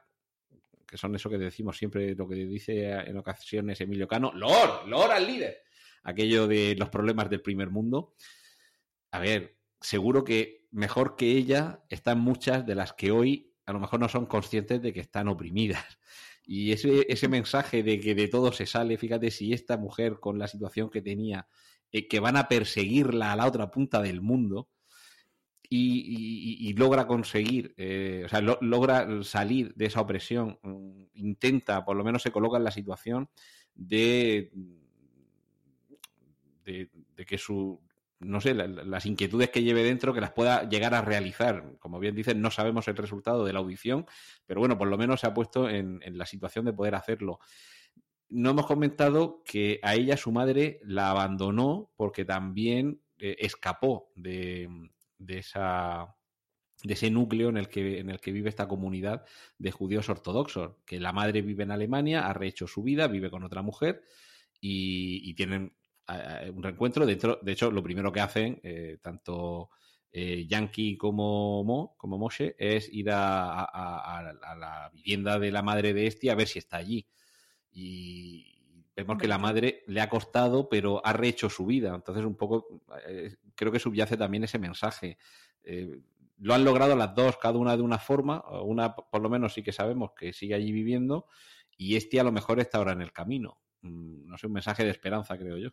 que 0.86 0.96
son 0.96 1.16
eso 1.16 1.28
que 1.28 1.40
decimos 1.40 1.76
siempre, 1.76 2.14
lo 2.14 2.28
que 2.28 2.36
dice 2.36 2.92
en 2.92 3.18
ocasiones 3.18 3.82
Emilio 3.82 4.08
Cano, 4.08 4.32
Lord, 4.32 4.88
Lord 4.88 5.12
al 5.12 5.26
líder 5.26 5.67
aquello 6.08 6.48
de 6.48 6.76
los 6.78 6.90
problemas 6.90 7.30
del 7.30 7.42
primer 7.42 7.70
mundo. 7.70 8.14
A 9.12 9.20
ver, 9.20 9.58
seguro 9.82 10.24
que 10.24 10.66
mejor 10.72 11.18
que 11.18 11.32
ella 11.32 11.84
están 11.90 12.20
muchas 12.20 12.66
de 12.66 12.76
las 12.76 12.94
que 12.94 13.12
hoy 13.12 13.54
a 13.66 13.74
lo 13.74 13.82
mejor 13.82 14.00
no 14.00 14.08
son 14.08 14.26
conscientes 14.26 14.82
de 14.82 14.94
que 14.94 15.02
están 15.02 15.28
oprimidas. 15.28 15.86
Y 16.50 16.72
ese, 16.72 17.06
ese 17.10 17.28
mensaje 17.28 17.84
de 17.84 18.00
que 18.00 18.16
de 18.16 18.30
todo 18.30 18.54
se 18.54 18.66
sale, 18.66 18.98
fíjate 18.98 19.32
si 19.32 19.52
esta 19.52 19.76
mujer 19.76 20.22
con 20.22 20.40
la 20.40 20.48
situación 20.48 20.90
que 20.90 21.02
tenía, 21.02 21.46
eh, 21.92 22.08
que 22.08 22.22
van 22.22 22.38
a 22.38 22.48
perseguirla 22.48 23.34
a 23.34 23.36
la 23.36 23.46
otra 23.46 23.70
punta 23.70 24.02
del 24.02 24.22
mundo, 24.22 24.70
y, 25.70 26.74
logra 26.78 27.06
conseguir, 27.06 27.74
eh, 27.76 28.24
o 28.26 28.30
sea, 28.30 28.40
lo, 28.40 28.58
logra 28.62 29.22
salir 29.24 29.74
de 29.76 29.88
esa 29.88 30.00
opresión, 30.00 30.58
intenta, 31.16 31.84
por 31.84 31.98
lo 31.98 32.06
menos 32.06 32.22
se 32.22 32.32
coloca 32.32 32.56
en 32.56 32.64
la 32.64 32.72
situación 32.72 33.30
de 33.76 34.54
de, 36.68 37.26
que 37.26 37.38
su, 37.38 37.82
no 38.20 38.42
sé, 38.42 38.54
la, 38.54 38.68
las 38.68 39.06
inquietudes 39.06 39.50
que 39.50 39.64
lleve 39.64 39.84
dentro, 39.84 40.14
que 40.14 40.22
las 40.22 40.32
pueda 40.32 40.68
llegar 40.68 40.94
a 40.94 41.02
realizar. 41.02 41.78
Como 41.80 42.00
bien 42.00 42.16
dicen, 42.16 42.42
no 42.42 42.52
sabemos 42.52 42.88
el 42.88 42.98
resultado 42.98 43.46
de 43.46 43.54
la 43.54 43.60
audición, 43.60 44.06
pero 44.46 44.60
bueno, 44.60 44.78
por 44.78 44.88
lo 44.88 44.98
menos 44.98 45.22
se 45.22 45.28
ha 45.28 45.34
puesto 45.34 45.70
en, 45.70 46.02
la 46.06 46.26
situación 46.26 46.66
de 46.66 46.74
poder 46.74 46.96
hacerlo. 46.96 47.40
No 48.30 48.50
hemos 48.50 48.66
comentado 48.66 49.42
que 49.46 49.80
a 49.84 49.96
ella 49.96 50.18
su 50.18 50.32
madre 50.32 50.80
la 50.84 51.10
abandonó 51.12 51.92
porque 51.96 52.26
también 52.26 53.02
eh, 53.18 53.38
escapó 53.40 54.12
de, 54.16 54.68
de, 55.18 55.38
esa 55.38 56.14
de 56.84 56.94
ese 56.94 57.10
núcleo 57.10 57.48
en 57.48 57.56
el 57.56 57.70
que 57.70 58.00
en 58.00 58.10
el 58.10 58.20
que 58.20 58.34
vive 58.34 58.50
esta 58.50 58.68
comunidad 58.68 59.24
de 59.58 59.72
judíos 59.72 60.10
ortodoxos, 60.10 60.74
que 60.86 61.00
la 61.00 61.14
madre 61.14 61.42
vive 61.42 61.64
en 61.64 61.72
Alemania, 61.72 62.28
ha 62.28 62.34
rehecho 62.34 62.68
su 62.68 62.84
vida, 62.84 63.08
vive 63.08 63.32
con 63.32 63.44
otra 63.44 63.62
mujer 63.62 64.04
y 64.60 65.34
tienen 65.36 65.72
un 66.54 66.64
reencuentro. 66.64 67.06
Dentro, 67.06 67.40
de 67.42 67.52
hecho, 67.52 67.72
lo 67.72 67.84
primero 67.84 68.12
que 68.12 68.22
hacen, 68.22 68.60
eh, 68.64 68.98
tanto 69.02 69.70
eh, 70.12 70.46
Yankee 70.48 70.98
como 70.98 71.64
Mo, 71.64 71.96
como 71.98 72.18
Moshe, 72.18 72.56
es 72.58 72.92
ir 72.92 73.12
a, 73.12 73.62
a, 73.62 74.20
a, 74.20 74.56
la 74.56 74.90
vivienda 74.94 75.38
de 75.38 75.52
la 75.52 75.62
madre 75.62 75.94
de 75.94 76.08
este 76.08 76.32
a 76.32 76.36
ver 76.36 76.48
si 76.48 76.60
está 76.60 76.78
allí. 76.78 77.08
Y 77.72 78.58
vemos 78.96 79.18
que 79.18 79.28
la 79.28 79.38
madre 79.38 79.84
le 79.88 80.02
ha 80.02 80.10
costado, 80.10 80.70
pero 80.70 81.06
ha 81.06 81.14
rehecho 81.14 81.50
su 81.50 81.66
vida. 81.66 81.94
Entonces, 81.94 82.26
un 82.26 82.36
poco, 82.36 82.82
eh, 83.08 83.36
creo 83.54 83.72
que 83.72 83.80
subyace 83.80 84.18
también 84.18 84.44
ese 84.44 84.58
mensaje. 84.58 85.18
Eh, 85.64 86.02
lo 86.40 86.54
han 86.54 86.64
logrado 86.64 86.96
las 86.96 87.14
dos, 87.14 87.38
cada 87.38 87.58
una 87.58 87.76
de 87.76 87.84
una 87.84 88.00
forma, 88.00 88.44
una 88.62 88.96
por 88.96 89.22
lo 89.22 89.30
menos 89.30 89.54
sí 89.54 89.64
que 89.64 89.72
sabemos 89.72 90.12
que 90.18 90.34
sigue 90.34 90.56
allí 90.56 90.72
viviendo, 90.72 91.28
y 91.78 91.96
este 91.96 92.20
a 92.20 92.24
lo 92.24 92.32
mejor 92.32 92.60
está 92.60 92.78
ahora 92.80 92.94
en 92.94 93.02
el 93.02 93.12
camino. 93.12 93.60
Mm, 93.82 94.28
no 94.30 94.38
sé, 94.38 94.48
un 94.48 94.54
mensaje 94.54 94.84
de 94.84 94.92
esperanza, 94.92 95.38
creo 95.38 95.58
yo. 95.58 95.70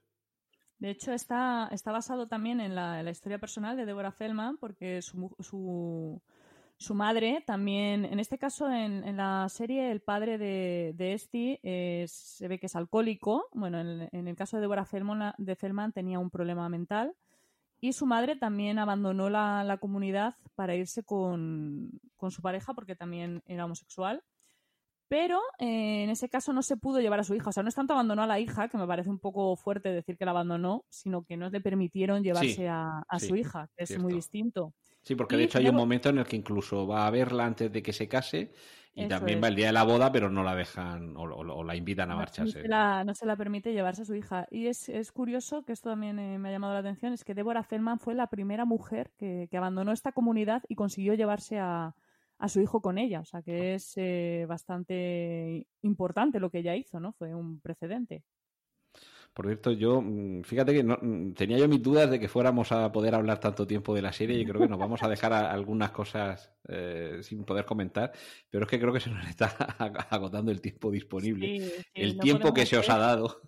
De 0.85 0.91
hecho, 0.91 1.15
está, 1.15 1.71
está 1.73 1.93
basado 1.93 2.29
también 2.29 2.61
en 2.61 2.75
la, 2.75 3.11
historia 3.11 3.39
personal 3.39 3.75
de 3.75 3.87
Deborah 3.87 4.13
Feldman, 4.13 4.59
porque 4.59 5.01
su, 5.01 5.35
su, 5.41 6.95
madre 6.95 7.43
también, 7.47 8.05
en 8.05 8.21
este 8.21 8.37
caso, 8.37 8.71
en, 8.71 9.17
la 9.17 9.49
serie, 9.49 9.91
el 9.91 10.03
padre 10.03 10.37
de, 10.37 10.93
de 10.95 12.07
se 12.07 12.49
ve 12.49 12.59
que 12.59 12.67
es 12.67 12.77
alcohólico. 12.77 13.47
Bueno, 13.55 13.81
en, 13.81 14.29
el 14.29 14.37
caso 14.37 14.59
de 14.59 14.61
Deborah 14.61 14.85
Feldman, 14.85 15.33
de 15.39 15.57
Feldman 15.57 15.93
tenía 15.93 16.19
un 16.19 16.29
problema 16.29 16.69
mental. 16.69 17.17
Y 17.81 17.95
su 17.95 18.05
madre 18.05 18.37
también 18.37 18.79
abandonó 18.79 19.31
la, 19.31 19.79
comunidad 19.81 20.37
para 20.55 20.75
irse 20.75 21.03
con, 21.03 21.99
con, 22.19 22.31
su 22.31 22.43
pareja 22.43 22.75
porque 22.75 22.95
también 22.95 23.43
era 23.47 23.65
homosexual. 23.65 24.23
Pero 25.09 25.41
eh, 25.59 26.05
en 26.05 26.11
ese 26.11 26.29
caso 26.29 26.53
no 26.53 26.63
se 26.63 26.77
pudo 26.77 27.01
llevar 27.01 27.21
a 27.21 27.25
su 27.25 27.35
hija. 27.35 27.51
O 27.51 27.53
sea, 27.53 27.63
no 27.63 27.69
es 27.69 27.75
tanto 27.75 27.93
abandonó 27.93 28.23
a 28.23 28.27
la 28.27 28.41
hija, 28.41 28.69
que 28.69 28.79
me 28.79 28.87
parece 28.87 29.11
un 29.11 29.19
poco 29.19 29.55
fuerte 29.57 29.91
decir 29.91 30.17
que 30.17 30.25
la 30.25 30.31
abandonó, 30.31 30.85
sino 30.89 31.25
que 31.25 31.37
no 31.37 31.51
le 31.51 31.61
permitieron 31.61 32.23
llevarse 32.23 32.69
a, 32.69 33.05
su 33.19 33.37
hija, 33.37 33.69
que 33.77 33.85
es 33.85 33.99
muy 33.99 34.15
distinto. 34.15 34.73
Sí, 35.03 35.15
porque 35.15 35.37
de 35.37 35.45
hecho 35.45 35.59
hay 35.59 35.69
un 35.69 35.77
momento 35.77 36.09
en 36.09 36.19
el 36.19 36.25
que 36.25 36.37
incluso 36.37 36.87
va 36.87 37.07
a 37.07 37.11
verla 37.11 37.45
antes 37.45 37.71
de 37.71 37.83
que 37.83 37.93
se 37.93 38.09
case 38.09 38.53
y 38.95 39.07
también 39.07 39.43
va 39.43 39.49
el 39.49 39.57
día 39.57 39.67
de 39.67 39.73
la 39.73 39.83
boda, 39.83 40.11
pero 40.11 40.31
no 40.31 40.43
la 40.43 40.55
dejan 40.55 41.15
o, 41.17 41.63
la 41.63 41.77
invitan 41.77 42.11
a 42.11 42.17
marcharse. 42.17 42.67
No 42.67 43.15
se, 43.15 43.27
la, 43.27 43.37
permite 43.37 43.73
llevarse 43.73 44.03
a 44.03 44.05
su 44.07 44.15
hija. 44.15 44.47
Y 44.51 44.69
es, 44.69 44.89
curioso, 45.13 45.65
que 45.65 45.73
esto 45.73 45.91
también 45.91 46.19
eh, 46.19 46.39
me 46.39 46.49
ha 46.49 46.53
llamado 46.53 46.73
la 46.73 46.81
atención, 46.81 47.13
es 47.13 47.25
que 47.25 47.35
Deborah 47.35 47.65
Feldman 47.65 47.99
fue 47.99 48.15
la 48.15 48.29
primera 48.29 48.65
mujer 48.65 49.11
que 49.19 49.49
abandonó 49.53 49.93
esta 49.93 50.13
comunidad 50.13 50.63
y 50.69 50.77
consiguió 50.77 51.13
llevarse 51.15 51.59
a, 51.59 51.95
a 52.39 52.49
su 52.49 52.61
hijo 52.61 52.81
con 52.81 52.99
ella. 52.99 53.21
O 53.21 53.25
sea 53.25 53.43
que 53.43 53.75
es 53.75 53.93
eh, 53.97 54.47
bastante 54.49 55.67
importante 55.83 56.41
lo 56.41 56.51
que 56.51 56.59
ella 56.59 56.77
hizo, 56.77 57.01
¿no? 57.01 57.13
Fue 57.13 57.35
un 57.35 57.61
precedente. 57.61 58.25
Por 59.35 59.47
cierto, 59.47 59.73
yo, 59.73 60.01
mm, 60.01 60.43
fíjate 60.45 60.73
que 60.73 60.85
no, 60.85 60.97
mm, 61.01 61.33
tenía 61.33 61.59
yo 61.59 61.69
mis 61.69 61.83
dudas 61.83 62.09
de 62.09 62.21
que 62.21 62.29
fuéramos 62.29 62.71
a 62.71 62.93
poder 62.93 63.17
hablar 63.17 63.41
tanto 63.41 63.67
tiempo 63.67 63.93
de 63.93 64.01
la 64.01 64.13
serie 64.13 64.39
y 64.39 64.47
creo 64.47 64.61
que 64.61 64.69
nos 64.69 64.79
vamos 64.79 65.03
a 65.03 65.09
dejar 65.09 65.33
algunas 65.33 65.91
cosas 65.91 66.53
eh, 66.67 67.19
sin 67.21 67.45
poder 67.45 67.67
comentar, 67.67 68.11
pero 68.49 68.65
es 68.65 68.71
que 68.71 68.81
creo 68.81 68.93
que 68.93 69.01
se 69.01 69.11
nos 69.11 69.29
está 69.29 69.47
agotando 70.11 70.51
el 70.51 70.63
tiempo 70.63 70.91
disponible, 70.91 71.85
el 71.93 72.19
tiempo 72.19 72.55
que 72.55 72.65
se 72.65 72.79
os 72.79 72.89
ha 72.89 72.97
dado. 72.97 73.43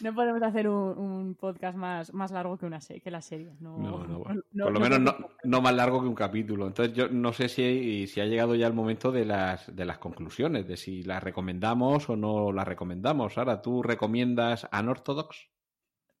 No 0.00 0.14
podemos 0.14 0.42
hacer 0.42 0.68
un, 0.68 1.34
podcast 1.34 1.76
más, 1.76 2.14
más 2.14 2.30
largo 2.30 2.56
que, 2.56 2.66
una 2.66 2.78
que 2.78 3.10
la 3.10 3.20
serie. 3.20 3.52
No, 3.60 4.06
por 4.52 4.72
lo 4.72 4.80
menos 4.80 5.14
no, 5.44 5.60
más 5.60 5.74
largo 5.74 6.00
que 6.00 6.08
un 6.08 6.14
capítulo. 6.14 6.66
Entonces 6.66 6.94
yo 6.94 7.08
no 7.08 7.32
sé 7.32 7.48
si, 7.48 8.06
si 8.06 8.20
ha 8.20 8.26
llegado 8.26 8.54
ya 8.54 8.66
el 8.66 8.72
momento 8.72 9.12
de 9.12 9.24
las, 9.24 9.74
de 9.74 9.84
las 9.84 9.98
conclusiones, 9.98 10.66
de 10.66 10.76
si 10.76 11.02
las 11.02 11.22
recomendamos 11.22 12.08
o 12.08 12.16
no 12.16 12.50
las 12.50 12.66
recomendamos. 12.66 13.36
Ahora, 13.36 13.60
¿tú 13.60 13.82
recomiendas 13.82 14.66
a 14.70 14.82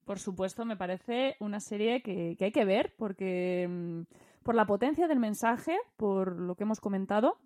Por 0.08 0.18
supuesto, 0.18 0.64
me 0.64 0.76
parece 0.76 1.36
una 1.38 1.60
serie 1.60 2.00
que, 2.02 2.34
hay 2.40 2.50
que 2.50 2.64
ver 2.64 2.94
porque 2.96 3.68
mm, 3.68 4.02
por 4.42 4.54
la 4.54 4.66
potencia 4.66 5.06
del 5.06 5.18
mensaje, 5.18 5.76
por 5.98 6.34
lo 6.40 6.54
que 6.54 6.62
hemos 6.62 6.80
comentado, 6.80 7.36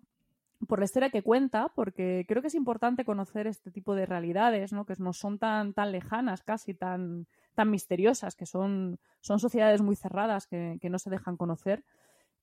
por 0.65 0.79
la 0.79 0.85
historia 0.85 1.09
que 1.09 1.23
cuenta, 1.23 1.73
porque 1.75 2.23
creo 2.25 2.41
que 2.41 2.47
es 2.47 2.55
importante 2.55 3.03
conocer 3.03 3.47
este 3.47 3.69
tipo 3.69 3.95
de 3.95 4.05
realidades, 4.05 4.71
¿no? 4.71 4.85
que 4.85 4.93
no 4.97 5.11
son 5.11 5.39
tan, 5.39 5.73
tan 5.73 5.91
lejanas, 5.91 6.41
casi 6.41 6.73
tan, 6.73 7.27
tan 7.53 7.69
misteriosas, 7.69 8.37
que 8.37 8.45
son, 8.45 8.97
son 9.19 9.39
sociedades 9.39 9.81
muy 9.81 9.97
cerradas 9.97 10.47
que, 10.47 10.77
que 10.81 10.89
no 10.89 10.99
se 10.99 11.09
dejan 11.09 11.35
conocer. 11.35 11.83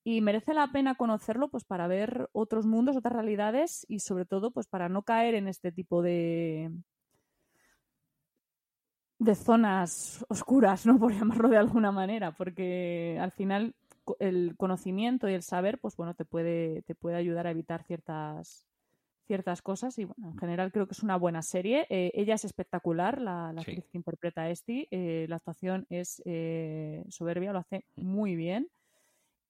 Y 0.05 0.21
merece 0.21 0.53
la 0.53 0.71
pena 0.71 0.97
conocerlo 0.97 1.49
pues 1.49 1.65
para 1.65 1.87
ver 1.87 2.29
otros 2.33 2.67
mundos, 2.67 2.95
otras 2.95 3.15
realidades 3.15 3.87
y 3.89 4.01
sobre 4.01 4.27
todo 4.27 4.51
pues 4.51 4.67
para 4.67 4.91
no 4.91 5.03
caer 5.03 5.35
en 5.35 5.49
este 5.49 5.73
tipo 5.73 6.03
de, 6.03 6.71
de 9.21 9.35
zonas 9.35 10.25
oscuras, 10.29 10.87
¿no? 10.87 10.99
Por 10.99 11.13
llamarlo 11.13 11.49
de 11.49 11.59
alguna 11.59 11.93
manera, 11.93 12.33
porque 12.33 13.19
al 13.21 13.31
final 13.31 13.75
el 14.19 14.57
conocimiento 14.57 15.29
y 15.29 15.35
el 15.35 15.43
saber, 15.43 15.79
pues 15.79 15.97
bueno, 15.97 16.15
te 16.15 16.25
puede, 16.25 16.83
te 16.83 16.95
puede 16.97 17.17
ayudar 17.17 17.47
a 17.47 17.51
evitar 17.53 17.85
ciertas, 17.85 18.67
ciertas 19.27 19.63
cosas 19.63 19.97
y 19.99 20.07
bueno, 20.07 20.31
en 20.31 20.39
general 20.39 20.73
creo 20.73 20.89
que 20.89 20.95
es 20.95 21.03
una 21.03 21.17
buena 21.17 21.43
serie. 21.43 21.87
Eh, 21.91 22.11
ella 22.15 22.35
es 22.35 22.45
espectacular, 22.45 23.21
la, 23.21 23.51
actriz 23.51 23.87
que 23.93 23.99
interpreta 23.99 24.43
a 24.43 24.51
Esti, 24.51 24.89
eh, 24.91 25.27
la 25.29 25.37
actuación 25.37 25.87
es 25.91 26.23
eh, 26.25 27.05
soberbia, 27.11 27.53
lo 27.53 27.61
hace 27.61 27.85
muy 27.97 28.35
bien. 28.35 28.69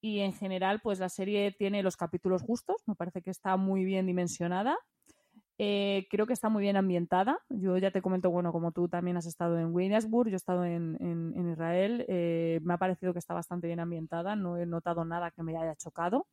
Y 0.01 0.19
en 0.19 0.33
general, 0.33 0.81
pues 0.81 0.99
la 0.99 1.09
serie 1.09 1.55
tiene 1.57 1.81
los 1.81 1.95
capítulos 1.95 2.41
justos, 2.41 2.77
me 2.87 2.95
parece 2.95 3.21
que 3.21 3.29
está 3.29 3.55
muy 3.55 3.85
bien 3.85 4.05
dimensionada 4.05 4.77
eh, 5.63 6.07
creo 6.09 6.25
que 6.25 6.33
está 6.33 6.49
muy 6.49 6.63
bien 6.63 6.75
ambientada. 6.75 7.37
Yo 7.49 7.77
ya 7.77 7.91
te 7.91 8.01
comento, 8.01 8.31
bueno, 8.31 8.51
como 8.51 8.71
tú 8.71 8.89
también 8.89 9.17
has 9.17 9.27
estado 9.27 9.59
en 9.59 9.71
Williamsburg, 9.71 10.29
yo 10.29 10.33
he 10.33 10.37
estado 10.37 10.65
en, 10.65 10.97
Israel, 11.51 12.03
eh, 12.07 12.59
me 12.63 12.73
ha 12.73 12.77
parecido 12.79 13.13
que 13.13 13.19
está 13.19 13.35
bastante 13.35 13.67
bien 13.67 13.79
ambientada, 13.79 14.35
no 14.35 14.57
he 14.57 14.65
notado 14.65 15.05
nada 15.05 15.29
que 15.29 15.43
me 15.43 15.55
haya 15.55 15.75
chocado. 15.75 16.25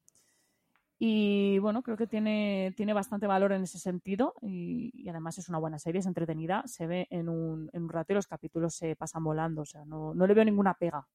Y 0.98 1.58
bueno, 1.58 1.82
creo 1.82 1.98
que 1.98 2.06
tiene, 2.06 2.72
tiene 2.74 2.94
bastante 2.94 3.26
valor 3.26 3.52
en 3.52 3.64
ese 3.64 3.78
sentido 3.78 4.32
y, 4.40 5.06
además 5.10 5.36
es 5.36 5.50
una 5.50 5.58
buena 5.58 5.78
serie, 5.78 6.00
es 6.00 6.06
entretenida, 6.06 6.62
se 6.64 6.86
ve 6.86 7.06
en 7.10 7.28
un, 7.28 7.68
en 7.74 7.82
un 7.82 7.88
rato 7.90 8.14
y 8.14 8.16
los 8.16 8.26
capítulos 8.26 8.76
se 8.76 8.96
pasan 8.96 9.24
volando, 9.24 9.60
o 9.60 9.66
sea, 9.66 9.84
no, 9.84 10.14
no 10.14 10.26
le 10.26 10.32
veo 10.32 10.44
ninguna 10.46 10.72
pega. 10.72 11.06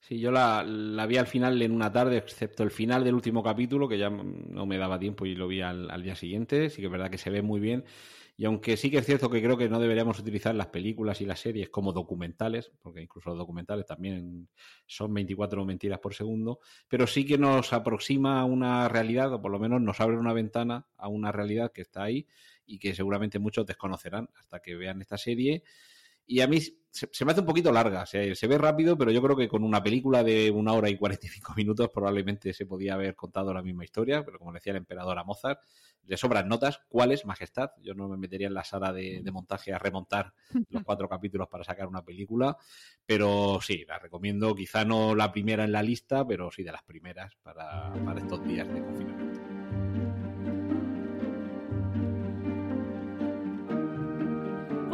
Sí, 0.00 0.20
yo 0.20 0.30
la, 0.30 0.64
vi 1.08 1.16
al 1.16 1.26
final 1.26 1.60
en 1.60 1.72
una 1.72 1.92
tarde, 1.92 2.16
excepto 2.18 2.62
el 2.62 2.70
final 2.70 3.04
del 3.04 3.14
último 3.14 3.42
capítulo, 3.42 3.88
que 3.88 3.98
ya 3.98 4.08
no 4.08 4.64
me 4.64 4.78
daba 4.78 4.98
tiempo 4.98 5.26
y 5.26 5.34
lo 5.34 5.48
vi 5.48 5.60
al, 5.60 6.02
día 6.02 6.14
siguiente. 6.14 6.70
Sí 6.70 6.80
que 6.80 6.86
es 6.86 6.92
verdad 6.92 7.10
que 7.10 7.18
se 7.18 7.30
ve 7.30 7.42
muy 7.42 7.60
bien. 7.60 7.84
Y 8.36 8.44
aunque 8.44 8.76
sí 8.76 8.88
que 8.88 8.98
es 8.98 9.06
cierto 9.06 9.28
que 9.28 9.42
creo 9.42 9.56
que 9.56 9.68
no 9.68 9.80
deberíamos 9.80 10.18
utilizar 10.20 10.54
las 10.54 10.68
películas 10.68 11.20
y 11.20 11.26
las 11.26 11.40
series 11.40 11.70
como 11.70 11.92
documentales, 11.92 12.70
porque 12.80 13.02
incluso 13.02 13.30
los 13.30 13.38
documentales 13.38 13.84
también 13.84 14.48
son 14.86 15.12
24 15.12 15.64
mentiras 15.64 15.98
por 15.98 16.14
segundo, 16.14 16.60
pero 16.86 17.08
sí 17.08 17.26
que 17.26 17.36
nos 17.36 17.72
aproxima 17.72 18.40
a 18.40 18.44
una 18.44 18.88
realidad, 18.88 19.32
o 19.32 19.42
por 19.42 19.50
lo 19.50 19.58
menos 19.58 19.80
nos 19.80 20.00
abre 20.00 20.16
una 20.16 20.32
ventana 20.32 20.86
a 20.96 21.08
una 21.08 21.32
realidad 21.32 21.72
que 21.72 21.82
está 21.82 22.04
ahí 22.04 22.28
y 22.64 22.78
que 22.78 22.94
seguramente 22.94 23.40
muchos 23.40 23.66
desconocerán 23.66 24.28
hasta 24.38 24.60
que 24.60 24.76
vean 24.76 25.00
esta 25.00 25.18
serie 25.18 25.64
y 26.28 26.40
a 26.40 26.46
mí 26.46 26.60
se, 26.60 27.24
me 27.24 27.32
hace 27.32 27.40
un 27.40 27.46
poquito 27.46 27.72
larga, 27.72 28.06
se, 28.06 28.34
se, 28.34 28.46
ve 28.46 28.58
rápido, 28.58 28.96
pero 28.96 29.10
yo 29.10 29.22
creo 29.22 29.36
que 29.36 29.48
con 29.48 29.64
una 29.64 29.82
película 29.82 30.22
de 30.22 30.50
una 30.50 30.72
hora 30.74 30.90
y 30.90 30.96
45 30.96 31.54
minutos 31.56 31.90
probablemente 31.92 32.52
se 32.52 32.66
podía 32.66 32.94
haber 32.94 33.16
contado 33.16 33.52
la 33.52 33.62
misma 33.62 33.84
historia, 33.84 34.24
pero 34.24 34.38
como 34.38 34.52
decía 34.52 34.72
el 34.72 34.76
emperador 34.76 35.18
a 35.18 35.24
Mozart, 35.24 35.60
le 36.08 36.16
sobran 36.16 36.48
notas. 36.48 36.80
¿Cuáles? 36.88 37.24
Majestad. 37.24 37.70
Yo 37.82 37.94
no 37.94 38.08
me 38.08 38.16
metería 38.16 38.48
en 38.48 38.54
la 38.54 38.64
sala 38.64 38.92
de, 38.92 39.22
montaje 39.30 39.72
a 39.72 39.78
remontar 39.78 40.32
los 40.70 40.82
cuatro 40.82 41.08
capítulos 41.08 41.48
para 41.48 41.64
sacar 41.64 41.86
una 41.86 42.04
película, 42.04 42.56
pero 43.04 43.60
sí, 43.60 43.84
la 43.86 43.98
recomiendo, 43.98 44.54
quizá 44.54 44.84
no 44.84 45.14
la 45.14 45.30
primera 45.30 45.64
en 45.64 45.72
la 45.72 45.82
lista, 45.82 46.26
pero 46.26 46.50
sí 46.50 46.62
de 46.62 46.72
las 46.72 46.82
primeras 46.82 47.36
para, 47.42 47.92
para 48.04 48.20
estos 48.20 48.44
días 48.44 48.66
de 48.72 48.82
confinamiento. 48.82 49.27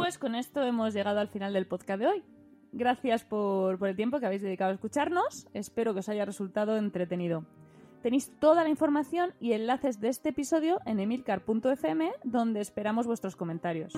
Pues 0.05 0.19
con 0.19 0.35
esto 0.35 0.61
hemos 0.61 0.93
llegado 0.93 1.19
al 1.19 1.29
final 1.29 1.51
del 1.51 1.65
podcast 1.65 1.99
de 1.99 2.05
hoy. 2.05 2.23
Gracias 2.71 3.23
por, 3.23 3.83
el 3.87 3.95
tiempo 3.95 4.19
que 4.19 4.27
habéis 4.27 4.43
dedicado 4.43 4.69
a 4.69 4.75
escucharnos. 4.75 5.47
Espero 5.55 5.93
que 5.93 6.01
os 6.01 6.09
haya 6.09 6.25
resultado 6.25 6.77
entretenido. 6.77 7.43
Tenéis 8.03 8.31
toda 8.39 8.61
la 8.61 8.69
información 8.69 9.33
y 9.39 9.53
enlaces 9.53 9.99
de 9.99 10.09
este 10.09 10.29
episodio 10.29 10.79
en 10.85 10.99
emilcar.fm, 10.99 12.11
donde 12.23 12.61
esperamos 12.61 13.07
vuestros 13.07 13.35
comentarios. 13.35 13.93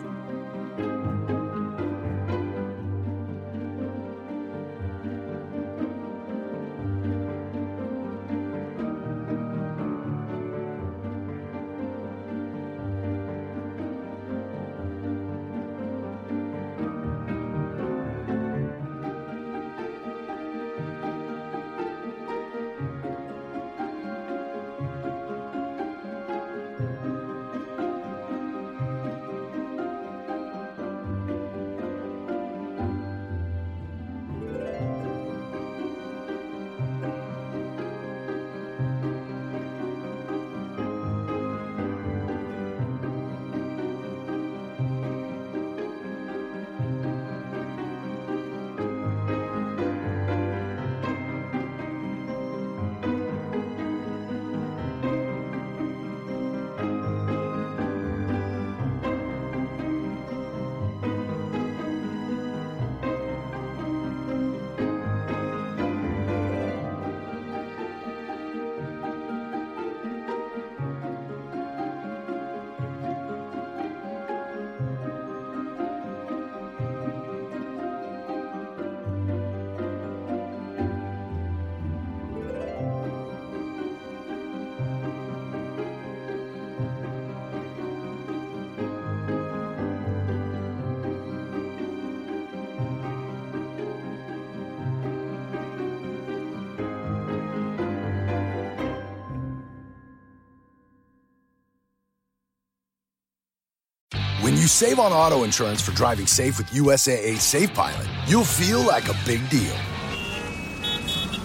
Save 104.78 105.00
on 105.00 105.12
auto 105.12 105.44
insurance 105.44 105.82
for 105.82 105.92
driving 105.96 106.28
safe 106.28 106.60
with 106.60 106.68
USAA 106.68 107.40
Safe 107.40 107.74
Pilot, 107.74 108.08
you'll 108.28 108.44
feel 108.44 108.80
like 108.80 109.10
a 109.10 109.16
big 109.26 109.50
deal, 109.50 109.76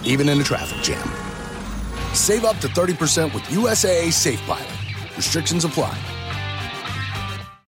even 0.04 0.28
in 0.28 0.38
a 0.38 0.44
traffic 0.44 0.82
jam. 0.82 1.02
Save 2.12 2.44
up 2.44 2.58
to 2.58 2.68
30% 2.68 3.32
with 3.32 3.42
USAA 3.44 4.12
Safe 4.12 4.40
Pilot. 4.42 4.68
Restrictions 5.16 5.64
apply. 5.64 6.11